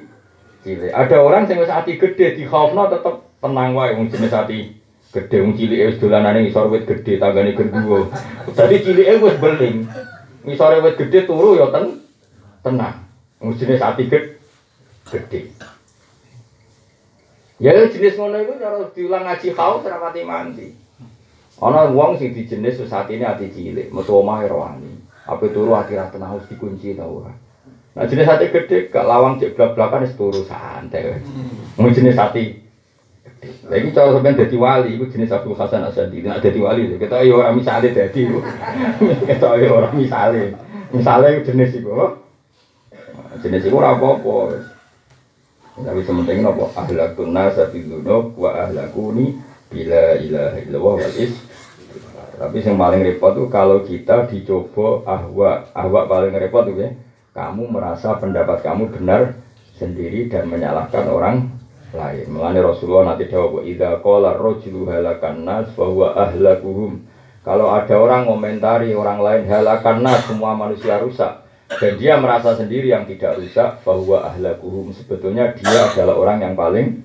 cilik. 0.63 0.95
Ada 0.95 1.19
orang 1.19 1.43
yang 1.51 1.59
hati 1.67 1.99
gede 1.99 2.39
di 2.39 2.47
khaufna 2.47 2.87
tetap 2.87 3.19
tenang 3.43 3.75
wae 3.75 3.91
mus 3.91 4.07
jenis 4.15 4.31
hati 4.31 4.71
gede 5.11 5.37
wong 5.43 5.51
cilik 5.53 5.91
wis 5.91 5.99
dolanane 5.99 6.39
ngisor 6.39 6.71
wit 6.71 6.87
gede 6.87 7.19
tanggane 7.19 7.51
gendruwo. 7.51 8.07
Dadi 8.55 8.79
cilike 8.79 9.19
wis 9.19 9.35
beling. 9.37 9.83
Ngisore 10.47 10.79
wit 10.79 10.95
gede 10.95 11.27
turu 11.27 11.59
ya 11.59 11.67
ten 11.67 11.99
tenang. 12.63 12.95
Mus 13.43 13.59
jenis 13.59 13.83
hati 13.83 14.07
gede. 14.07 14.39
gede. 15.11 15.72
Ya 17.61 17.77
jenis 17.89 18.17
ngono 18.17 18.37
iku 18.41 18.53
cara 18.57 18.81
diulang 18.93 19.23
ngaji 19.29 19.47
kau 19.53 19.81
ora 19.85 19.97
mati 20.01 20.21
mandi. 20.25 20.67
Ana 21.61 21.93
wong 21.93 22.17
sing 22.17 22.33
dijenis 22.33 22.81
wis 22.81 22.91
atine 22.91 23.29
ati 23.29 23.53
cilik, 23.53 23.93
metu 23.93 24.17
omah 24.17 24.41
rohani. 24.49 24.99
Apa 25.23 25.47
turu 25.53 25.77
akhirnya 25.77 26.11
tenang 26.11 26.35
harus 26.35 26.49
dikunci 26.49 26.97
ta 26.97 27.05
ora. 27.05 27.31
Nah 27.93 28.09
jenis 28.09 28.25
hati 28.25 28.49
gede 28.49 28.89
gak 28.89 29.05
lawang 29.05 29.37
cek 29.37 29.53
blak-blakan 29.53 30.09
wis 30.09 30.17
turu 30.17 30.41
santai. 30.43 31.21
Mau 31.77 31.93
jenis 31.93 32.17
hati 32.17 32.63
lagi 33.67 33.91
cara 33.91 34.15
sampean 34.15 34.39
dadi 34.39 34.55
wali 34.55 34.95
iku 34.95 35.07
jenis 35.11 35.31
Abdul 35.31 35.55
Hasan 35.55 35.83
Asadi. 35.83 36.23
Nek 36.23 36.39
dadi 36.43 36.59
wali 36.59 36.95
kita 36.95 37.23
yo 37.27 37.43
ora 37.43 37.51
misale 37.51 37.91
dadi. 37.91 38.23
Kita 39.27 39.49
yo 39.59 39.83
ora 39.83 39.89
misale. 39.91 40.55
Misalnya 40.93 41.41
jenis 41.41 41.73
itu, 41.73 41.89
oh. 41.89 42.21
jenis 43.41 43.65
itu 43.65 43.73
ora 43.73 43.97
apa-apa. 43.97 44.61
Tapi 45.73 46.05
sementing 46.05 46.45
nopo 46.45 46.69
ahlakun 46.77 47.33
nasa 47.33 47.65
bidunub 47.73 48.37
wa 48.37 48.53
ahlakuni 48.53 49.41
bila 49.73 50.21
ilaha 50.21 50.57
illallah 50.61 50.95
wal 51.01 51.15
is. 51.17 51.33
Tapi 52.33 52.61
yang 52.61 52.77
paling 52.77 53.01
repot 53.01 53.33
tuh 53.33 53.49
kalau 53.49 53.81
kita 53.81 54.29
dicoba 54.29 55.01
ahwa, 55.05 55.65
ahwa 55.73 56.01
paling 56.05 56.33
repot 56.33 56.65
tuh 56.65 56.77
ya. 56.77 56.89
Kamu 57.33 57.73
merasa 57.73 58.13
pendapat 58.21 58.61
kamu 58.61 58.93
benar 58.93 59.41
sendiri 59.73 60.29
dan 60.29 60.45
menyalahkan 60.45 61.09
orang 61.09 61.49
lain. 61.93 62.25
Melani 62.29 62.61
Rasulullah 62.61 63.13
nanti 63.13 63.29
jawab, 63.29 63.65
"Idza 63.65 64.01
qala 64.01 64.37
rajulu 64.37 64.89
halakan 64.89 65.45
nas 65.45 65.69
fa 65.73 65.85
huwa 65.85 66.13
ahlakuhum." 66.13 67.01
Kalau 67.43 67.73
ada 67.73 67.95
orang 67.99 68.29
komentari 68.29 68.95
orang 68.95 69.19
lain 69.19 69.43
halakan 69.49 70.05
nas 70.05 70.25
semua 70.25 70.53
manusia 70.55 71.01
rusak, 71.01 71.42
dan 71.79 71.93
dia 71.97 72.13
merasa 72.17 72.57
sendiri 72.57 72.91
yang 72.91 73.07
tidak 73.07 73.39
rusak 73.39 73.81
bahwa 73.85 74.25
ahlakuhum 74.27 74.93
sebetulnya 74.93 75.53
dia 75.57 75.89
adalah 75.89 76.15
orang 76.17 76.37
yang 76.41 76.53
paling 76.53 77.01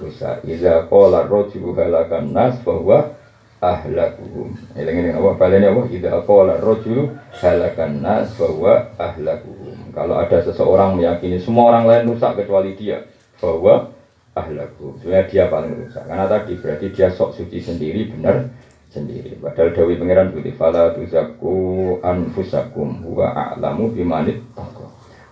rusak 0.00 0.42
iza 0.44 0.86
qala 0.90 1.26
rajulu 1.30 1.76
halakan 1.76 2.34
nas 2.34 2.58
bahwa 2.66 3.14
ahlakuhum. 3.62 4.52
Eling 4.76 4.96
eling 5.00 5.14
apa 5.16 5.30
balene 5.38 5.66
apa 5.70 5.82
iza 5.88 6.12
qala 6.26 6.60
rajulu 6.60 7.14
halakan 7.38 7.92
nas 8.02 8.34
bahwa 8.36 8.90
ahlakuhum. 8.98 9.76
Kalau 9.94 10.14
ada 10.18 10.38
seseorang 10.42 10.98
meyakini 10.98 11.38
semua 11.38 11.72
orang 11.72 11.84
lain 11.86 12.04
rusak 12.12 12.34
kecuali 12.42 12.74
dia 12.74 13.06
bahwa 13.38 13.94
ahlakuhum. 14.34 14.98
Sebenarnya 15.00 15.30
dia 15.30 15.44
paling 15.46 15.72
rusak. 15.86 16.04
Karena 16.04 16.26
tadi 16.26 16.52
berarti 16.58 16.86
dia 16.90 17.08
sok 17.14 17.38
suci 17.38 17.58
sendiri 17.62 18.10
benar 18.10 18.50
sendiri. 18.94 19.34
Padahal 19.42 19.74
Dawi 19.74 19.98
Pangeran 19.98 20.30
Budi 20.30 20.54
Fala 20.54 20.94
tuzaku 20.94 21.98
anfusakum 21.98 23.02
huwa 23.02 23.34
a'lamu 23.34 23.90
bimanit 23.90 24.38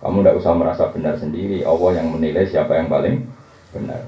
Kamu 0.03 0.19
tidak 0.19 0.35
usah 0.35 0.51
merasa 0.51 0.91
benar 0.91 1.15
sendiri. 1.15 1.63
Allah 1.63 2.03
yang 2.03 2.11
menilai 2.11 2.43
siapa 2.43 2.75
yang 2.75 2.91
paling 2.91 3.23
benar. 3.71 4.03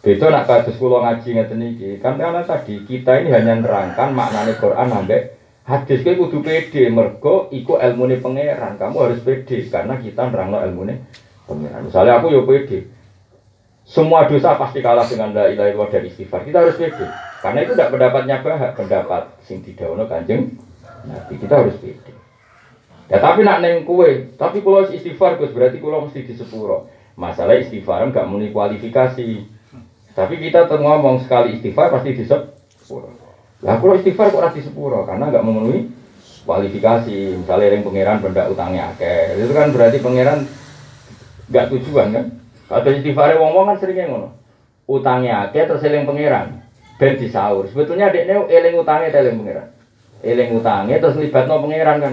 Beda 0.00 0.32
nak 0.32 0.48
kados 0.48 0.80
kula 0.80 1.04
ngaji 1.04 1.28
ngeten 1.36 1.60
iki. 1.76 1.90
Kan 2.00 2.16
karena 2.16 2.40
tadi 2.48 2.80
kita 2.88 3.20
ini 3.20 3.28
hanya 3.36 3.60
nerangkan 3.60 4.16
maknane 4.16 4.56
Quran 4.56 4.88
ambek 4.88 5.36
hadis 5.68 6.00
kowe 6.00 6.16
kudu 6.16 6.40
pede 6.40 6.88
mergo 6.88 7.52
iku 7.52 7.76
ilmune 7.76 8.16
pangeran. 8.24 8.80
Kamu 8.80 8.96
harus 9.04 9.20
pede 9.20 9.68
karena 9.68 10.00
kita 10.00 10.32
nerangno 10.32 10.64
ilmune 10.64 11.04
pangeran. 11.44 11.92
Misalnya 11.92 12.24
aku 12.24 12.32
yo 12.32 12.48
pede. 12.48 12.88
Semua 13.88 14.28
dosa 14.28 14.60
pasti 14.60 14.84
kalah 14.84 15.08
dengan 15.08 15.32
la 15.32 15.48
ilaha 15.48 15.72
illallah 15.72 15.88
dan 15.88 16.04
istighfar. 16.04 16.44
Kita 16.44 16.60
harus 16.60 16.76
pede. 16.76 17.08
Karena 17.40 17.64
itu 17.64 17.72
tidak 17.72 17.88
pendapatnya 17.96 18.36
bahak, 18.44 18.76
pendapat 18.76 19.22
sing 19.48 19.64
didawono 19.64 20.04
kanjeng 20.04 20.60
Nabi 21.08 21.34
kita 21.40 21.54
harus 21.64 21.78
beda. 21.80 22.12
Ya 23.08 23.18
tapi 23.24 23.40
nak 23.40 23.64
neng 23.64 23.88
kue, 23.88 24.36
tapi 24.36 24.60
kalau 24.60 24.84
istighfar 24.84 25.40
Gus 25.40 25.56
berarti 25.56 25.80
kalau 25.80 26.04
mesti 26.04 26.28
di 26.28 26.34
sepuro. 26.36 26.92
Masalah 27.16 27.56
istighfar 27.56 28.04
enggak 28.04 28.28
muni 28.28 28.52
kualifikasi. 28.52 29.48
Tapi 30.12 30.34
kita 30.36 30.68
ngomong 30.68 31.24
sekali 31.24 31.56
istighfar 31.56 31.88
pasti 31.88 32.12
di 32.12 32.24
sepuro. 32.28 33.08
Lah 33.64 33.80
kalau 33.80 33.96
istighfar 33.96 34.28
kok 34.28 34.52
di 34.52 34.60
sepuro 34.60 35.08
karena 35.08 35.32
enggak 35.32 35.46
memenuhi 35.46 35.88
kualifikasi. 36.44 37.40
Misalnya 37.40 37.72
yang 37.72 37.88
pangeran 37.88 38.20
benda 38.20 38.42
utangnya 38.52 38.92
akeh. 38.92 39.40
Itu 39.40 39.56
kan 39.56 39.72
berarti 39.72 39.98
pangeran 40.04 40.44
enggak 41.48 41.66
tujuan 41.72 42.08
kan? 42.12 42.26
Kalau 42.68 42.84
istighfar 42.84 43.40
wong-wong 43.40 43.72
kan 43.72 43.76
seringnya 43.80 44.12
ngono. 44.12 44.28
Utangnya 44.84 45.48
akeh 45.48 45.64
terus 45.64 45.84
eling 45.84 46.04
pangeran 46.04 46.60
ben 47.00 47.16
disaur. 47.16 47.64
Sebetulnya 47.64 48.12
dekne 48.12 48.44
eling 48.50 48.74
utange 48.76 49.08
ta 49.08 49.24
eling 49.24 49.40
pangeran. 49.40 49.68
Eling 50.20 50.48
utange 50.60 50.94
terus 51.00 51.16
libatno 51.16 51.64
pangeran 51.64 51.96
kan. 52.04 52.12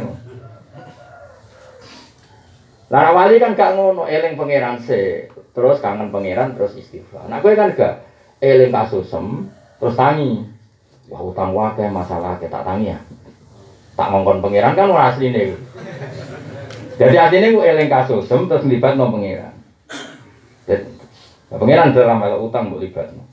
Lara 2.86 3.12
wali 3.12 3.42
kan 3.42 3.58
gak 3.58 3.76
ngono, 3.76 4.06
eling 4.06 4.38
pangeran 4.38 4.78
se, 4.78 5.28
terus 5.58 5.82
kangen 5.82 6.14
pangeran 6.14 6.54
terus 6.54 6.78
istighfar. 6.78 7.26
Nah, 7.26 7.42
gue 7.42 7.58
kan 7.58 7.74
gak 7.74 8.06
eling 8.40 8.72
kasusem 8.72 9.52
terus 9.82 9.98
tangi. 9.98 10.46
Wah, 11.12 11.22
utang 11.22 11.52
wae 11.52 11.86
masalah 11.92 12.40
kita 12.40 12.64
tangi 12.64 12.96
ya. 12.96 13.02
Tak 14.00 14.08
ngongkon 14.10 14.40
pangeran 14.40 14.78
kan 14.78 14.88
ora 14.88 15.12
asline. 15.12 15.60
Jadi 16.96 17.16
artinya 17.20 17.52
gue 17.52 17.66
eling 17.68 17.90
kasusem 17.92 18.48
terus 18.48 18.64
libatno 18.64 19.12
pangeran. 19.12 19.35
Jadi, 21.56 21.64
pangeran 21.64 21.96
dalam 21.96 22.20
utang 22.44 22.68
mbok 22.68 22.84
libatno. 22.84 23.24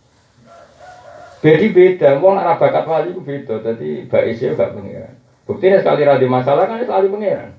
Jadi 1.42 1.74
beda, 1.74 2.22
wong 2.22 2.38
arah 2.38 2.54
bakat 2.54 2.86
wali 2.86 3.10
itu 3.10 3.18
beda. 3.18 3.58
Jadi 3.66 4.06
baisnya 4.06 4.54
gak 4.54 4.78
pengiran. 4.78 5.14
Buktinya 5.42 5.82
sekali 5.82 6.06
rada 6.06 6.26
masalah 6.30 6.70
kan 6.70 6.78
sekali 6.78 7.10
pengiran. 7.10 7.50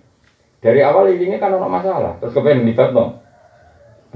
Dari 0.63 0.79
awal 0.79 1.11
ini 1.11 1.35
kan 1.35 1.51
ono 1.51 1.67
masalah, 1.67 2.15
terus 2.23 2.31
kepengen 2.31 2.63
libat 2.63 2.95
no. 2.95 3.19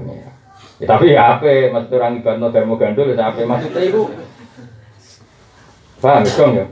Pengiran. 0.00 0.32
Ya, 0.80 0.86
tapi 0.88 1.12
ya 1.12 1.36
apa, 1.36 1.68
maksud 1.68 1.92
orang 2.00 2.16
libat 2.16 2.36
no 2.40 2.48
termo 2.48 2.80
gandul 2.80 3.12
ya 3.12 3.28
apa 3.28 3.44
maksudnya 3.44 3.82
itu? 3.84 4.08
Paham 6.00 6.24
dong 6.24 6.52
ya? 6.56 6.66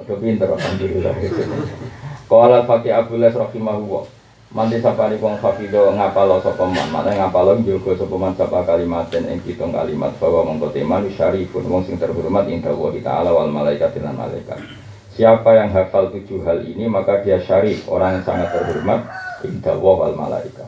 Udah 0.00 0.16
pinter, 0.16 0.48
alhamdulillah. 0.48 1.12
Kalau 2.30 2.60
fakih 2.64 2.94
Les 3.20 3.34
rahimahullah. 3.36 4.19
Mandi 4.50 4.82
sapari 4.82 5.14
wong 5.14 5.38
hafido 5.38 5.94
ngapalo 5.94 6.42
sapa 6.42 6.66
man, 6.66 6.90
mana 6.90 7.14
ngapalo 7.14 7.62
njogo 7.62 7.94
sapa 7.94 8.18
man 8.18 8.34
sapa 8.34 8.66
kalimat 8.66 9.06
dan 9.06 9.30
ing 9.30 9.38
kalimat 9.46 10.10
bahwa 10.18 10.42
mongko 10.42 10.74
teman 10.74 11.06
syarifun 11.06 11.70
wong 11.70 11.86
sing 11.86 11.94
terhormat 12.02 12.50
ing 12.50 12.58
dawa 12.58 12.90
ta'ala 12.90 13.30
wal 13.30 13.46
malaikat 13.46 13.94
lan 14.02 14.18
malaikat. 14.18 14.58
Siapa 15.14 15.54
yang 15.54 15.70
hafal 15.70 16.10
tujuh 16.10 16.42
hal 16.42 16.66
ini 16.66 16.90
maka 16.90 17.22
dia 17.22 17.38
syarif, 17.38 17.86
orang 17.86 18.18
yang 18.18 18.24
sangat 18.26 18.50
terhormat 18.50 19.06
ing 19.46 19.62
dawa 19.62 19.90
wal 20.02 20.18
malaikat. 20.18 20.66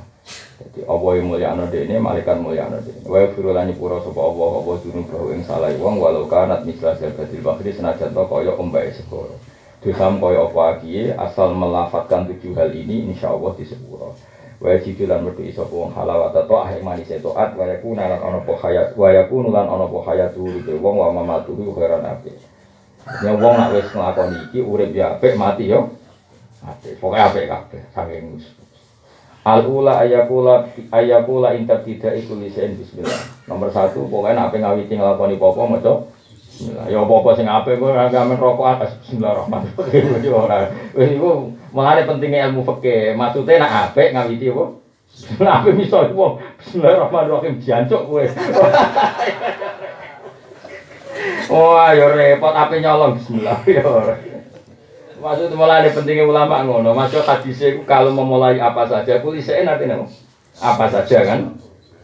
Jadi 0.62 0.87
Allah 0.87 1.12
yang 1.18 1.26
mulia 1.26 1.49
anu 1.51 1.66
dene, 1.66 1.99
malaikat 1.99 2.39
mulia 2.39 2.70
anu 2.70 2.78
dene. 2.87 3.03
Wa 3.03 3.35
firulani 3.35 3.74
pura 3.74 3.99
sapa 3.99 4.22
Allah, 4.22 4.51
Allah 4.62 4.74
dunung 4.78 5.11
bahwa 5.11 5.35
ing 5.35 5.43
salah 5.43 5.74
wong 5.74 5.99
walau 5.99 6.30
kanat 6.30 6.62
misla 6.62 6.95
zalbatil 6.95 7.43
bahri 7.43 7.74
senajan 7.74 8.14
to 8.14 8.22
kaya 8.30 8.55
segoro. 8.95 9.35
Dosam 9.83 10.22
kaya 10.22 10.47
apa 10.47 10.78
kiye 10.78 11.11
asal 11.18 11.59
melafatkan 11.59 12.30
tujuh 12.30 12.55
hal 12.55 12.70
ini 12.70 13.11
insya 13.11 13.35
Allah 13.35 13.51
di 13.59 13.66
sepuro. 13.66 14.14
Wa 14.62 14.78
jidulan 14.78 15.26
merdu 15.26 15.43
iso 15.43 15.66
wong 15.66 15.91
atau 15.91 16.55
ahli 16.62 16.78
manis 16.87 17.11
itu 17.11 17.35
at 17.35 17.51
wa 17.59 17.66
yakuna 17.66 18.07
lan 18.07 18.22
ana 18.22 18.39
po 18.47 18.55
hayat 18.55 18.95
wa 18.95 19.11
yakunu 19.11 19.51
lan 19.51 19.66
ana 19.66 19.91
po 19.91 20.07
hayatu 20.07 20.47
iki 20.62 20.78
wong 20.78 21.03
wa 21.03 21.11
mamatuhu 21.11 21.74
khairan 21.74 22.07
ape. 22.07 22.30
Ya 23.26 23.35
wong 23.35 23.59
nak 23.59 23.74
wis 23.74 23.91
nglakoni 23.91 24.39
iki 24.47 24.62
urip 24.62 24.95
ya 24.95 25.18
apik 25.18 25.35
mati 25.35 25.66
yo. 25.66 25.91
Apik. 26.62 27.03
Pokoke 27.03 27.18
apik 27.18 27.51
kabeh 27.51 27.83
saking 27.91 28.39
Al 29.43 29.66
ula 29.66 30.07
ayakula 30.07 30.70
ayakula 30.95 31.59
inta 31.59 31.83
tidak 31.83 32.14
ikut 32.22 32.39
lisan 32.39 32.78
bismillah. 32.78 33.51
Nomor 33.51 33.74
satu 33.74 34.07
pokoknya 34.07 34.47
apa 34.47 34.55
ngawiti 34.55 34.95
ngelakoni 34.95 35.43
popo 35.43 35.66
maca. 35.66 36.07
Ya 36.61 37.00
apa-apa 37.00 37.32
sing 37.32 37.48
apik 37.48 37.80
kowe 37.80 37.96
ora 37.96 38.12
gamen 38.12 38.36
rokok 38.36 38.84
bismillahirrahmanirrahim. 38.84 40.05
Wis 40.20 40.28
ora. 40.28 40.68
Wis 40.92 41.11
iku 41.16 41.48
mengane 41.72 42.05
pentingnya 42.05 42.53
ilmu 42.53 42.62
fikih. 42.68 43.16
Maksude 43.16 43.57
nek 43.57 43.72
apik 43.88 44.12
ngawiti 44.12 44.53
apa? 44.53 44.64
Bismillah 45.12 45.55
apik 45.64 45.80
iso 45.80 45.98
wong 46.12 46.32
bismillahirrahmanirrahim 46.61 47.57
jancuk 47.57 48.05
kowe. 48.05 48.24
Wah, 51.53 51.92
ya 51.92 52.09
repot 52.09 52.55
ape 52.55 52.80
nyolong 52.80 53.16
bismillah 53.16 53.59
ora. 53.82 54.16
Maksud 55.22 55.55
mulai 55.55 55.88
pentingnya 55.88 56.26
ulama 56.26 56.66
ngono. 56.66 56.92
Maksud 56.92 57.22
hadis 57.24 57.62
itu 57.62 57.80
kalau 57.86 58.11
memulai 58.11 58.59
apa 58.59 58.84
saja, 58.90 59.22
kulisein 59.22 59.70
artinya 59.70 60.03
apa 60.59 60.84
saja 60.90 61.18
kan? 61.22 61.57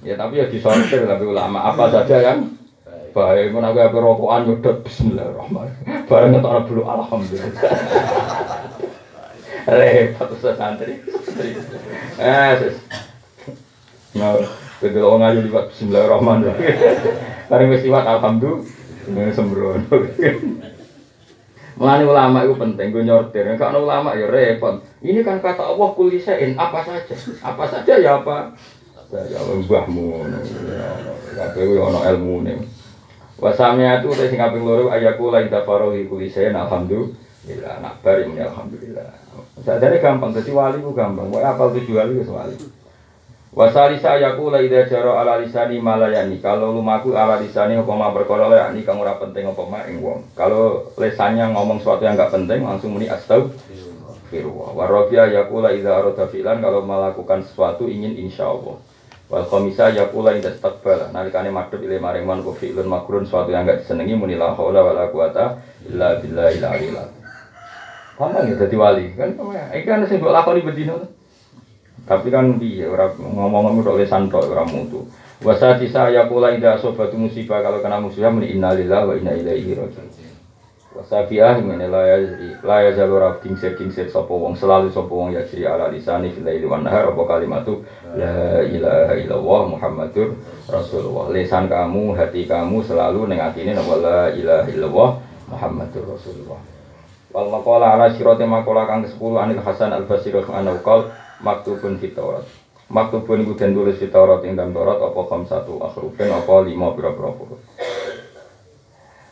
Ya 0.06 0.14
tapi 0.14 0.38
ya 0.38 0.46
disortir 0.46 1.02
tapi 1.04 1.26
ulama 1.26 1.74
apa 1.74 1.90
saja 1.90 2.16
kan? 2.22 2.57
Baik, 3.18 3.50
mun 3.50 3.66
aku 3.66 3.82
ape 3.82 3.98
rokokan 3.98 4.46
nyedot 4.46 4.78
bismillahirrahmanirrahim. 4.86 6.06
Bareng 6.06 6.30
ngetokno 6.38 6.60
dulu 6.70 6.82
alhamdulillah. 6.86 7.62
Repot 9.66 10.28
usah 10.38 10.54
santri. 10.54 11.02
Eh, 12.14 12.50
sis. 12.62 12.78
Nah, 14.14 14.38
betul 14.78 15.02
orang 15.02 15.34
ngaji 15.34 15.50
liwat 15.50 15.66
bismillahirrahmanirrahim. 15.74 16.62
Bareng 17.50 17.74
wis 17.74 17.82
alhamdulillah 17.90 19.34
sembrono. 19.34 19.82
Mulane 21.74 22.04
ulama 22.06 22.46
itu 22.46 22.54
penting, 22.54 22.94
gue 22.94 23.02
nyortir. 23.02 23.50
Kalau 23.58 23.82
ulama 23.82 24.14
ya 24.14 24.30
repot. 24.30 24.78
Ini 25.02 25.26
kan 25.26 25.42
kata 25.42 25.74
Allah 25.74 25.90
kulisein 25.98 26.54
apa 26.54 26.86
saja, 26.86 27.14
apa 27.42 27.64
saja 27.66 27.94
ya 27.98 28.22
apa. 28.22 28.54
Ya 29.10 29.42
mbahmu, 29.42 30.22
ya 31.34 31.46
kowe 31.50 31.78
ono 31.82 31.98
ilmu 32.06 32.46
nih. 32.46 32.77
Wasamnya 33.38 34.02
itu 34.02 34.10
sing 34.18 34.34
kaping 34.34 34.66
loro 34.66 34.90
ayaku 34.90 35.30
la 35.30 35.46
inta 35.46 35.62
farohi 35.62 36.10
kulisen 36.10 36.58
alhamdulillah 36.58 37.78
nak 37.78 38.02
bari 38.02 38.26
muni 38.26 38.42
alhamdulillah. 38.42 39.14
Sadare 39.62 40.02
gampang 40.02 40.34
dadi 40.34 40.50
wali 40.50 40.82
ku 40.82 40.90
gampang. 40.90 41.30
Wae 41.30 41.46
apal 41.46 41.70
tujuh 41.70 42.02
wali 42.02 42.18
wis 42.18 42.26
wali. 42.26 42.58
Wasali 43.54 44.02
sayaku 44.02 44.50
la 44.50 44.58
ida 44.58 44.90
jaro 44.90 45.14
ala 45.14 45.38
lisani 45.38 45.78
malayani. 45.78 46.42
Kalau 46.42 46.74
lumaku 46.74 47.14
ala 47.14 47.38
lisani 47.38 47.78
apa 47.78 47.92
ma 47.94 48.10
perkara 48.10 48.50
ya 48.54 48.74
ini 48.74 48.82
kang 48.82 48.98
ora 48.98 49.14
penting 49.16 49.46
apa 49.46 49.62
ma 49.66 49.86
ing 49.86 50.02
wong. 50.02 50.34
Kalau 50.34 50.90
lesannya 50.98 51.54
ngomong 51.54 51.78
sesuatu 51.78 52.02
yang 52.06 52.18
enggak 52.18 52.34
penting 52.34 52.66
langsung 52.66 52.90
muni 52.94 53.06
astagfirullah. 53.06 53.98
firwa. 54.30 54.76
Warabia 54.76 55.26
yakula 55.32 55.72
idza 55.72 55.96
arada 55.96 56.28
fi'lan 56.28 56.60
kalau 56.60 56.84
melakukan 56.84 57.42
sesuatu 57.44 57.88
ingin 57.88 58.14
insya 58.16 58.48
Allah. 58.52 58.76
Wal 59.28 59.44
khamisa 59.44 59.92
yakula 59.92 60.32
inda 60.32 60.48
istakbal 60.48 61.12
nalikane 61.12 61.52
madhep 61.52 61.84
ile 61.84 62.00
maring 62.00 62.24
man 62.24 62.40
ku 62.40 62.56
fi'lun 62.56 62.88
makrun 62.88 63.28
sesuatu 63.28 63.52
yang 63.52 63.68
enggak 63.68 63.84
disenengi 63.84 64.16
muni 64.16 64.40
la 64.40 64.56
haula 64.56 64.80
wala 64.80 65.12
quwata 65.12 65.60
illa 65.84 66.16
billahil 66.16 66.64
aliyil 66.64 66.96
azim. 66.96 67.20
Gampang 68.16 68.48
ya 68.48 68.54
dadi 68.56 68.76
wali 68.80 69.06
kan 69.12 69.36
iki 69.76 69.84
kan 69.84 70.08
sing 70.08 70.24
mbok 70.24 70.32
lakoni 70.32 70.64
bedino. 70.64 70.96
Tapi 72.08 72.32
kan 72.32 72.56
piye 72.56 72.88
ora 72.88 73.12
ngomong-ngomong 73.12 73.84
tok 73.84 74.00
lesan 74.00 74.32
tok 74.32 74.48
ora 74.48 74.64
mutu. 74.64 75.04
Wasati 75.44 75.92
saya 75.92 76.24
pula 76.24 76.56
indah 76.56 76.80
sobatu 76.80 77.20
musibah 77.20 77.60
kalau 77.60 77.84
kena 77.84 78.00
musibah 78.00 78.32
meni 78.32 78.56
innalillahi 78.56 79.06
wa 79.06 79.14
inna 79.14 79.36
ilaihi 79.36 79.76
rajiun. 79.76 80.27
Wasafiah 80.98 81.62
ngene 81.62 81.86
la 81.86 82.02
ya 82.10 82.16
la 82.66 82.82
ya 82.82 82.90
jalur 82.90 83.22
rab 83.22 83.38
kingsir 83.38 83.78
kingsir 83.78 84.10
sapa 84.10 84.34
wong 84.34 84.58
selalu 84.58 84.90
sapa 84.90 85.06
wong 85.06 85.30
ya 85.30 85.46
ciri 85.46 85.62
ala 85.62 85.94
lisani 85.94 86.34
fil 86.34 86.42
laili 86.42 86.66
wan 86.66 86.82
nahar 86.82 87.14
apa 87.14 87.22
kalimatu 87.22 87.86
la 88.18 88.66
ilaha 88.66 89.14
illallah 89.14 89.60
muhammadur 89.78 90.34
rasulullah. 90.66 91.30
Lisan 91.30 91.70
kamu, 91.70 92.18
hati 92.18 92.50
kamu 92.50 92.82
selalu 92.82 93.30
ning 93.30 93.38
atine 93.38 93.78
napa 93.78 93.94
la 93.94 94.34
ilaha 94.34 94.66
illallah 94.74 95.10
muhammadur 95.46 96.02
rasulullah. 96.18 96.58
Wal 97.30 97.46
maqala 97.46 97.94
ala 97.94 98.10
sirati 98.10 98.42
maqala 98.42 98.90
kang 98.90 99.06
ke-10 99.06 99.32
anil 99.38 99.62
Hasan 99.62 99.94
al-Basri 99.94 100.34
anhu 100.34 100.82
qol 100.82 101.14
maktubun 101.38 102.02
fit 102.02 102.18
Taurat. 102.18 102.42
Maktubun 102.90 103.46
iku 103.46 103.54
den 103.54 103.70
tulis 103.70 104.02
fit 104.02 104.10
Taurat 104.10 104.42
ing 104.42 104.58
dalam 104.58 104.74
Taurat 104.74 104.98
apa 104.98 105.20
kam 105.30 105.46
satu 105.46 105.78
akhrufin 105.78 106.26
apa 106.26 106.66
lima 106.66 106.90
pira-pira 106.90 107.30
huruf. 107.30 107.62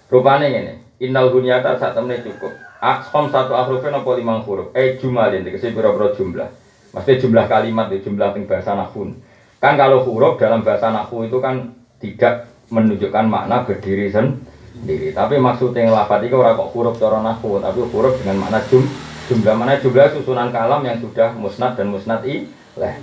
Rupane 0.06 0.86
innal 1.01 1.32
hunyata 1.32 1.76
sak 1.80 1.97
temene 1.97 2.22
cukup. 2.24 2.53
Akhom 2.80 3.32
satu 3.32 3.57
akhrufin 3.57 3.94
apa 3.97 4.11
lima 4.16 4.40
huruf. 4.44 4.72
Eh 4.76 5.01
jumalin 5.01 5.42
tegese 5.42 5.72
pira-pira 5.72 6.12
jumlah. 6.12 6.49
Maksudnya 6.92 7.20
jumlah 7.20 7.44
kalimat 7.49 7.92
ya 7.92 7.99
jumlah 8.01 8.36
ing 8.36 8.44
bahasa 8.49 8.72
nahwu. 8.76 9.16
Kan 9.61 9.74
kalau 9.80 10.05
huruf 10.05 10.36
dalam 10.36 10.64
bahasa 10.64 10.92
nahwu 10.92 11.28
itu 11.28 11.40
kan 11.40 11.72
tidak 12.01 12.49
menunjukkan 12.68 13.24
makna 13.26 13.64
berdiri 13.64 14.12
sendiri. 14.12 15.12
Tapi 15.16 15.40
maksudnya 15.40 15.88
yang 15.88 15.97
lafadz 15.97 16.28
itu 16.28 16.36
orang 16.36 16.57
kok 16.57 16.70
huruf 16.76 16.94
cara 17.01 17.20
nahwu, 17.24 17.61
tapi 17.61 17.80
huruf 17.80 18.14
dengan 18.20 18.44
makna 18.44 18.61
jum, 18.68 18.84
jumlah 19.26 19.55
mana 19.59 19.82
jumlah 19.82 20.07
susunan 20.14 20.55
kalam 20.55 20.86
yang 20.86 21.03
sudah 21.03 21.34
musnad 21.34 21.74
dan 21.74 21.90
musnad 21.90 22.22
ileh. 22.22 22.94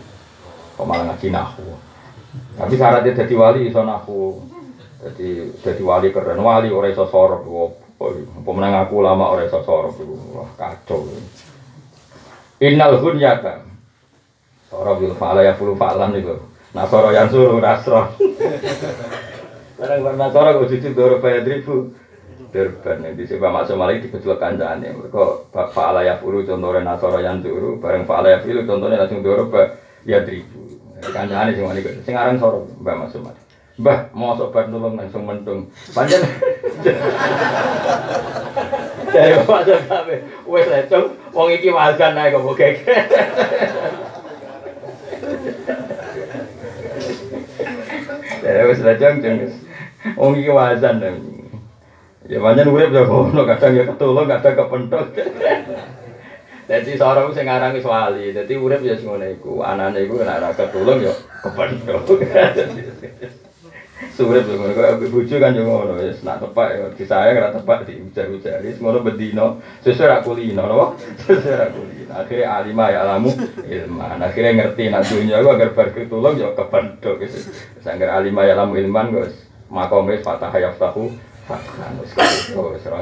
Kok 0.80 0.86
malah 0.88 1.14
ngaji 1.14 1.28
nahu. 1.30 1.68
Tapi 2.58 2.74
syaratnya 2.80 3.14
jadi 3.14 3.34
wali 3.38 3.70
iso 3.70 3.82
nahu. 3.84 4.42
Jadi 5.04 5.60
jadi 5.60 5.82
wali 5.84 6.10
keren 6.16 6.40
wali 6.40 6.72
ora 6.72 6.90
iso 6.90 7.06
sorop. 7.98 8.28
Pemenang 8.44 8.86
aku 8.86 9.02
lama 9.02 9.34
ora 9.34 9.48
iso 9.48 9.60
sorop. 9.64 9.98
Wah 10.34 10.50
kacau. 10.60 11.08
Innal 12.64 13.00
hunyata. 13.00 13.64
Sorop 14.70 15.00
bil 15.00 15.14
fa'ala 15.14 15.46
ya 15.46 15.54
fulu 15.54 15.78
fa'lan 15.78 16.18
itu. 16.18 16.36
Nasoro 16.74 17.14
yang 17.14 17.30
suruh 17.30 17.62
nasro. 17.62 18.10
Barang 19.78 20.00
pernah 20.02 20.28
nasoro 20.30 20.66
kok 20.66 20.70
cucu 20.74 20.90
doro 20.98 21.22
bayar 21.22 21.46
ribu. 21.46 21.94
Durban 22.54 23.02
yang 23.02 23.18
disebut 23.18 23.50
masuk 23.50 23.78
malah 23.78 23.98
di 23.98 24.10
kecil 24.10 24.38
kancane. 24.38 24.90
Kok 25.14 25.54
fa'ala 25.54 26.02
ya 26.02 26.18
fulu 26.18 26.42
contohnya 26.46 26.82
nasoro 26.82 27.22
yang 27.22 27.42
suruh. 27.46 27.78
Barang 27.78 28.10
fa'ala 28.10 28.34
ya 28.34 28.40
fulu 28.42 28.66
contohnya 28.66 29.06
langsung 29.06 29.22
doro 29.22 29.50
ya 30.06 30.26
ribu. 30.26 30.82
Kancane 31.04 31.52
sing 31.54 31.66
wani 31.68 31.84
sing 32.08 32.16
aran 32.16 32.40
soro 32.40 32.66
Mbah 32.82 32.96
Mas 32.96 33.14
Umar. 33.14 33.36
Mbah, 33.74 34.14
mau 34.14 34.38
sobat 34.38 34.70
nulung 34.70 34.94
langsung 34.94 35.26
mentung. 35.26 35.66
Panjen. 35.98 36.22
Dari 39.14 39.34
wae 39.46 39.76
kabeh. 39.88 40.20
Wes 40.50 40.68
lecung 40.68 41.16
wong 41.32 41.50
iki 41.54 41.70
wazan 41.72 42.18
ae 42.18 42.34
kok 42.34 42.44
keke. 42.58 42.82
Dari 48.44 48.62
wes 48.68 48.82
lecung 48.84 49.22
jeng. 49.24 49.38
Wong 50.20 50.34
iki 50.36 50.52
wazan. 50.52 51.00
Ya 52.24 52.40
panjen 52.40 52.72
urip 52.72 52.96
ya 52.96 53.04
ngono 53.04 53.44
kadang 53.44 53.76
ya 53.76 53.84
ketulung 53.84 54.32
kadang 54.32 54.56
kepentok. 54.56 55.12
Jadi 56.64 56.96
seorang 56.96 57.36
sing 57.36 57.52
aran 57.52 57.76
wis 57.76 57.84
wali, 57.84 58.32
dadi 58.32 58.56
urip 58.56 58.80
ya 58.80 58.96
sing 58.96 59.12
ngene 59.12 59.36
iku. 59.36 59.60
Anane 59.60 60.08
iku 60.08 60.24
nek 60.24 60.40
ora 60.40 60.56
ketulung 60.56 61.04
ya 61.04 61.12
kepentok. 61.44 62.24
Ngono 64.14 64.74
kok 64.78 65.10
bojo 65.10 65.36
kan 65.42 65.58
yo 65.58 65.64
ngono 65.66 65.94
wis. 65.98 66.22
Nak 66.22 66.38
tepak 66.46 66.70
yo 66.78 66.86
disayang 66.94 67.42
ora 67.42 67.50
tepak 67.50 67.90
di 67.90 67.98
ujar-ujar 67.98 68.62
wis 68.62 68.78
ngono 68.78 69.02
bendino 69.02 69.58
sesuai 69.82 70.10
ra 70.10 70.18
kulino 70.22 70.62
napa 70.62 70.86
sesuai 71.26 71.58
ra 71.58 71.68
kulino 71.74 72.14
akhire 72.14 72.46
alimah 72.46 72.88
ya 72.94 73.00
alamu 73.02 73.34
ilman. 73.66 74.22
Akhire 74.22 74.54
ngerti 74.54 74.94
nak 74.94 75.10
dunya 75.10 75.42
iku 75.42 75.50
agar 75.58 75.70
bar 75.74 75.90
ketulung 75.98 76.38
yo 76.38 76.54
kepentok 76.54 77.26
wis. 77.26 77.50
Sangger 77.82 78.14
alimah 78.14 78.46
ya 78.46 78.54
alamu 78.54 78.78
ilman 78.78 79.08
wis. 79.18 79.34
Makom 79.74 80.06
wis. 80.06 80.22
Fatah 80.22 80.54
yaftahu 80.54 81.10
fathan 81.50 81.98
wis. 81.98 82.14
Kok 82.54 82.78
wis 82.78 82.86
ra 82.86 83.02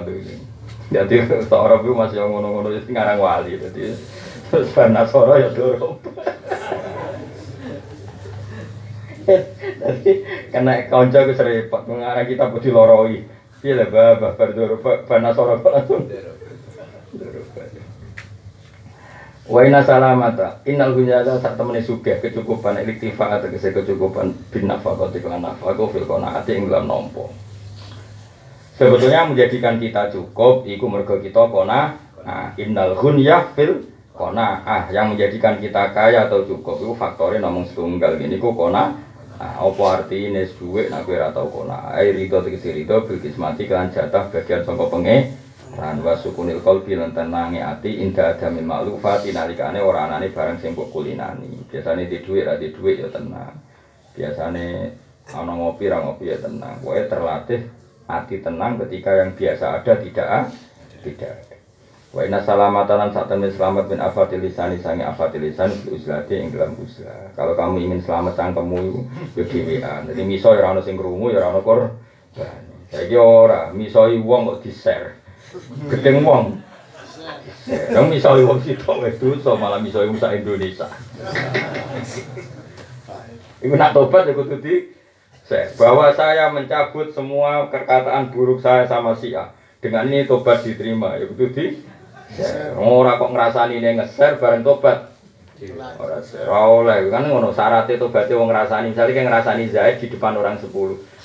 jadi 0.91 1.23
seorang 1.49 1.87
itu 1.87 1.95
masih 1.95 2.19
ngono-ngono 2.27 2.69
itu 2.75 2.91
ngarang 2.91 3.19
wali. 3.19 3.55
Jadi 3.55 3.95
terus 4.51 4.75
Nasoro 4.75 5.39
ya 5.39 5.47
dorong 5.55 5.95
jadi 9.25 10.11
kena 10.49 10.73
konco 10.89 11.19
ke 11.27 11.33
serempet 11.35 11.81
mengarang 11.87 12.27
kita 12.27 12.49
putih 12.49 12.71
loroi 12.73 13.25
iya 13.61 13.73
lah 13.77 13.87
bapak 13.89 14.37
berdoro 14.37 14.77
Nasoro 15.21 15.61
langsung 15.61 16.09
Wa 19.51 19.67
inna 19.67 19.83
salamata 19.83 20.63
innal 20.63 20.95
hunyata 20.95 21.41
sak 21.43 21.59
temene 21.59 21.83
sugih 21.83 22.23
kecukupan 22.23 22.77
iktifa 22.87 23.35
atau 23.35 23.51
kecukupan 23.51 24.31
bin 24.47 24.69
nafaqati 24.71 25.19
lan 25.27 25.43
nafaqo 25.43 25.91
fil 25.91 26.07
qanaati 26.07 26.55
ing 26.55 26.71
dalam 26.71 26.87
nompo 26.87 27.27
Sebetulnya 28.81 29.29
menjadikan 29.29 29.77
kita 29.77 30.09
cukup, 30.09 30.65
iku 30.65 30.89
mergo 30.89 31.21
kita 31.21 31.53
kona, 31.53 32.01
nah, 32.25 32.49
innal 32.57 32.97
ghunyah 32.97 33.53
fil 33.53 33.85
kona, 34.09 34.65
ah, 34.65 34.89
yang 34.89 35.13
menjadikan 35.13 35.61
kita 35.61 35.93
kaya 35.93 36.25
atau 36.25 36.41
cukup, 36.49 36.81
itu 36.81 36.97
faktornya 36.97 37.45
nomong 37.45 37.69
setunggal, 37.69 38.17
ini 38.17 38.41
ku 38.41 38.57
kona, 38.57 38.97
nah, 39.41 39.57
apa 39.57 39.83
arti 39.89 40.29
ini 40.29 40.45
duit, 40.53 40.93
nah, 40.93 41.01
gue 41.01 41.17
ratau 41.17 41.49
kona, 41.49 41.97
air 41.97 42.13
ridho 42.13 42.45
tegesi 42.45 42.69
ridho, 42.77 43.01
bilkis 43.09 43.41
mati, 43.41 43.65
kelan 43.65 43.89
jatah, 43.89 44.29
bagian 44.29 44.61
sangka 44.61 44.85
penge, 44.85 45.33
ran 45.77 46.03
wa 46.03 46.13
sukunil 46.19 46.59
qalbi 46.59 46.99
lan 46.99 47.15
tenange 47.15 47.63
ati 47.63 48.03
inda 48.03 48.35
adamil 48.35 48.67
ma'lufati 48.67 49.31
nalikane 49.31 49.79
ora 49.79 50.07
anane 50.07 50.29
barang 50.29 50.59
sing 50.59 50.75
kulinani. 50.75 51.63
Biasane 51.67 52.07
di 52.11 52.19
dhuwit 52.19 52.43
ra 52.43 52.59
di 52.59 52.69
dhuwit 52.75 52.99
ya 52.99 53.07
tenang. 53.07 53.55
Biasane 54.11 54.65
ana 55.31 55.53
ngopi 55.55 55.87
ra 55.87 56.03
ngopi 56.03 56.27
ya 56.27 56.37
tenang. 56.43 56.83
Pokoke 56.83 57.07
terlatih 57.07 57.61
hati 58.07 58.35
tenang 58.43 58.75
ketika 58.83 59.11
yang 59.23 59.31
biasa 59.31 59.65
ada 59.79 59.93
tidak 59.95 60.27
ah, 60.27 60.45
tidak. 61.01 61.50
Wa 62.11 62.27
inna 62.27 62.43
salamatan 62.43 63.15
saat 63.15 63.31
temen 63.31 63.47
selamat 63.47 63.87
bin 63.87 64.03
afatil 64.03 64.43
lisani 64.43 64.75
sangi 64.83 64.99
afatil 64.99 65.47
lisan 65.47 65.71
fil 65.71 65.95
uzlati 65.95 66.43
ing 66.43 66.51
dalam 66.51 66.75
uzlah. 66.75 67.31
Kalau 67.39 67.55
kamu 67.55 67.87
ingin 67.87 68.03
selamat 68.03 68.35
cangkemmu 68.35 69.07
itu 69.31 69.39
yo 69.39 69.43
dhewean. 69.47 70.11
Jadi 70.11 70.21
miso 70.27 70.51
ya 70.51 70.67
ora 70.67 70.75
ono 70.75 70.81
sing 70.83 70.99
krungu 70.99 71.31
ya 71.31 71.47
ono 71.47 71.63
korban. 71.63 71.95
Saiki 72.91 73.15
ora 73.15 73.71
miso 73.71 74.11
wong 74.11 74.41
kok 74.43 74.59
di-share. 74.67 75.15
Gedeng 75.87 76.27
wong. 76.27 76.59
Yang 77.71 78.05
miso 78.11 78.29
wong 78.43 78.59
sitok 78.59 79.07
wis 79.07 79.15
dosa 79.15 79.55
malah 79.55 79.79
miso 79.79 80.03
wong 80.03 80.19
sak 80.19 80.35
Indonesia. 80.35 80.91
Iku 83.63 83.71
nak 83.79 83.95
tobat 83.95 84.27
ya 84.27 84.35
kudu 84.35 84.59
di 84.59 84.99
bahwa 85.79 86.11
saya 86.15 86.47
mencabut 86.51 87.11
semua 87.11 87.67
perkataan 87.71 88.31
buruk 88.31 88.59
saya 88.59 88.83
sama 88.87 89.15
si 89.15 89.31
A. 89.31 89.51
Dengan 89.79 90.11
ini 90.11 90.27
tobat 90.27 90.63
diterima. 90.63 91.15
Ya 91.15 91.27
betul 91.27 91.55
di. 91.55 91.65
Orang 92.79 93.19
kok 93.19 93.31
ngerasani 93.35 93.73
ini 93.77 93.99
ngeser 93.99 94.39
bareng 94.39 94.63
tobat. 94.63 95.11
Ora 96.49 96.61
oleh. 96.65 97.11
Kan 97.11 97.29
ngono 97.29 97.53
syaratnya 97.53 98.01
tobatnya 98.01 98.39
wong 98.39 98.49
ngrasani. 98.49 98.95
Misalnya 98.95 99.13
kayak 99.13 99.27
ngrasani 99.29 99.65
Zaid 99.69 99.95
di 100.01 100.07
depan 100.09 100.33
orang 100.39 100.57
10 100.57 100.73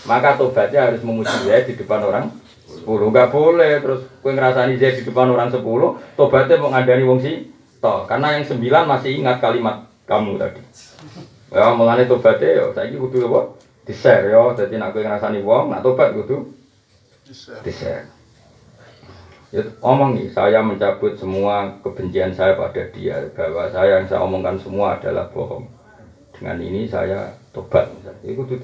maka 0.06 0.38
tobatnya 0.38 0.86
harus 0.86 1.02
memuji 1.02 1.34
Zaid 1.48 1.66
di 1.66 1.74
depan 1.78 2.04
orang 2.04 2.28
10 2.68 2.84
enggak 2.84 3.32
boleh. 3.32 3.80
Terus 3.80 4.00
kowe 4.20 4.32
ngrasani 4.34 4.76
Zaid 4.76 5.00
di 5.00 5.04
depan 5.08 5.30
orang 5.32 5.48
10 5.48 5.62
tobatnya 6.18 6.60
mau 6.60 6.68
ngadani 6.74 7.04
wong 7.06 7.18
si 7.22 7.48
toh 7.80 8.04
karena 8.04 8.36
yang 8.36 8.44
9 8.44 8.60
masih 8.84 9.10
ingat 9.22 9.36
kalimat 9.40 9.88
kamu 10.04 10.36
tadi. 10.36 10.60
Ya 11.54 11.72
mulane 11.72 12.04
tobatnya 12.04 12.48
yo 12.60 12.66
saiki 12.74 12.98
kudu 13.00 13.30
apa? 13.30 13.40
Di-share 13.86 14.34
ya. 14.34 14.42
Jadi 14.58 14.76
nak 14.76 14.90
kowe 14.92 15.00
ngrasani 15.00 15.40
wong, 15.40 15.70
nak 15.70 15.80
tobat 15.80 16.12
kudu 16.12 16.50
di-share. 17.64 18.15
Ya, 19.54 19.62
nih, 19.62 20.26
saya 20.34 20.58
mencabut 20.58 21.14
semua 21.14 21.78
kebencian 21.86 22.34
saya 22.34 22.58
pada 22.58 22.82
dia 22.90 23.30
bahwa 23.30 23.70
saya 23.70 24.02
yang 24.02 24.06
saya 24.10 24.26
omongkan 24.26 24.58
semua 24.58 24.98
adalah 24.98 25.30
bohong. 25.30 25.70
Dengan 26.34 26.58
ini 26.58 26.90
saya 26.90 27.30
tobat, 27.54 27.86
itu 28.26 28.42
tuh. 28.42 28.58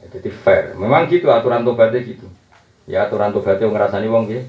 Ya, 0.00 0.04
jadi 0.16 0.30
fair. 0.32 0.64
Memang 0.80 1.12
gitu 1.12 1.28
aturan 1.28 1.64
tobatnya 1.64 2.00
gitu. 2.00 2.24
Ya 2.88 3.04
aturan 3.04 3.36
tobatnya 3.36 3.68
ngerasani 3.68 4.08
wong 4.08 4.32
ya. 4.32 4.42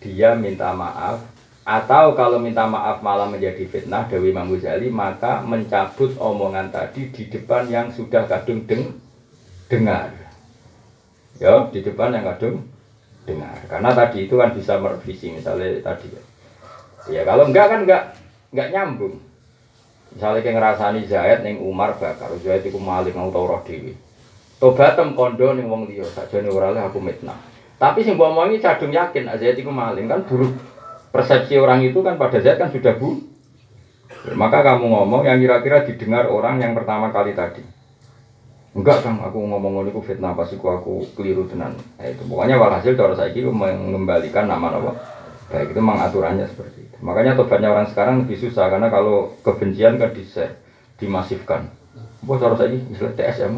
Dia 0.00 0.32
minta 0.32 0.72
maaf 0.72 1.20
Atau 1.60 2.16
kalau 2.16 2.40
minta 2.40 2.64
maaf 2.64 3.04
malah 3.04 3.28
menjadi 3.28 3.68
fitnah 3.68 4.08
Dewi 4.08 4.32
Imam 4.32 4.48
Ghazali 4.48 4.88
maka 4.88 5.44
mencabut 5.44 6.16
omongan 6.16 6.72
tadi 6.72 7.12
di 7.12 7.28
depan 7.28 7.68
yang 7.68 7.92
sudah 7.92 8.24
kadung 8.26 8.64
deng 8.64 8.96
dengar. 9.68 10.10
Ya, 11.38 11.68
di 11.70 11.84
depan 11.84 12.16
yang 12.16 12.26
kadung 12.26 12.64
dengar. 13.30 13.54
Karena 13.70 13.94
tadi 13.94 14.26
itu 14.26 14.34
kan 14.34 14.50
bisa 14.50 14.82
merevisi 14.82 15.30
misalnya 15.30 15.78
tadi. 15.86 16.10
Ya 17.14 17.22
kalau 17.22 17.46
enggak 17.46 17.66
kan 17.70 17.80
enggak 17.86 18.02
enggak 18.50 18.68
nyambung. 18.74 19.14
Misalnya 20.10 20.42
kayak 20.42 20.56
ngerasani 20.58 21.00
Zaid 21.06 21.38
neng 21.46 21.62
Umar 21.62 21.94
bakar, 21.94 22.34
Zaid 22.42 22.66
itu 22.66 22.82
malik 22.82 23.14
mau 23.14 23.30
tau 23.30 23.46
roh 23.46 23.62
dewi. 23.62 23.94
Tobatem 24.58 25.14
kondo 25.14 25.54
ning 25.54 25.70
wong 25.70 25.86
liya, 25.86 26.02
sakjane 26.02 26.50
ora 26.50 26.74
aku 26.74 26.98
mitnah. 26.98 27.38
Tapi 27.80 28.04
sing 28.04 28.18
mbok 28.18 28.34
omongi 28.34 28.60
cadung 28.60 28.92
yakin 28.92 29.30
Zaid 29.38 29.56
itu 29.56 29.70
maling 29.70 30.10
kan 30.10 30.26
buruk. 30.26 30.52
Persepsi 31.14 31.56
orang 31.56 31.80
itu 31.86 32.02
kan 32.04 32.20
pada 32.20 32.42
Zaid 32.42 32.58
kan 32.60 32.68
sudah 32.68 32.92
bu. 32.92 33.22
Maka 34.36 34.60
kamu 34.60 34.92
ngomong 34.92 35.24
yang 35.24 35.40
kira-kira 35.40 35.80
didengar 35.86 36.28
orang 36.28 36.60
yang 36.60 36.76
pertama 36.76 37.08
kali 37.08 37.32
tadi. 37.32 37.64
Enggak 38.70 39.02
kang, 39.02 39.18
aku 39.18 39.42
ngomong 39.42 39.82
ngono 39.82 39.88
iku 39.90 39.98
fitnah 39.98 40.30
pas 40.38 40.46
iku 40.46 40.70
aku 40.70 41.02
keliru 41.18 41.42
tenan. 41.50 41.74
Nah, 41.98 42.06
itu 42.06 42.22
pokoknya 42.22 42.54
walhasil 42.54 42.94
cara 42.94 43.18
saiki 43.18 43.42
mengembalikan 43.42 44.46
nama 44.46 44.70
nama. 44.70 44.94
Baik 45.50 45.74
itu 45.74 45.82
mengaturannya 45.82 46.46
seperti 46.46 46.86
itu. 46.86 46.96
Makanya 47.02 47.34
tobatnya 47.34 47.74
orang 47.74 47.90
sekarang 47.90 48.22
lebih 48.22 48.38
susah 48.38 48.70
karena 48.70 48.86
kalau 48.86 49.34
kebencian 49.42 49.98
kan 49.98 50.14
di 50.14 50.22
dimasifkan. 51.02 51.66
Wah 52.22 52.38
cara 52.38 52.54
saiki 52.54 52.78
istilah 52.94 53.10
TSM 53.18 53.54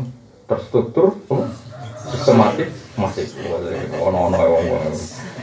terstruktur, 0.48 1.12
oh, 1.28 1.44
sistematis, 2.08 2.72
masif. 2.96 3.36
Ono 4.00 4.32
ono 4.32 4.36
wong 4.40 4.64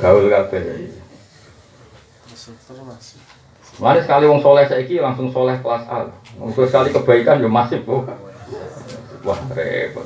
gaul 0.02 0.26
kabeh. 0.34 0.62
Mari 3.78 4.00
sekali 4.02 4.26
wong 4.26 4.42
soleh 4.42 4.66
saiki 4.66 4.98
langsung 4.98 5.30
soleh 5.30 5.62
kelas 5.62 5.86
A. 5.86 6.10
Wong 6.42 6.58
sekali 6.58 6.90
kebaikan 6.90 7.38
yo 7.38 7.54
masif, 7.54 7.86
oh. 7.86 8.02
Wah, 9.26 9.40
repot. 9.52 10.06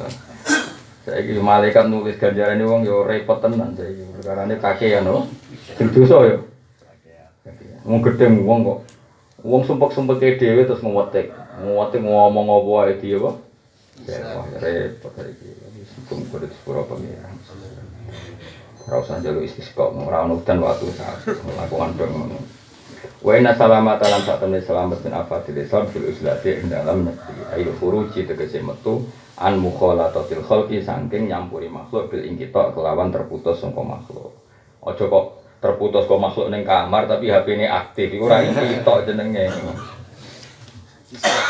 Saiki 1.03 1.35
malaikat 1.37 1.91
nulis 1.91 2.15
ganjaran 2.15 2.55
ini 2.57 2.65
wong 2.65 2.81
yo 2.87 3.03
repot 3.03 3.43
tenan 3.43 3.75
saiki. 3.75 4.07
Perkarane 4.17 4.55
kakean 4.57 5.03
no. 5.03 5.27
Sing 5.75 5.91
dosa 5.91 6.17
yo. 6.25 6.37
Wong 7.83 7.99
gedeng 8.01 8.47
wong 8.47 8.59
kok. 8.63 8.79
Wong 9.43 9.61
sumpek-sumpeke 9.67 10.39
dhewe 10.39 10.63
terus 10.63 10.79
ngewetik. 10.79 11.35
Ngewetik 11.59 12.01
ngomong 12.01 12.47
apa 12.47 12.69
wae 12.71 12.93
dia? 12.97 13.19
Ya, 14.07 14.17
wah 14.39 14.47
repot 14.63 15.11
saiki. 15.19 15.49
Hukum 15.93 16.25
kudu 16.31 16.47
sepuro 16.49 16.87
pengiran. 16.89 17.37
Ora 18.83 18.99
usah 18.99 19.19
njaluk 19.21 19.47
istisqa, 19.47 19.95
ora 19.95 20.27
ono 20.27 20.43
udan 20.43 20.59
waktu 20.59 20.91
saat 20.91 21.23
melakukan 21.23 21.95
ngono. 21.95 22.35
Wa 23.23 23.31
inna 23.35 23.55
salamata 23.55 24.07
lan 24.07 24.23
sak 24.23 24.39
temne 24.39 24.59
selamat 24.63 25.03
min 25.03 25.13
afatil 25.15 25.59
Islam 25.59 25.87
fil 25.91 26.07
islati 26.07 26.59
ing 26.59 26.71
dalam 26.71 27.07
negeri. 27.07 27.43
Ayo 27.55 27.71
furuji 27.75 28.23
tegese 28.23 28.63
metu 28.63 29.07
an 29.39 29.59
mukhalatatil 29.59 30.43
khalqi 30.43 30.83
saking 30.83 31.27
nyampuri 31.27 31.67
makhluk 31.67 32.11
bil 32.11 32.23
ingkita 32.23 32.71
kelawan 32.71 33.11
terputus 33.11 33.59
sangka 33.59 33.83
makhluk. 33.83 34.31
Aja 34.83 35.03
kok 35.07 35.25
terputus 35.63 36.07
kok 36.07 36.19
makhluk 36.19 36.51
ning 36.51 36.67
kamar 36.67 37.07
tapi 37.07 37.31
HP 37.31 37.59
ini 37.59 37.67
aktif 37.67 38.07
iku 38.11 38.27
ora 38.27 38.43
tok 38.83 39.07
jenenge. 39.07 39.51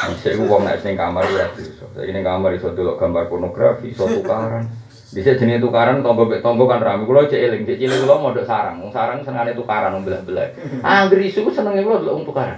Iku 0.04 0.44
wong 0.46 0.68
nek 0.68 0.82
ning 0.86 0.98
kamar 0.98 1.26
ya 1.30 1.50
iso. 1.58 1.86
Ning 1.98 2.24
kamar 2.26 2.54
iso 2.58 2.74
delok 2.74 3.00
gambar 3.00 3.30
pornografi, 3.32 3.94
iso 3.94 4.06
tukaran. 4.10 4.83
Bisa 5.14 5.38
jenis 5.38 5.62
tukaran 5.62 6.02
tonggo 6.02 6.26
bek 6.26 6.42
tonggo 6.42 6.66
kan 6.66 6.82
rame. 6.82 7.06
Kulo 7.06 7.30
cek 7.30 7.38
eling, 7.38 7.70
cek 7.70 7.78
cilik 7.78 8.02
sarang. 8.50 8.82
Wong 8.82 8.90
sarang 8.90 9.22
senengane 9.22 9.54
tukaran 9.54 9.94
wong 9.94 10.10
belah-belah. 10.10 10.58
Angger 10.82 11.22
isu 11.22 11.46
senenge 11.54 11.86
kulo 11.86 12.02
delok 12.02 12.14
wong 12.18 12.26
tukaran. 12.26 12.58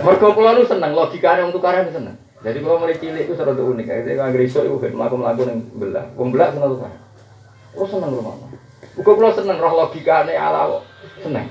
Mergo 0.00 0.28
kulo 0.32 0.48
nu 0.56 0.62
seneng 0.64 0.96
logikane 0.96 1.44
wong 1.44 1.52
tukaran 1.52 1.92
seneng. 1.92 2.16
Jadi 2.40 2.58
kulo 2.64 2.80
mulai 2.80 2.96
cilik 2.96 3.28
itu 3.28 3.36
serada 3.36 3.60
unik. 3.60 3.84
Jadi 3.84 4.16
angger 4.16 4.40
isu 4.40 4.64
iku 4.64 4.76
kan 4.80 4.96
mlaku-mlaku 4.96 5.42
ning 5.44 5.58
belah. 5.76 6.08
Wong 6.16 6.32
belah 6.32 6.48
seneng 6.56 6.80
tukaran. 6.80 7.00
Kulo 7.76 7.84
seneng 7.92 8.10
kulo. 8.16 8.32
Uga 8.96 9.12
kulo 9.12 9.28
seneng 9.36 9.56
roh 9.60 9.72
logikane 9.76 10.32
ala. 10.32 10.80
Seneng. 11.20 11.44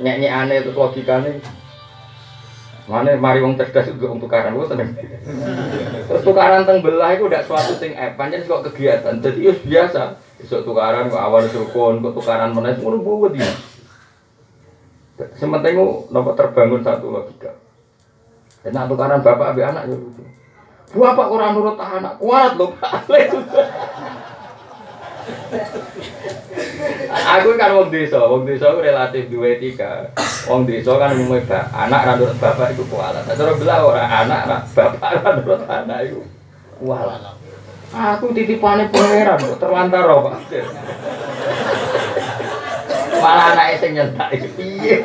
Nyek-nyekane 0.00 0.72
logikane 0.72 1.30
Mana 2.84 3.16
mari 3.16 3.40
wong 3.40 3.56
cerdas 3.56 3.88
juga 3.88 4.12
untuk 4.12 4.28
tukaran, 4.28 4.52
gue 4.52 4.68
seneng. 4.68 4.92
Terus 6.04 6.20
tukaran 6.20 6.68
teng 6.68 6.84
belah 6.84 7.16
itu 7.16 7.24
udah 7.24 7.40
suatu 7.40 7.80
sing 7.80 7.96
eh 7.96 8.12
panjang 8.12 8.44
kok 8.44 8.68
kegiatan. 8.68 9.24
Jadi 9.24 9.40
us 9.48 9.58
biasa. 9.64 10.20
Besok 10.36 10.68
tukaran 10.68 11.08
kok 11.08 11.22
awal 11.24 11.48
rukun, 11.48 12.04
kok 12.04 12.12
tukaran 12.12 12.52
mana 12.52 12.76
semua 12.76 13.00
buat 13.00 13.32
dia. 13.32 13.48
Sementing 15.40 15.80
nopo 16.12 16.36
terbangun 16.36 16.84
satu 16.84 17.08
logika. 17.08 17.56
Dan 18.60 18.76
nak 18.76 18.92
tukaran 18.92 19.24
bapak 19.24 19.56
abi 19.56 19.62
anak 19.64 19.88
ya. 19.88 19.96
Bapak 20.92 21.26
kurang 21.32 21.56
nurut 21.56 21.80
anak, 21.80 22.20
kuat 22.20 22.52
loh. 22.60 22.76
Aku 27.14 27.56
kan 27.56 27.70
wong 27.78 27.88
desa, 27.88 28.20
wong 28.26 28.44
desa 28.44 28.74
aku 28.74 28.84
relatif 28.84 29.30
duwe 29.32 29.56
etika. 29.56 30.12
Wong 30.50 30.68
desa 30.68 30.98
kan 31.00 31.16
umumnya 31.16 31.70
anak 31.72 32.00
ra 32.04 32.12
nurut 32.18 32.36
bapak 32.36 32.74
iku 32.76 32.84
kualat. 32.90 33.24
Nah, 33.24 33.34
cara 33.34 33.52
belah 33.56 33.78
ora 33.80 34.04
anak 34.04 34.68
bapak 34.74 35.10
ra 35.22 35.28
nurut 35.40 35.62
anak 35.64 35.98
iku 36.10 36.20
kualat. 36.82 37.36
Aku 37.94 38.34
titipane 38.34 38.90
pangeran 38.90 39.38
terlantar 39.54 40.02
Pak. 40.02 40.34
Malah 43.22 43.46
anak 43.54 43.78
sing 43.78 43.94
nyentak 43.94 44.34
piye. 44.58 44.98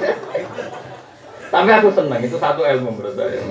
Tapi 1.49 1.69
aku 1.73 1.89
seneng, 1.93 2.21
itu 2.21 2.37
satu 2.37 2.61
ilmu 2.61 2.93
menurut 2.93 3.13
saya. 3.17 3.41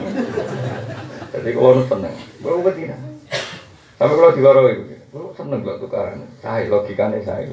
Jadi 1.35 1.51
kalau 1.51 1.83
seneng, 1.83 2.15
gue 2.15 2.63
betina. 2.63 2.95
Tapi 3.99 4.13
kalau 4.15 4.31
di 4.35 4.41
luar 4.43 4.59
itu, 4.71 4.98
gue 5.09 5.33
seneng 5.33 5.65
gak 5.65 5.81
tukaran. 5.81 6.29
Saya 6.45 6.69
logikanya 6.69 7.17
saya. 7.25 7.49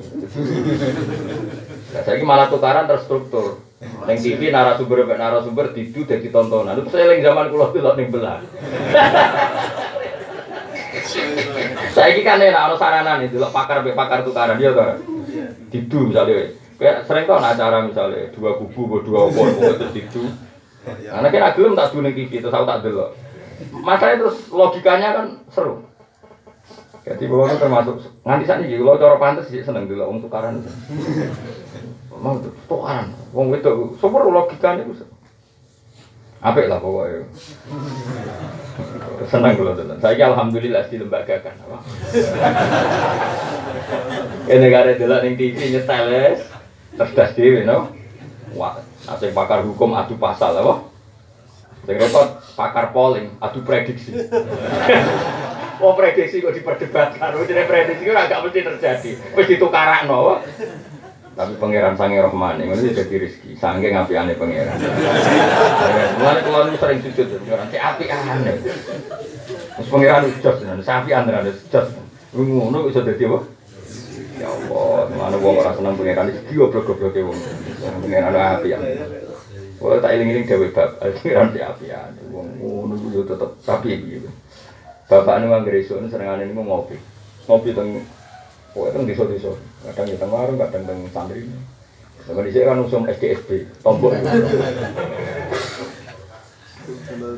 Nah, 1.96 2.02
saya 2.04 2.20
malah 2.28 2.52
tukaran 2.52 2.84
terstruktur. 2.84 3.64
Neng 4.04 4.20
TV 4.20 4.52
narasumber 4.52 5.08
mbek 5.08 5.20
narasumber 5.20 5.72
didu 5.72 6.04
dadi 6.04 6.28
tontonan. 6.36 6.76
Itu 6.76 6.92
saya 6.92 7.16
zaman 7.24 7.48
kula 7.52 7.72
delok 7.72 7.96
ning 7.96 8.12
belah. 8.12 8.44
Saiki 11.96 12.28
kan 12.28 12.44
enak 12.44 12.60
ana 12.60 12.76
saranan 12.76 13.24
delok 13.24 13.56
pakar 13.56 13.88
mbek 13.88 13.96
pakar 13.96 14.28
tukaran 14.28 14.60
ya 14.60 14.76
to. 14.76 14.84
Didu 15.72 16.12
misalnya. 16.12 16.52
Kayak 16.76 17.08
sering 17.08 17.24
tau 17.24 17.40
acara 17.40 17.88
misalnya 17.88 18.36
dua 18.36 18.60
kubu, 18.60 19.00
dua 19.00 19.32
opor, 19.32 19.48
terus 19.56 19.96
didu. 19.96 20.28
Karena 20.84 21.32
kan 21.32 21.56
gelem 21.56 21.72
tak 21.72 21.96
dunia 21.96 22.12
TV 22.12 22.44
terus 22.44 22.52
aku 22.52 22.68
tak 22.68 22.84
delok. 22.84 23.16
Masalahnya 23.80 24.28
terus 24.28 24.38
logikanya 24.52 25.08
kan 25.16 25.26
seru. 25.48 25.95
Jadi 27.06 27.24
bahwa 27.30 27.46
itu 27.46 27.62
termasuk 27.62 27.96
nganti 28.26 28.44
saat 28.50 28.66
ini 28.66 28.82
kalau 28.82 28.98
cara 28.98 29.22
pantas 29.22 29.46
sih 29.54 29.62
seneng 29.62 29.86
dulu 29.86 30.10
untuk 30.10 30.26
tukaran. 30.26 30.58
Mau 32.18 32.42
tukaran, 32.66 33.14
wong 33.30 33.54
itu 33.54 33.94
super 34.02 34.26
logikanya 34.26 34.90
itu. 34.90 35.06
Apik 36.42 36.66
lah 36.66 36.82
pokoknya. 36.82 37.30
Senang 39.30 39.54
kalau 39.54 39.78
tuh. 39.78 39.86
Saya 40.02 40.34
alhamdulillah 40.34 40.90
di 40.90 40.98
lembaga 40.98 41.46
kan. 41.46 41.56
Ini 44.50 44.58
negara 44.58 44.98
dulu 44.98 45.16
ning 45.22 45.34
TV 45.38 45.78
nyetel 45.78 46.10
cerdas 46.98 47.32
dewi 47.38 47.70
no. 47.70 47.94
Wah, 48.58 48.82
nasi 49.06 49.30
pakar 49.30 49.62
hukum 49.62 49.94
adu 49.94 50.18
pasal 50.18 50.58
apa? 50.58 50.90
Sing 51.86 52.02
repot 52.02 52.42
pakar 52.58 52.90
polling 52.90 53.30
adu 53.38 53.62
prediksi. 53.62 54.26
Oh 55.84 55.94
prediksi 55.96 56.40
kok 56.40 56.56
diperdebatkan, 56.56 57.36
wis 57.36 57.52
prediksi 57.52 58.08
kok 58.08 58.16
agak 58.16 58.42
mesti 58.48 58.60
terjadi. 58.64 59.12
Wis 59.36 59.48
ditukarakno. 59.50 60.40
Tapi 61.36 61.52
pangeran 61.60 62.00
sange 62.00 62.24
rohmane 62.24 62.64
ngono 62.64 62.80
dadi 62.80 63.16
rezeki. 63.20 63.60
Sange 63.60 63.92
ngapiane 63.92 64.40
pangeran. 64.40 64.80
Mulane 66.16 66.40
kula 66.48 66.60
nu 66.72 66.80
sering 66.80 67.04
sujud 67.04 67.28
pangeran 67.44 67.68
cek 67.68 67.84
apiane. 67.84 68.52
Terus 69.76 69.88
pangeran 69.92 70.32
jos 70.40 70.64
tenan, 70.64 70.80
sapi 70.80 71.12
andra 71.12 71.44
jos. 71.44 71.92
Ngono 72.32 72.88
iso 72.88 73.04
dadi 73.04 73.28
apa? 73.28 73.40
Ya 74.40 74.48
Allah, 74.48 75.12
mana 75.12 75.36
wong 75.40 75.60
ora 75.60 75.76
seneng 75.76 76.00
pangeran 76.00 76.32
iki 76.32 76.56
goblok-gobloke 76.56 77.20
wong. 77.20 77.36
Pangeran 77.84 78.32
apian. 78.32 78.80
Wah, 79.84 80.00
tak 80.00 80.16
eling-eling 80.16 80.48
dhewe 80.48 80.72
bab, 80.72 81.04
pangeran 81.04 81.52
apian. 81.52 82.16
Wong 82.32 82.48
ngono 82.64 82.96
yo 83.12 83.28
tetep 83.28 83.60
sapi 83.60 83.92
iki. 83.92 84.24
Bapak 85.06 85.38
ini 85.38 85.54
nggak 85.54 85.86
esuk 85.86 86.02
seneng 86.10 86.42
ini 86.42 86.50
mau 86.50 86.66
ngopi, 86.66 86.98
ngopi 87.46 87.78
teng, 87.78 88.02
oh 88.74 88.90
teng 88.90 89.06
desa 89.06 89.30
desa, 89.30 89.54
kadang 89.86 90.10
di 90.10 90.18
teng 90.18 90.34
warung, 90.34 90.58
kadang 90.58 90.82
teng 90.82 91.06
santri. 91.14 91.46
Sama 92.26 92.42
sini 92.42 92.66
kan 92.66 92.82
usum 92.82 93.06
SDSB, 93.06 93.70
tombol. 93.86 94.18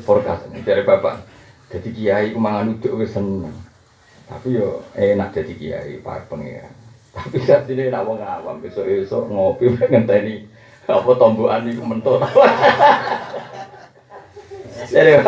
Forecast 0.08 0.48
dari 0.64 0.80
bapak, 0.80 1.28
jadi 1.68 1.88
kiai 1.92 2.32
ku 2.32 2.40
mangan 2.40 2.72
uduk 2.72 3.04
wis 3.04 3.12
seneng. 3.12 3.52
Tapi 4.24 4.56
yo 4.56 4.80
enak 4.96 5.36
jadi 5.36 5.52
kiai, 5.52 6.00
para 6.00 6.24
pengiran. 6.24 6.72
Tapi 7.12 7.36
saat 7.44 7.68
ini 7.68 7.92
nak 7.92 8.08
wong 8.08 8.24
awam 8.24 8.64
besok 8.64 8.88
besok 8.88 9.28
ngopi 9.28 9.76
ngenteni 9.92 10.48
Apa 10.88 11.20
tombokan 11.20 11.68
iku 11.68 11.84
mentut. 11.84 12.24
Jadi 14.88 15.20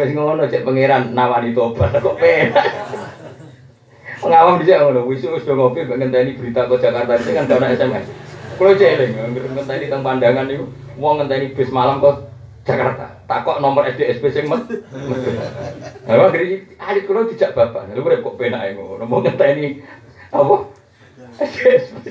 wis 0.00 0.10
ngono 0.16 0.48
cek 0.48 0.64
pangeran 0.64 1.12
nawani 1.12 1.52
tobat 1.52 1.92
kok 2.00 2.16
penak. 2.16 2.66
Pengawam 4.24 4.56
bisa 4.56 4.80
ngono, 4.80 5.04
wis 5.04 5.20
wis 5.20 5.44
ngopi 5.44 5.84
mbek 5.84 6.00
ngenteni 6.00 6.40
berita 6.40 6.64
ke 6.64 6.80
Jakarta 6.80 7.20
ini 7.20 7.36
kan 7.36 7.52
ana 7.52 7.76
SMS. 7.76 8.08
Kulo 8.56 8.72
celing 8.80 9.12
ngenteni 9.52 9.92
teng 9.92 10.00
pandangan 10.00 10.48
niku 10.48 10.64
wong 10.96 11.20
ngenteni 11.20 11.52
bis 11.52 11.68
malam 11.68 12.00
kok 12.00 12.32
Jakarta. 12.64 13.20
Takok 13.28 13.60
nomor 13.60 13.84
SDSP 13.92 14.24
sing 14.32 14.48
met. 14.48 14.64
Lah 16.08 16.32
ngeri 16.32 16.64
alit 16.80 17.04
kulo 17.04 17.28
dijak 17.28 17.52
bapak. 17.52 17.92
Lha 17.92 18.00
kok 18.00 18.36
penake 18.40 18.72
ngono. 18.72 19.04
Mau 19.04 19.20
ngenteni 19.20 19.84
apa? 20.32 20.56
SDSP. 21.44 22.04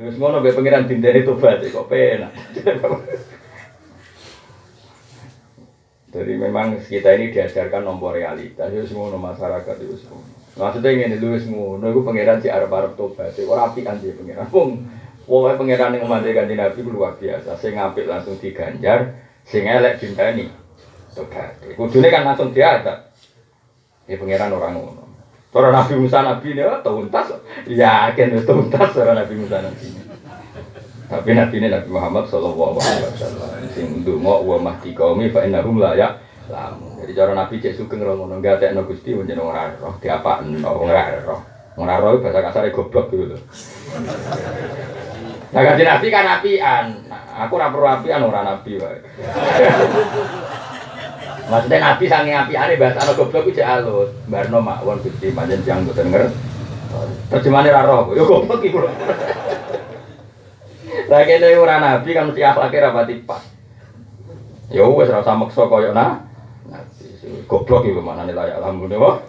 Wis 0.00 0.16
ngono 0.16 0.40
mbek 0.40 0.56
pangeran 0.56 0.88
dinteni 0.88 1.28
tobat 1.28 1.60
kok 1.60 1.92
penak. 1.92 2.32
Jadi 6.16 6.32
memang 6.40 6.80
kita 6.80 7.12
ini 7.20 7.28
diajarkan 7.28 7.84
nomor 7.84 8.16
realitas, 8.16 8.72
itu 8.72 8.88
semua 8.88 9.12
masyarakat 9.20 9.76
itu 9.84 10.00
semua. 10.00 10.24
Maksudnya 10.56 10.96
ingin 10.96 11.20
itu 11.20 11.28
semua, 11.44 11.76
itu 11.76 12.00
pangeran 12.00 12.40
si 12.40 12.48
Arab 12.48 12.72
Arab 12.72 12.96
tobat, 12.96 13.36
orang 13.36 13.68
api 13.68 13.84
kan 13.84 14.00
dia 14.00 14.16
pangeran. 14.16 14.48
Pung, 14.48 14.88
pokoknya 15.28 15.60
pangeran 15.60 15.94
yang 16.00 16.08
umat 16.08 16.24
ganti 16.24 16.56
nabi 16.56 16.80
luar 16.88 17.20
biasa. 17.20 17.60
Saya 17.60 17.76
ngapik 17.76 18.08
langsung 18.08 18.40
diganjar, 18.40 19.12
ngelak 19.44 20.00
cinta 20.00 20.32
ini 20.32 20.48
tobat. 21.12 21.60
Kudunya 21.76 22.08
kan 22.08 22.24
langsung 22.24 22.56
dia 22.56 22.80
ada. 22.80 23.12
Ini 24.08 24.16
pangeran 24.16 24.56
orang 24.56 24.72
ngono. 24.80 25.04
Orang 25.56 25.72
Nabi 25.72 25.96
Musa 25.96 26.20
Nabi 26.20 26.52
ini, 26.52 26.60
oh, 26.68 26.84
tuntas, 26.84 27.32
yakin 27.64 28.44
tuntas 28.44 28.92
orang 29.00 29.24
Nabi 29.24 29.34
Musa 29.40 29.64
Nabi 29.64 29.84
ini. 29.88 30.02
Tapi 31.08 31.30
Nabi 31.32 31.54
ini 31.56 31.68
Nabi 31.72 31.88
Muhammad 31.88 32.28
Sallallahu 32.28 32.76
Alaihi 32.76 33.04
Wasallam. 33.08 33.65
Sing 33.76 34.00
dungo 34.00 34.40
wa 34.40 34.56
mahdi 34.56 34.96
kaumi 34.96 35.28
fa 35.28 35.44
innahum 35.44 35.76
la 35.76 35.92
ya 35.92 36.16
lamu. 36.48 36.96
Jadi 37.04 37.12
cara 37.12 37.36
Nabi 37.36 37.60
cek 37.60 37.76
sugeng 37.76 38.00
ngono 38.00 38.40
enggak 38.40 38.56
tekno 38.56 38.88
Gusti 38.88 39.12
menjen 39.12 39.36
ora 39.36 39.68
roh 39.76 40.00
diapakno 40.00 40.64
ora 40.64 41.12
roh. 41.20 41.44
Ora 41.76 42.00
roh 42.00 42.16
bahasa 42.24 42.40
kasare 42.40 42.72
goblok 42.72 43.12
gitu 43.12 43.36
lho. 43.36 43.38
Nah 45.52 45.60
kanjeng 45.60 45.92
Nabi 45.92 46.06
kan 46.08 46.40
apian. 46.40 47.04
Aku 47.36 47.60
ora 47.60 47.68
perlu 47.68 47.84
apian 47.84 48.24
ora 48.24 48.40
nabi 48.48 48.80
wae. 48.80 48.96
Maksudnya 51.52 51.76
Nabi 51.84 52.04
sange 52.08 52.32
apiane 52.32 52.80
bahasa 52.80 53.04
ana 53.04 53.12
goblok 53.12 53.44
ku 53.44 53.52
cek 53.52 53.68
alus. 53.68 54.08
Barno 54.24 54.64
mawon 54.64 55.04
Gusti 55.04 55.36
panjen 55.36 55.60
siang 55.60 55.84
mboten 55.84 56.08
ngerti. 56.08 56.32
Terjemahane 57.28 57.76
ra 57.76 57.84
roh. 57.84 58.16
Yo 58.16 58.24
goblok 58.24 58.64
iku 58.64 58.88
lho. 58.88 58.90
Lah 61.12 61.22
kene 61.28 61.60
ora 61.60 61.76
nabi 61.76 62.16
kan 62.16 62.24
mesti 62.32 62.40
akhlake 62.40 62.80
rapati 62.80 63.20
pas. 63.20 63.44
Ya 64.70 64.82
wis 64.86 65.10
ora 65.10 65.22
usah 65.22 65.36
maksa 65.38 65.62
koyo 65.70 65.90
nah. 65.94 66.26
Goblok 67.46 67.86
iki 67.86 68.02
manane 68.02 68.34
layak 68.34 68.58
alhamdulillah. 68.58 69.22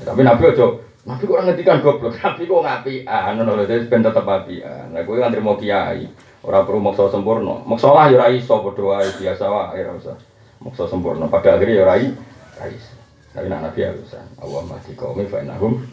Ya, 0.00 0.02
tapi 0.12 0.20
nabi 0.24 0.42
ojo 0.52 0.84
Nabi 1.04 1.28
kok 1.28 1.44
ngetikan 1.44 1.84
goblok, 1.84 2.16
nabi 2.24 2.48
kok 2.48 2.64
ngapian 2.64 3.32
ngono 3.36 3.60
lho 3.60 3.64
ben 3.68 4.00
tetep 4.00 4.24
apian. 4.24 4.88
Lah 4.96 5.04
kowe 5.04 5.20
kan 5.20 5.32
trimo 5.32 5.52
kiai, 5.60 6.08
ora 6.40 6.64
perlu 6.64 6.80
maksa 6.80 7.12
sempurna. 7.12 7.60
Maksa 7.68 7.92
lah 7.92 8.08
ya 8.08 8.16
ora 8.16 8.32
iso 8.32 8.56
padha 8.64 9.04
biasa 9.12 9.44
wae 9.44 9.84
ora 9.84 9.92
usah. 10.00 10.16
Maksa 10.64 10.88
sempurna 10.88 11.28
pada 11.28 11.60
akhirnya 11.60 11.76
ya 11.76 11.84
ora 11.84 11.96
iso. 12.00 12.92
Tapi 13.36 13.50
nak 13.52 13.68
nabi 13.68 13.80
harus 13.84 14.16
Allah 14.16 14.62
mati 14.64 14.96
kaum 14.96 15.20
fa 15.28 15.44
innahum 15.44 15.84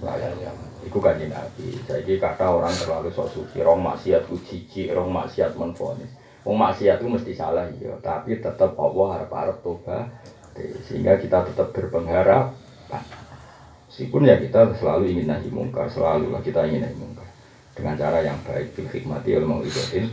la. 0.00 0.16
Iku 0.84 1.00
kanjeng 1.00 1.32
Nabi. 1.32 1.80
Saiki 1.88 2.20
kata 2.20 2.44
orang 2.52 2.72
terlalu 2.76 3.08
sok 3.08 3.32
suci, 3.32 3.64
rong 3.64 3.80
maksiat 3.80 4.28
ku 4.28 4.36
cici, 4.44 4.92
rong 4.92 5.08
maksiat 5.08 5.56
menfonis. 5.56 6.12
Wong 6.44 6.56
maksiat 6.60 7.00
itu 7.00 7.08
mesti 7.08 7.32
salah 7.32 7.66
ya, 7.80 7.96
tapi 8.04 8.36
tetap 8.36 8.76
Allah 8.76 9.06
harap-harap 9.18 9.64
tobat. 9.64 10.12
Sehingga 10.86 11.16
kita 11.18 11.48
tetap 11.48 11.72
berpengharap. 11.72 12.52
Meskipun 13.88 14.28
ya 14.28 14.36
kita 14.38 14.74
selalu 14.76 15.16
ingin 15.16 15.30
nahi 15.30 15.48
mungkar, 15.48 15.88
selalu 15.88 16.30
lah 16.34 16.42
kita 16.44 16.66
ingin 16.68 16.84
nahi 16.84 16.96
mungkar 16.98 17.26
dengan 17.74 17.94
cara 17.98 18.22
yang 18.22 18.38
baik, 18.46 18.74
bil 18.76 18.86
hikmati 18.90 19.34
ilmu 19.34 19.66
ibadah. 19.66 20.06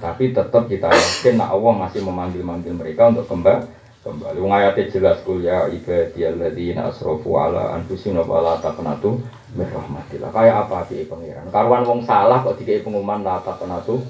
Tapi 0.00 0.32
tetap 0.32 0.64
kita 0.66 0.88
yakin 0.88 1.36
nah 1.36 1.52
Allah 1.52 1.72
masih 1.86 2.00
memanggil-manggil 2.02 2.72
mereka 2.72 3.12
untuk 3.12 3.28
kembali 3.28 3.82
kembali. 4.02 4.38
Wong 4.42 4.52
ayatnya 4.52 4.90
jelas 4.90 5.22
kul 5.22 5.46
ya 5.46 5.70
ibadiyalladzina 5.70 6.90
asrafu 6.90 7.38
ala 7.38 7.78
anfusihim 7.78 8.18
wa 8.18 8.42
la 8.42 8.54
taqnatu 8.58 9.22
min 9.54 9.66
rahmatillah. 9.70 10.30
Kayak 10.34 10.66
apa 10.66 10.90
piye 10.90 11.06
pangeran? 11.06 11.46
Karuan 11.54 11.86
wong 11.86 12.02
salah 12.02 12.42
kok 12.42 12.58
dikai 12.58 12.82
pengumuman 12.82 13.22
la 13.22 13.38
taqnatu 13.42 14.02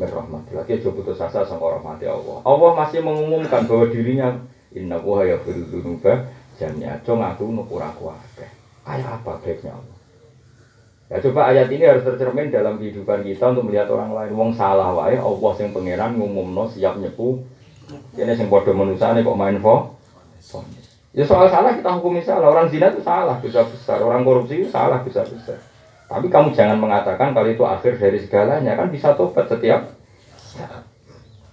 min 0.00 0.08
rahmatillah. 0.08 0.64
Dia 0.64 0.80
coba 0.80 1.04
putus 1.04 1.20
asa 1.20 1.44
sama 1.44 1.76
rahmati 1.76 2.08
Allah. 2.08 2.40
Allah 2.48 2.70
masih 2.80 3.04
mengumumkan 3.04 3.68
bahwa 3.68 3.86
dirinya 3.92 4.40
inna 4.72 4.96
wa 4.96 5.20
yaghfiru 5.20 5.68
dzunuba 5.68 6.24
jami'a. 6.56 7.04
Cung 7.04 7.20
aku 7.20 7.44
nukura 7.52 7.92
kuwabe. 8.00 8.48
Kayak 8.80 9.20
apa 9.20 9.36
baiknya 9.44 9.76
Allah? 9.76 9.98
Ya 11.10 11.16
coba 11.20 11.40
ayat 11.52 11.68
ini 11.68 11.84
harus 11.84 12.06
tercermin 12.06 12.48
dalam 12.48 12.80
kehidupan 12.80 13.26
kita 13.26 13.52
untuk 13.52 13.68
melihat 13.68 13.92
orang 13.92 14.16
lain. 14.16 14.32
Wong 14.32 14.50
salah 14.56 14.96
wae 14.96 15.20
Allah 15.20 15.52
sing 15.60 15.76
pangeran 15.76 16.16
ngumumno 16.16 16.70
siap 16.70 16.96
nyepu 16.96 17.44
ini 18.14 18.32
sing 18.38 18.46
bodoh 18.46 18.74
manusia 18.74 19.10
kok 19.10 19.38
main 19.38 19.58
fo. 19.58 19.98
Ya 21.10 21.26
soal 21.26 21.50
salah 21.50 21.74
kita 21.74 21.90
hukumi 21.98 22.22
salah. 22.22 22.54
Orang 22.54 22.70
zina 22.70 22.94
itu 22.94 23.02
salah 23.02 23.42
bisa 23.42 23.66
besar. 23.66 23.98
Orang 23.98 24.22
korupsi 24.22 24.62
itu 24.62 24.68
salah 24.70 25.02
bisa 25.02 25.26
besar. 25.26 25.58
Tapi 26.10 26.26
kamu 26.26 26.50
jangan 26.58 26.82
mengatakan 26.82 27.30
kalau 27.30 27.46
itu 27.46 27.62
akhir 27.62 28.02
dari 28.02 28.18
segalanya 28.18 28.74
kan 28.74 28.90
bisa 28.90 29.14
tobat 29.14 29.46
setiap. 29.46 29.94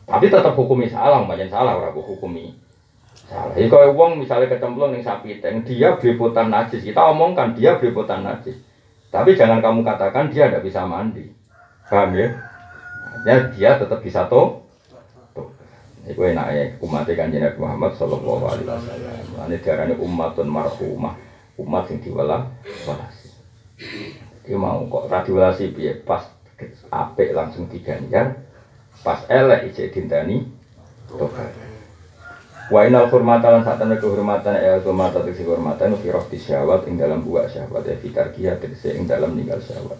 Tapi 0.10 0.26
tetap 0.34 0.58
hukumi 0.58 0.90
salah, 0.90 1.22
banyak 1.30 1.54
salah 1.54 1.78
orang 1.78 1.94
hukumi 1.94 2.58
salah. 3.30 3.54
Jadi 3.54 3.70
kalau 3.70 3.94
uang 3.94 4.18
misalnya 4.18 4.50
kecemplung 4.50 4.98
yang 4.98 5.06
sapi 5.06 5.38
teng, 5.38 5.62
dia 5.62 5.94
beriputan 6.02 6.50
najis. 6.50 6.82
Kita 6.82 7.14
omongkan 7.14 7.54
dia 7.54 7.78
beriputan 7.78 8.26
najis. 8.26 8.58
Tapi 9.14 9.38
jangan 9.38 9.62
kamu 9.62 9.86
katakan 9.86 10.34
dia 10.34 10.50
tidak 10.50 10.66
bisa 10.66 10.90
mandi. 10.90 11.30
Paham 11.86 12.18
ya? 12.18 12.28
Ya 13.30 13.36
dia 13.54 13.70
tetap 13.78 14.02
bisa 14.02 14.26
toh 14.26 14.68
Iku 16.08 16.24
enake 16.24 16.80
umat 16.88 17.04
kanjeng 17.04 17.44
Nabi 17.44 17.60
Muhammad 17.60 17.92
sallallahu 18.00 18.48
alaihi 18.48 18.64
wasallam. 18.64 19.44
Ane 19.44 19.60
diarani 19.60 19.94
ummatun 20.00 20.48
marhumah, 20.48 21.20
umat 21.60 21.84
sing 21.92 22.00
diwelah 22.00 22.48
walasi. 22.88 23.28
Dia 24.48 24.56
mau 24.56 24.88
kok 24.88 25.12
radiolasi 25.12 25.76
piye 25.76 26.00
pas 26.08 26.24
apik 26.88 27.36
langsung 27.36 27.68
diganjar, 27.68 28.40
pas 29.04 29.20
elek 29.28 29.76
ijek 29.76 29.92
dintani 29.92 30.48
tobat. 31.12 31.52
Wa 32.72 32.84
inal 32.88 33.12
hurmatan 33.12 33.64
lan 33.64 34.00
kehormatan 34.00 34.56
ya 34.60 34.80
kehormatan 34.80 35.24
tegese 35.28 35.44
kehormatan 35.44 36.00
fi 36.00 36.08
rohti 36.12 36.40
syahwat 36.40 36.88
ing 36.88 36.96
dalam 36.96 37.24
buah 37.24 37.48
syahwat 37.48 37.84
ya 37.88 37.96
fitar 38.00 38.32
kia 38.32 38.56
tegese 38.56 38.96
ing 38.96 39.04
dalam 39.04 39.36
ninggal 39.36 39.60
syahwat. 39.60 40.00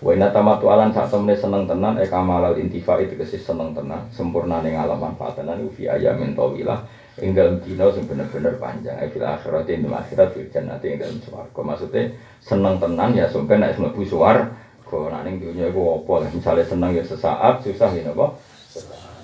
Wa 0.00 0.16
inna 0.16 0.32
tamatu 0.32 0.72
alan 0.72 0.96
sak 0.96 1.12
temene 1.12 1.36
seneng 1.36 1.68
tenan 1.68 2.00
e 2.00 2.08
kamalal 2.08 2.56
intifa 2.56 2.96
itu 2.98 3.20
kese 3.20 3.36
seneng 3.36 3.76
tenan 3.76 4.08
sempurna 4.10 4.64
ning 4.64 4.78
alam 4.78 4.96
manfaat 4.96 5.38
tenan 5.38 5.60
fi 5.76 5.92
ayamin 5.92 6.32
tawilah 6.32 6.82
ing 7.18 7.34
dalam 7.34 7.58
dina 7.58 7.90
sing 7.90 8.06
bener-bener 8.06 8.54
panjang 8.62 8.94
e 9.02 9.10
fil 9.10 9.26
akhirat 9.26 9.66
ing 9.66 9.82
dalam 9.82 9.98
akhirat 9.98 10.28
fil 10.30 10.46
jannati 10.46 10.86
ing 10.94 10.98
dalam 11.02 11.18
swarga 11.18 11.60
maksudnya 11.66 12.14
seneng 12.38 12.78
tenan 12.78 13.10
ya 13.18 13.26
sampe 13.26 13.58
nek 13.58 13.74
mlebu 13.74 14.06
swarga 14.06 14.54
nek 14.86 15.22
ning 15.26 15.42
dunya 15.42 15.66
iku 15.74 16.02
apa 16.02 16.30
misale 16.30 16.62
seneng 16.62 16.94
ya 16.94 17.02
sesaat 17.02 17.66
susah 17.66 17.90
ya 17.90 18.06
napa 18.06 18.38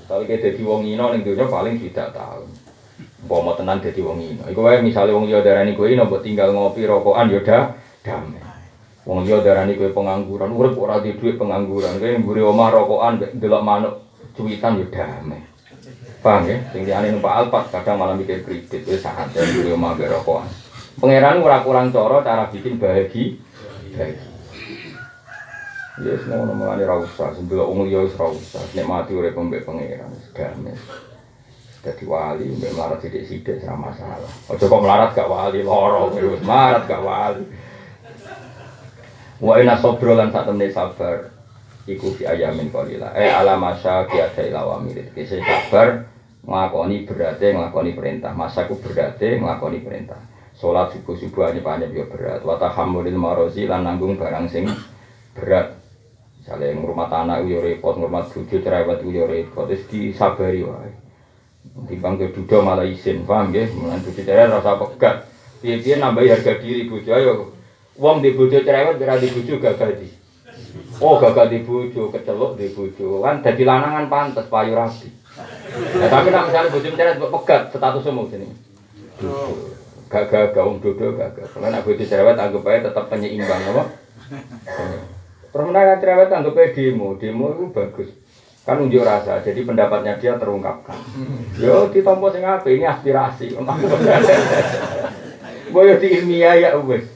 tapi 0.07 0.27
kayak 0.27 0.43
jadi 0.51 0.63
wong 0.67 0.83
ino 0.87 1.15
ning 1.15 1.23
dunya 1.23 1.47
paling 1.47 1.79
tidak 1.79 2.11
tahu 2.11 2.47
Umpama 3.27 3.59
tenan 3.59 3.83
dadi 3.83 4.01
wong 4.01 4.23
ino. 4.23 4.45
Iku 4.47 4.61
wae 4.63 4.81
misale 4.81 5.11
wong 5.11 5.27
liya 5.27 5.43
darani 5.43 5.75
kowe 5.75 5.89
ino 5.91 6.07
mbok 6.07 6.23
tinggal 6.23 6.55
ngopi 6.55 6.87
rokokan 6.87 7.29
ya 7.29 7.75
damai. 8.07 8.41
Wong 9.03 9.27
liya 9.27 9.43
darani 9.43 9.75
kowe 9.75 9.91
pengangguran, 9.91 10.55
urip 10.55 10.79
ora 10.79 11.03
di 11.03 11.13
dhuwit 11.19 11.35
pengangguran. 11.35 11.99
Kowe 11.99 12.13
mburi 12.23 12.41
omah 12.41 12.69
rokokan 12.71 13.21
delok 13.37 13.63
manuk 13.67 13.95
cuwitan 14.39 14.79
yo 14.79 14.87
damai. 14.89 15.43
Paham 16.27 16.51
ya? 16.51 16.59
Sing 16.75 16.83
liyane 16.83 17.15
numpak 17.15 17.47
alpat 17.47 17.71
kadang 17.71 18.03
malah 18.03 18.19
mikir 18.19 18.43
kredit 18.43 18.83
wis 18.83 18.99
sangat 18.99 19.31
mburi 19.31 19.71
omah 19.71 19.95
mbek 19.95 20.11
rokokan. 20.11 20.51
Pangeran 20.99 21.39
ora 21.39 21.63
kurang 21.63 21.95
cara 21.95 22.19
cara 22.27 22.51
bikin 22.51 22.83
bahagi. 22.83 23.39
Bahagi. 23.95 24.27
Ya 26.03 26.19
wis 26.19 26.27
ngono 26.27 26.51
mulane 26.59 26.83
ra 26.83 26.99
usah, 26.99 27.31
sembel 27.31 27.63
wong 27.63 27.87
liya 27.87 28.03
wis 28.03 28.19
ra 28.19 28.27
mati 28.83 29.15
urip 29.15 29.39
mbek 29.39 29.63
pangeran 29.63 30.11
damai. 30.35 30.75
Jadi 31.87 32.03
wali, 32.03 32.51
mbak 32.59 32.75
melarat 32.75 32.99
sidik-sidik 32.99 33.63
sama 33.63 33.95
masalah. 33.95 34.27
Ojo 34.51 34.67
kok 34.67 34.83
melarat 34.83 35.15
gak 35.15 35.31
wali, 35.31 35.63
lorong, 35.63 36.19
wis 36.19 36.43
melarat 36.43 36.91
gak 36.91 37.07
wali. 37.07 37.47
Wa 39.39 39.63
ina 39.63 39.79
sobro 39.79 40.19
lan 40.19 40.35
sak 40.35 40.51
temne 40.51 40.67
sabar 40.75 41.31
iku 41.87 42.11
fi 42.19 42.27
ayamin 42.27 42.75
qalila. 42.75 43.15
Eh 43.15 43.31
ala 43.31 43.55
masa 43.55 44.03
ki 44.11 44.19
ada 44.19 44.43
ilawa 44.43 44.83
mirit. 44.83 45.15
Kise 45.15 45.39
sabar 45.39 46.16
nglakoni 46.47 47.03
berarti 47.05 47.53
nglakoni 47.53 47.93
perintah. 47.93 48.33
Masaku 48.33 48.79
berarti 48.79 49.43
nglakoni 49.43 49.83
perintah. 49.83 50.23
Salat 50.57 50.97
subuh-subuh 50.97 51.53
hanya 51.53 51.61
banyak 51.61 51.93
yo 51.93 52.09
berat. 52.09 52.41
Wa 52.41 52.57
tahammulil 52.57 53.19
marozi 53.21 53.69
lan 53.69 53.85
nanggung 53.85 54.17
barang 54.17 54.49
sing 54.49 54.65
berat. 55.37 55.77
Misalnya 56.41 56.79
ngurmat 56.79 57.11
anak 57.13 57.45
yo 57.45 57.61
repot, 57.61 57.99
ngurmat 57.99 58.33
bojo 58.33 58.57
cerewet 58.57 59.03
yo 59.05 59.27
repot, 59.27 59.67
terus 59.69 59.85
disabari 59.91 60.63
wae. 60.65 60.95
Timbang 61.91 62.17
ke 62.17 62.33
duda 62.33 62.63
malah 62.63 62.87
isin, 62.87 63.27
paham 63.27 63.53
nggih? 63.53 63.69
Mulane 63.77 64.01
bojo 64.01 64.21
cerewet 64.23 64.55
rasa 64.55 64.79
pegat. 64.81 65.17
Piye-piye 65.61 65.99
nambah 65.99 66.25
harga 66.25 66.57
diri 66.63 66.87
bojo 66.89 67.11
ayo. 67.13 67.33
Wong 67.99 68.25
di 68.25 68.33
bojo 68.33 68.63
cerewet 68.63 68.97
ora 68.97 69.19
di 69.19 69.29
bojo 69.29 69.59
gagah 69.61 69.93
di. 69.93 70.09
Oh 71.03 71.21
gagah 71.21 71.53
di 71.53 71.61
bojo, 71.67 72.09
keceluk 72.09 72.57
di 72.57 72.73
bojo. 72.73 73.21
Kan 73.21 73.45
dadi 73.45 73.67
lanangan 73.67 74.09
pantes 74.09 74.49
payu 74.49 74.73
rapi. 74.73 75.26
Ya 75.77 76.07
tapi 76.09 76.29
nek 76.33 76.49
misalnya 76.49 76.73
bojo 76.73 76.89
cerewet 76.89 77.17
kok 77.21 77.33
pegat 77.41 77.63
status 77.73 78.03
semua 78.05 78.31
jenenge. 78.33 78.57
Gagah 80.07 80.55
gaung 80.57 80.81
dodo 80.81 81.17
gagah. 81.17 81.47
Kalau 81.53 81.69
nak 81.69 81.85
bojo 81.85 82.05
cerewet 82.05 82.41
anggap 82.41 82.65
aja 82.65 82.89
tetap 82.89 83.05
penyeimbang 83.13 83.63
apa? 83.75 83.85
Terus 85.53 85.65
menang 85.69 86.01
cerewet 86.01 86.33
anggap 86.33 86.57
aja 86.57 86.73
demo, 86.73 87.09
demo 87.21 87.47
itu 87.53 87.65
bagus. 87.73 88.11
Kan 88.67 88.83
unjuk 88.83 89.07
rasa, 89.07 89.39
jadi 89.47 89.63
pendapatnya 89.63 90.19
dia 90.19 90.35
terungkapkan. 90.35 90.99
Yo 91.55 91.87
ditompo 91.87 92.35
sing 92.35 92.43
apik, 92.43 92.83
ini 92.83 92.83
aspirasi. 92.83 93.55
Boyo 95.73 95.95
di 96.03 96.09
ilmiah 96.19 96.59
ya 96.59 96.75
wes. 96.83 97.07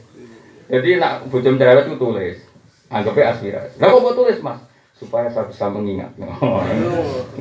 Jadi 0.71 0.95
nak 0.95 1.27
bujum 1.27 1.59
cerewet 1.59 1.91
itu 1.91 1.99
tulis, 1.99 2.39
anggapnya 2.87 3.35
aspirasi. 3.35 3.83
Lah 3.83 3.91
kok 3.91 3.99
mau 3.99 4.15
tulis 4.15 4.39
mas? 4.39 4.70
Supaya 5.01 5.33
saya 5.33 5.49
bisa 5.49 5.65
mengingat. 5.65 6.13
Enggak 6.13 6.37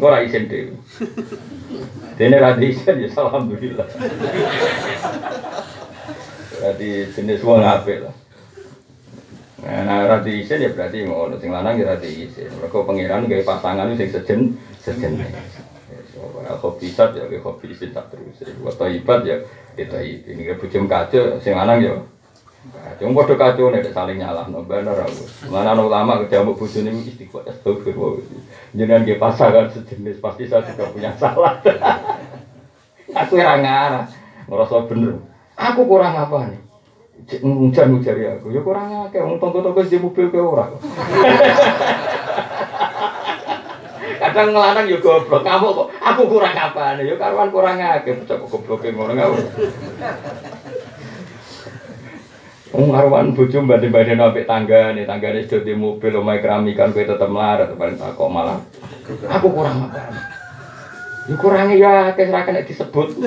ora 0.09 0.25
isin 0.25 0.49
dhewe. 0.49 0.81
Dene 2.17 2.41
ra 2.41 2.57
isin 2.57 3.05
ya 3.05 3.09
alhamdulillah. 3.13 3.85
Berarti 6.57 6.89
jenis 7.13 7.45
wong 7.45 7.61
apik 7.61 8.01
lah. 8.01 8.15
Nah, 9.61 9.81
nah 9.85 9.99
ra 10.09 10.17
isin 10.25 10.65
ya 10.65 10.73
berarti 10.73 11.05
ngono 11.05 11.37
sing 11.37 11.53
lanang 11.53 11.77
ya 11.77 11.93
ra 11.93 12.01
isin. 12.01 12.49
Mergo 12.49 12.89
pangeran 12.89 13.29
gawe 13.29 13.45
pasangan 13.45 13.93
sing 13.93 14.09
sejen 14.09 14.41
sejen. 14.81 15.21
Ora 16.17 16.57
hobi 16.57 16.89
sat 16.89 17.13
ya 17.13 17.29
hobi 17.29 17.77
isin 17.77 17.93
tak 17.93 18.09
terus. 18.09 18.41
Wa 18.65 18.89
ibat 18.89 19.29
ya 19.29 19.37
kita 19.77 20.01
ini 20.01 20.49
ke 20.49 20.57
bujum 20.57 20.89
kaco 20.89 21.37
sing 21.45 21.53
lanang 21.53 21.85
ya 21.85 21.93
Cuma 23.01 23.17
podo 23.17 23.41
kacau 23.41 23.73
nih, 23.73 23.89
saling 23.89 24.21
nyalah, 24.21 24.45
no 24.53 24.61
bener 24.61 24.93
aku. 24.93 25.25
Mana 25.49 25.73
no 25.73 25.89
ulama 25.89 26.21
ketemu 26.21 26.53
bujuk 26.53 26.85
ini 26.85 27.09
istiqomah, 27.09 27.49
astagfirullah. 27.49 28.21
Jangan 28.77 29.09
dia 29.09 29.17
pasangan 29.17 29.73
sejenis, 29.73 30.21
pasti 30.21 30.45
saya 30.45 30.69
juga 30.69 30.93
punya 30.93 31.09
salah. 31.17 31.57
aku 33.25 33.41
yang 33.41 33.65
ngarah, 33.65 34.05
ngerasa 34.45 34.85
bener. 34.93 35.25
Aku 35.57 35.89
kurang 35.89 36.13
apa 36.13 36.53
nih? 36.53 36.61
Hujan 37.41 37.97
ngujari 37.97 38.29
aku, 38.29 38.53
ya 38.53 38.61
kurang 38.61 39.09
apa? 39.09 39.17
Wong 39.25 39.41
tonggo-tonggo 39.41 39.81
di 39.81 39.97
mobil 39.97 40.29
ke 40.29 40.37
orang. 40.37 40.77
Kadang 44.21 44.53
ngelanang 44.53 44.85
ya 44.85 45.01
goblok, 45.01 45.41
kamu 45.49 45.69
kok 45.73 45.89
aku 45.97 46.23
kurang 46.29 46.53
apa 46.53 47.01
nih? 47.01 47.09
Ya 47.09 47.17
karuan 47.17 47.49
kurang? 47.49 47.81
Bocah 47.81 48.37
kok 48.37 48.49
goblok 48.53 48.85
ngono 48.85 49.17
ngono. 49.17 49.49
Wong 52.71 52.95
arwan 52.95 53.35
bojo 53.35 53.67
mbanding-banding 53.67 54.23
apik 54.23 54.47
tanggane, 54.47 55.03
tanggane 55.03 55.43
sudah 55.43 55.67
di 55.67 55.75
mobil 55.75 56.15
omahe 56.15 56.39
keramikan 56.39 56.95
kowe 56.95 57.03
tetep 57.03 57.27
melarat 57.27 57.75
paling 57.75 57.99
tak 57.99 58.15
kok 58.15 58.31
malah. 58.31 58.63
Aku 59.27 59.51
kurang 59.51 59.91
apa? 59.91 60.07
Ya 61.27 61.35
kurang 61.35 61.75
ya 61.75 62.15
ra 62.15 62.41
kena 62.47 62.63
disebut. 62.63 63.09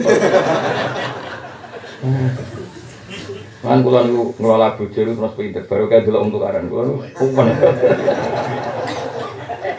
Kan 3.64 3.80
kula 3.80 4.08
niku 4.08 4.32
ngelola 4.40 4.76
bojo 4.76 4.92
terus 4.92 5.36
pinter 5.40 5.64
baru 5.68 5.88
kayak 5.88 6.04
delok 6.08 6.28
untuk 6.28 6.48
aran 6.48 6.72
kula 6.72 6.84
umpen. 7.20 7.48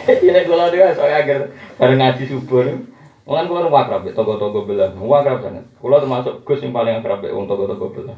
Ini 0.08 0.40
kula 0.44 0.72
niku 0.72 0.92
saya 0.92 1.16
agar 1.24 1.56
bareng 1.80 2.00
ngaji 2.04 2.22
niku. 2.28 2.84
Mulan 3.24 3.48
kula 3.48 3.64
nu 3.64 3.72
akrab 3.72 4.04
toko-toko 4.12 4.68
belah. 4.68 4.92
Akrab 4.92 5.40
sangat. 5.40 5.64
Kula 5.80 6.04
termasuk 6.04 6.44
Gus 6.44 6.60
yang 6.60 6.76
paling 6.76 7.00
akrab 7.00 7.24
wong 7.24 7.48
toko-toko 7.48 7.88
belah. 7.96 8.16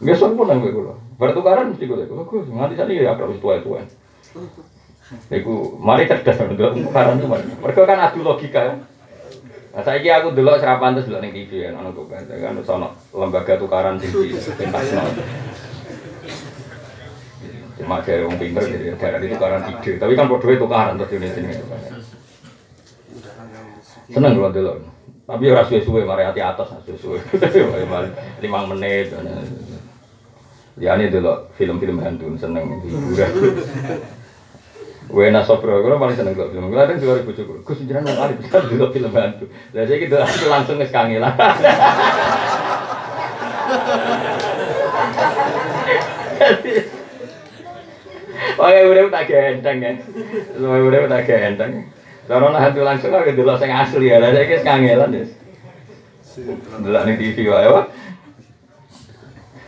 Besok 0.00 0.38
pun 0.38 0.46
nang 0.48 0.62
kula. 0.62 0.94
Bertukaran 1.20 1.74
mesti 1.74 1.84
kula. 1.84 2.08
Kula 2.08 2.22
Gus 2.24 2.48
nganti 2.48 2.74
sani 2.78 3.02
ya 3.02 3.12
akrab 3.12 3.36
tua-tua. 3.36 3.84
Iku 5.28 5.76
mari 5.76 6.08
cerdas 6.08 6.40
ndelok 6.40 6.78
tukaran 6.80 7.20
mari. 7.28 7.44
Mereka 7.60 7.82
kan 7.84 7.98
adu 8.00 8.24
logika 8.24 8.60
ya. 8.64 8.74
Nah, 9.72 9.80
saiki 9.80 10.12
aku 10.12 10.36
delok 10.36 10.60
serapan 10.60 10.92
terus 10.92 11.08
ning 11.16 11.32
TV 11.32 11.64
ya 11.64 11.72
ana 11.72 11.88
kok 11.96 12.04
kan 12.12 12.28
kan 12.28 12.60
ono 12.60 12.88
lembaga 13.16 13.56
tukaran 13.56 13.96
tinggi 13.96 14.36
pentasno. 14.36 15.00
Cuma 17.80 18.04
dari 18.04 18.20
wong 18.20 18.36
pinter 18.36 18.68
jadi 18.68 18.92
itu 18.92 19.32
tukaran 19.32 19.64
ide, 19.64 19.92
tapi 19.96 20.12
kan 20.12 20.28
podoe 20.28 20.60
tukaran 20.60 21.00
terus 21.00 21.16
ini 21.16 21.28
sini. 21.32 21.52
Seneng 24.12 24.36
kalau 24.36 24.52
delok. 24.52 24.76
Tapi 25.24 25.44
ora 25.48 25.64
suwe-suwe 25.64 26.04
mari 26.04 26.28
hati 26.28 26.44
atas 26.44 26.68
suwe-suwe. 26.84 27.16
Lima 28.44 28.60
menit. 28.68 29.08
Ya 30.80 30.96
ini 30.96 31.12
dulu 31.12 31.52
film-film 31.60 32.00
hantu 32.00 32.32
seneng 32.40 32.80
hiburan. 32.80 33.30
Wena 35.12 35.44
Sobro, 35.44 35.84
gue 35.84 35.92
paling 35.92 36.16
seneng 36.16 36.32
dulu 36.32 36.48
film. 36.48 36.72
Gue 36.72 36.80
ada 36.80 36.96
juga 36.96 37.20
ribu 37.20 37.36
cukup. 37.36 37.60
Gue 37.60 37.74
sejujurnya 37.76 38.00
nggak 38.00 38.16
kali 38.16 38.34
bisa 38.40 38.56
dulu 38.64 38.84
film 38.88 39.12
hantu. 39.12 39.44
Jadi 39.76 39.84
saya 39.84 39.98
gitu 40.00 40.16
aku 40.16 40.44
langsung 40.48 40.80
nges 40.80 40.88
kangelan. 40.88 41.36
Oke, 48.56 48.78
udah 48.88 49.02
tak 49.12 49.24
gendeng 49.28 49.78
ya. 49.84 49.92
Semua 50.56 50.80
udah 50.80 51.10
tak 51.12 51.28
gendeng. 51.28 51.92
Kalau 52.24 52.48
hantu 52.56 52.80
langsung 52.80 53.12
aku 53.12 53.36
dulu 53.36 53.52
saya 53.60 53.84
asli 53.84 54.08
ya. 54.08 54.16
Jadi 54.24 54.56
saya 54.56 54.64
kangelan 54.64 55.12
ya. 55.12 55.24
Dulu 56.80 56.96
nih 57.04 57.14
TV 57.20 57.52
wae 57.52 57.68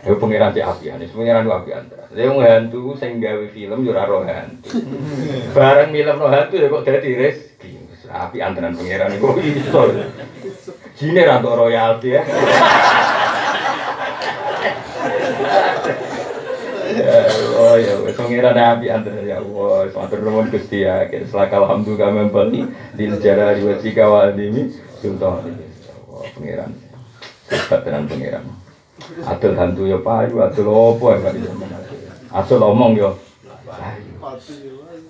Itu 0.05 0.21
pengiran 0.21 0.53
si 0.53 0.61
apian, 0.61 1.01
pengiran 1.01 1.49
itu 1.49 1.53
apian. 1.57 1.83
Dia 2.13 2.29
mau 2.29 2.45
hantu, 2.45 2.93
sing 2.93 3.17
gawe 3.17 3.45
film 3.49 3.81
jura 3.81 4.05
roh 4.05 4.21
hantu. 4.21 4.85
Bareng 5.57 5.89
film 5.89 6.15
roh 6.21 6.29
hantu 6.29 6.61
ya 6.61 6.69
kok 6.69 6.85
jadi 6.85 7.09
rezeki. 7.17 7.71
Api 8.05 8.37
antenan 8.37 8.77
pengiran 8.77 9.09
itu 9.17 9.27
iso. 9.41 9.81
Jine 10.93 11.25
ra 11.25 11.41
untuk 11.41 11.57
royalti 11.57 12.13
ya. 12.13 12.21
Ya 16.95 17.17
Allah 17.27 17.75
ya 17.81 17.93
wis 18.05 18.13
pengiran 18.13 18.55
api 18.55 18.85
antenan 18.93 19.25
ya 19.25 19.41
Allah. 19.41 19.89
Matur 19.89 20.21
nuwun 20.21 20.53
Gusti 20.53 20.85
ya. 20.85 21.09
Selaka 21.09 21.65
alhamdulillah 21.65 22.13
membali 22.13 22.69
di 22.93 23.09
sejarah 23.09 23.57
di 23.57 23.65
wajika 23.65 24.05
wa 24.05 24.29
adimi. 24.29 24.69
Contoh 25.01 25.41
ini. 25.49 25.65
Allah 26.13 26.29
pengiran. 26.37 26.69
Hebat 27.49 27.79
tenan 27.81 28.05
pengiran. 28.05 28.64
Adul 29.23 29.55
hantu 29.55 29.87
ya 29.87 29.99
payu, 30.03 30.43
adul 30.43 30.67
opo 30.67 31.15
ya 31.15 31.23
zaman 31.23 31.71
adul. 31.71 31.99
Adul 32.35 32.61
omong 32.67 32.93
ya. 32.99 33.11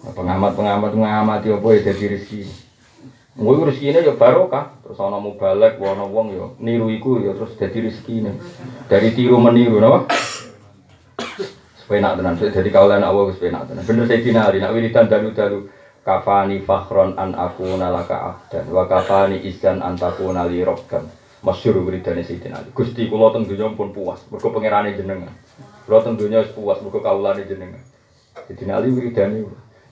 Pengamat-pengamat 0.06 0.92
ngamati 0.94 1.50
apa 1.50 1.68
ya 1.74 1.80
jadi 1.90 2.06
rezeki. 2.14 2.46
Mungkin 3.36 3.68
rezekine 3.68 4.06
ya 4.06 4.14
barokah, 4.14 4.78
terus 4.86 5.02
ana 5.02 5.18
mubalek 5.18 5.82
ana 5.82 6.06
wong 6.06 6.38
ya 6.38 6.46
niru 6.62 6.94
iku 6.94 7.18
ya 7.26 7.34
terus 7.34 7.58
dadi 7.58 7.90
rezekine. 7.90 8.38
Dari 8.86 9.10
tiru 9.18 9.42
meniru 9.42 9.82
napa? 9.82 10.06
Supaya 11.82 12.02
nak 12.02 12.18
tenan, 12.18 12.38
jadi 12.38 12.70
kaulan 12.70 13.02
Allah 13.02 13.30
supaya 13.34 13.58
nak 13.58 13.70
tenan. 13.70 13.86
Bener 13.86 14.06
saya 14.10 14.22
dinali, 14.22 14.58
nak 14.58 14.74
wiridan 14.74 15.06
dalu-dalu 15.06 15.70
kafani 16.06 16.62
fakhron 16.62 17.18
an 17.18 17.34
aku 17.34 17.66
nalaka 17.82 18.38
abdan 18.38 18.70
wa 18.70 18.86
kafani 18.86 19.42
izan 19.42 19.82
an 19.82 19.98
takuna 19.98 20.46
li 20.46 20.62
masyhur 21.46 21.86
wiridane 21.86 22.26
Sayyidina 22.26 22.58
Ali. 22.58 22.74
Gusti 22.74 23.06
kula 23.06 23.30
teng 23.30 23.46
donya 23.46 23.70
pun 23.78 23.94
puas, 23.94 24.26
mergo 24.34 24.50
pangerane 24.50 24.98
jenengan. 24.98 25.30
Kula 25.86 26.02
teng 26.02 26.18
donya 26.18 26.42
wis 26.42 26.50
puas 26.58 26.82
mergo 26.82 27.00
kawulane 27.06 27.46
jenengan. 27.46 27.86
Sayyidina 28.50 28.82
Ali 28.82 28.90
wiridane 28.90 29.46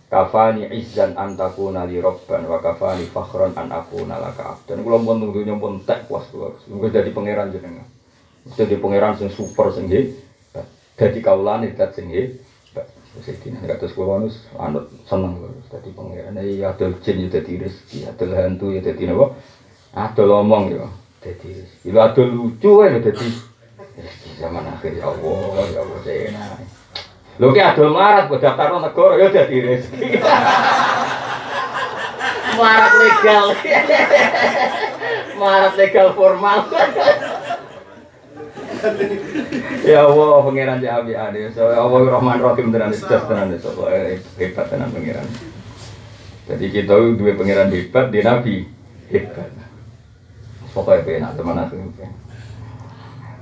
kafani 0.09 0.65
izzan 0.73 1.13
an 1.13 1.38
takuna 1.38 1.85
li 1.85 2.01
rabban 2.01 2.49
wa 2.49 2.57
kafani 2.57 3.05
fakhran 3.05 3.53
an 3.53 3.69
akuna 3.69 4.17
laka 4.17 4.57
abdan. 4.57 4.81
Kula 4.81 4.97
pun 5.05 5.21
teng 5.21 5.30
donya 5.30 5.53
pun 5.61 5.85
tek 5.85 6.09
puas 6.09 6.25
kula. 6.34 6.57
Mungkin 6.65 6.89
dadi 6.89 7.13
pangeran 7.13 7.53
jenengan. 7.53 7.85
Dadi 8.57 8.75
pangeran 8.81 9.13
sing 9.21 9.30
super 9.30 9.69
sing. 9.69 9.85
Dadi 10.97 11.19
kawulane 11.21 11.77
dat 11.77 11.93
sing. 11.93 12.09
Sayyidina 13.13 13.61
Ali 13.61 13.69
kados 13.77 13.93
kula 13.93 14.25
nus 14.25 14.41
anut 14.57 14.89
seneng 15.05 15.38
kula 15.38 15.53
dadi 15.69 15.93
pangeran. 15.93 16.41
Ya 16.41 16.73
adol 16.73 16.97
jin 17.05 17.21
ya 17.21 17.30
dadi 17.30 17.61
rezeki, 17.61 18.09
adol 18.09 18.34
hantu 18.34 18.73
ya 18.73 18.81
dadi 18.81 19.05
napa? 19.05 19.38
Adol 19.93 20.34
omong 20.41 20.73
ya. 20.73 20.89
Jadi, 21.23 21.51
itu 21.87 21.95
ada 21.95 22.23
lucu 22.27 22.71
kan, 22.83 22.99
jadi 22.99 23.27
zaman 24.35 24.63
akhir 24.75 24.99
ya 24.99 25.07
Allah, 25.07 25.63
ya 25.71 25.79
Allah, 25.79 25.99
enak. 26.03 26.59
Lho 27.41 27.49
ki 27.49 27.61
adol 27.65 27.89
marat 27.89 28.29
buat 28.29 28.45
daftar 28.45 28.77
negara 28.77 29.17
ya 29.17 29.27
jadi 29.33 29.57
rezeki. 29.65 30.21
marat 32.61 32.93
legal. 33.01 33.45
marat 35.41 35.73
legal 35.73 36.07
formal. 36.13 36.59
Ya 39.87 40.03
Allah, 40.03 40.43
pangeran 40.43 40.83
cek 40.83 40.91
api 40.91 41.15
ade. 41.15 41.55
So 41.55 41.71
Allah 41.71 42.03
Rahman 42.03 42.43
Rahim 42.43 42.67
tenan 42.67 42.91
jelas 42.91 43.23
tenan 43.31 43.55
so 43.55 43.71
hebat 44.35 44.67
tenan 44.67 44.91
pangeran. 44.91 45.23
Jadi 46.51 46.65
kita 46.67 46.91
dua 47.15 47.31
pangeran 47.31 47.71
hebat, 47.71 48.11
di 48.11 48.19
Nabi 48.19 48.67
hebat. 49.07 49.62
Pokoknya 50.73 51.05
penak 51.05 51.31
teman 51.37 51.61
aku. 51.61 51.77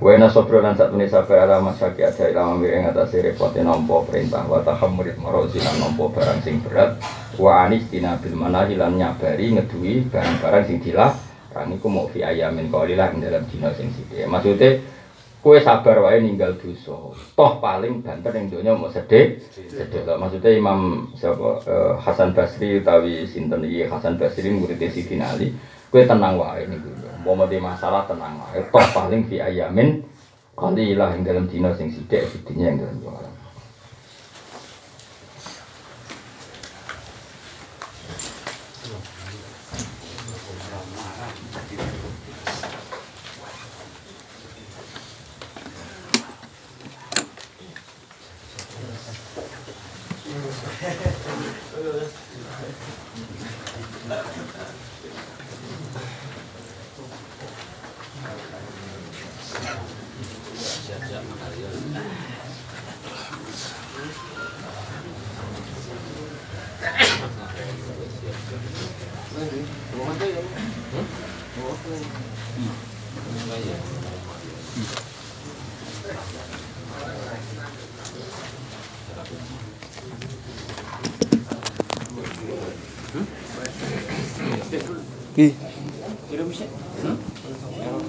Wena 0.02 0.26
sobro 0.26 0.58
lan 0.58 0.74
satu 0.74 0.98
nih 0.98 1.06
sabar 1.06 1.46
ala 1.46 1.62
masyaki 1.62 2.02
ada 2.02 2.26
ilama 2.26 2.58
miring 2.58 2.90
atas 2.90 3.14
repotnya 3.14 3.62
nompo 3.62 4.02
perintah 4.02 4.42
wa 4.50 4.58
tahamurit 4.58 5.14
marozi 5.14 5.62
lan 5.62 5.78
nompo 5.78 6.10
barang 6.10 6.42
sing 6.42 6.58
berat 6.58 6.98
wa 7.38 7.62
anis 7.62 7.86
tina 7.86 8.18
bil 8.18 8.34
manahi 8.34 8.74
lan 8.74 8.98
nyabari 8.98 9.54
ngedui 9.54 10.10
barang-barang 10.10 10.64
sing 10.66 10.82
dilah 10.82 11.14
Rani 11.52 11.76
ku 11.76 11.88
mau 11.92 12.08
fi 12.08 12.24
ayamin 12.24 12.72
kaulilah 12.72 13.12
dalam 13.12 13.44
dina 13.44 13.68
sing 13.76 13.92
sithik. 13.92 14.24
Maksudnya 14.24 14.80
kue 15.44 15.60
sabar 15.60 16.00
wae 16.00 16.24
ninggal 16.24 16.56
dosa. 16.56 17.12
Toh 17.12 17.52
paling 17.60 18.00
banter 18.00 18.32
ning 18.32 18.48
donya 18.48 18.72
mau 18.72 18.88
sedih. 18.88 19.36
Sedih 19.52 20.08
lah. 20.08 20.16
Maksudnya 20.16 20.56
Imam 20.56 21.12
siapa 21.12 21.60
eh, 21.68 21.92
Hasan 22.00 22.32
Basri 22.32 22.80
utawi 22.80 23.28
sinten 23.28 23.68
iki 23.68 23.84
Hasan 23.84 24.16
Basri 24.16 24.48
murid 24.48 24.80
Sidin 24.80 25.20
Ali. 25.20 25.52
Kue 25.92 26.08
tenang 26.08 26.40
wae 26.40 26.64
niku. 26.64 26.88
Mau 27.22 27.38
mati 27.38 27.58
masalah 27.58 28.04
tenang 28.04 28.38
wae. 28.38 28.60
Toh 28.68 28.86
paling 28.92 29.24
fi 29.30 29.40
ayamin 29.40 30.02
kaulilah 30.58 31.16
ing 31.16 31.22
dalam 31.24 31.48
dina 31.48 31.72
sing 31.74 31.88
sithik 31.88 32.28
sidinya 32.28 32.70
ing 32.70 32.78
dalam 32.82 32.96
donya. 33.00 33.31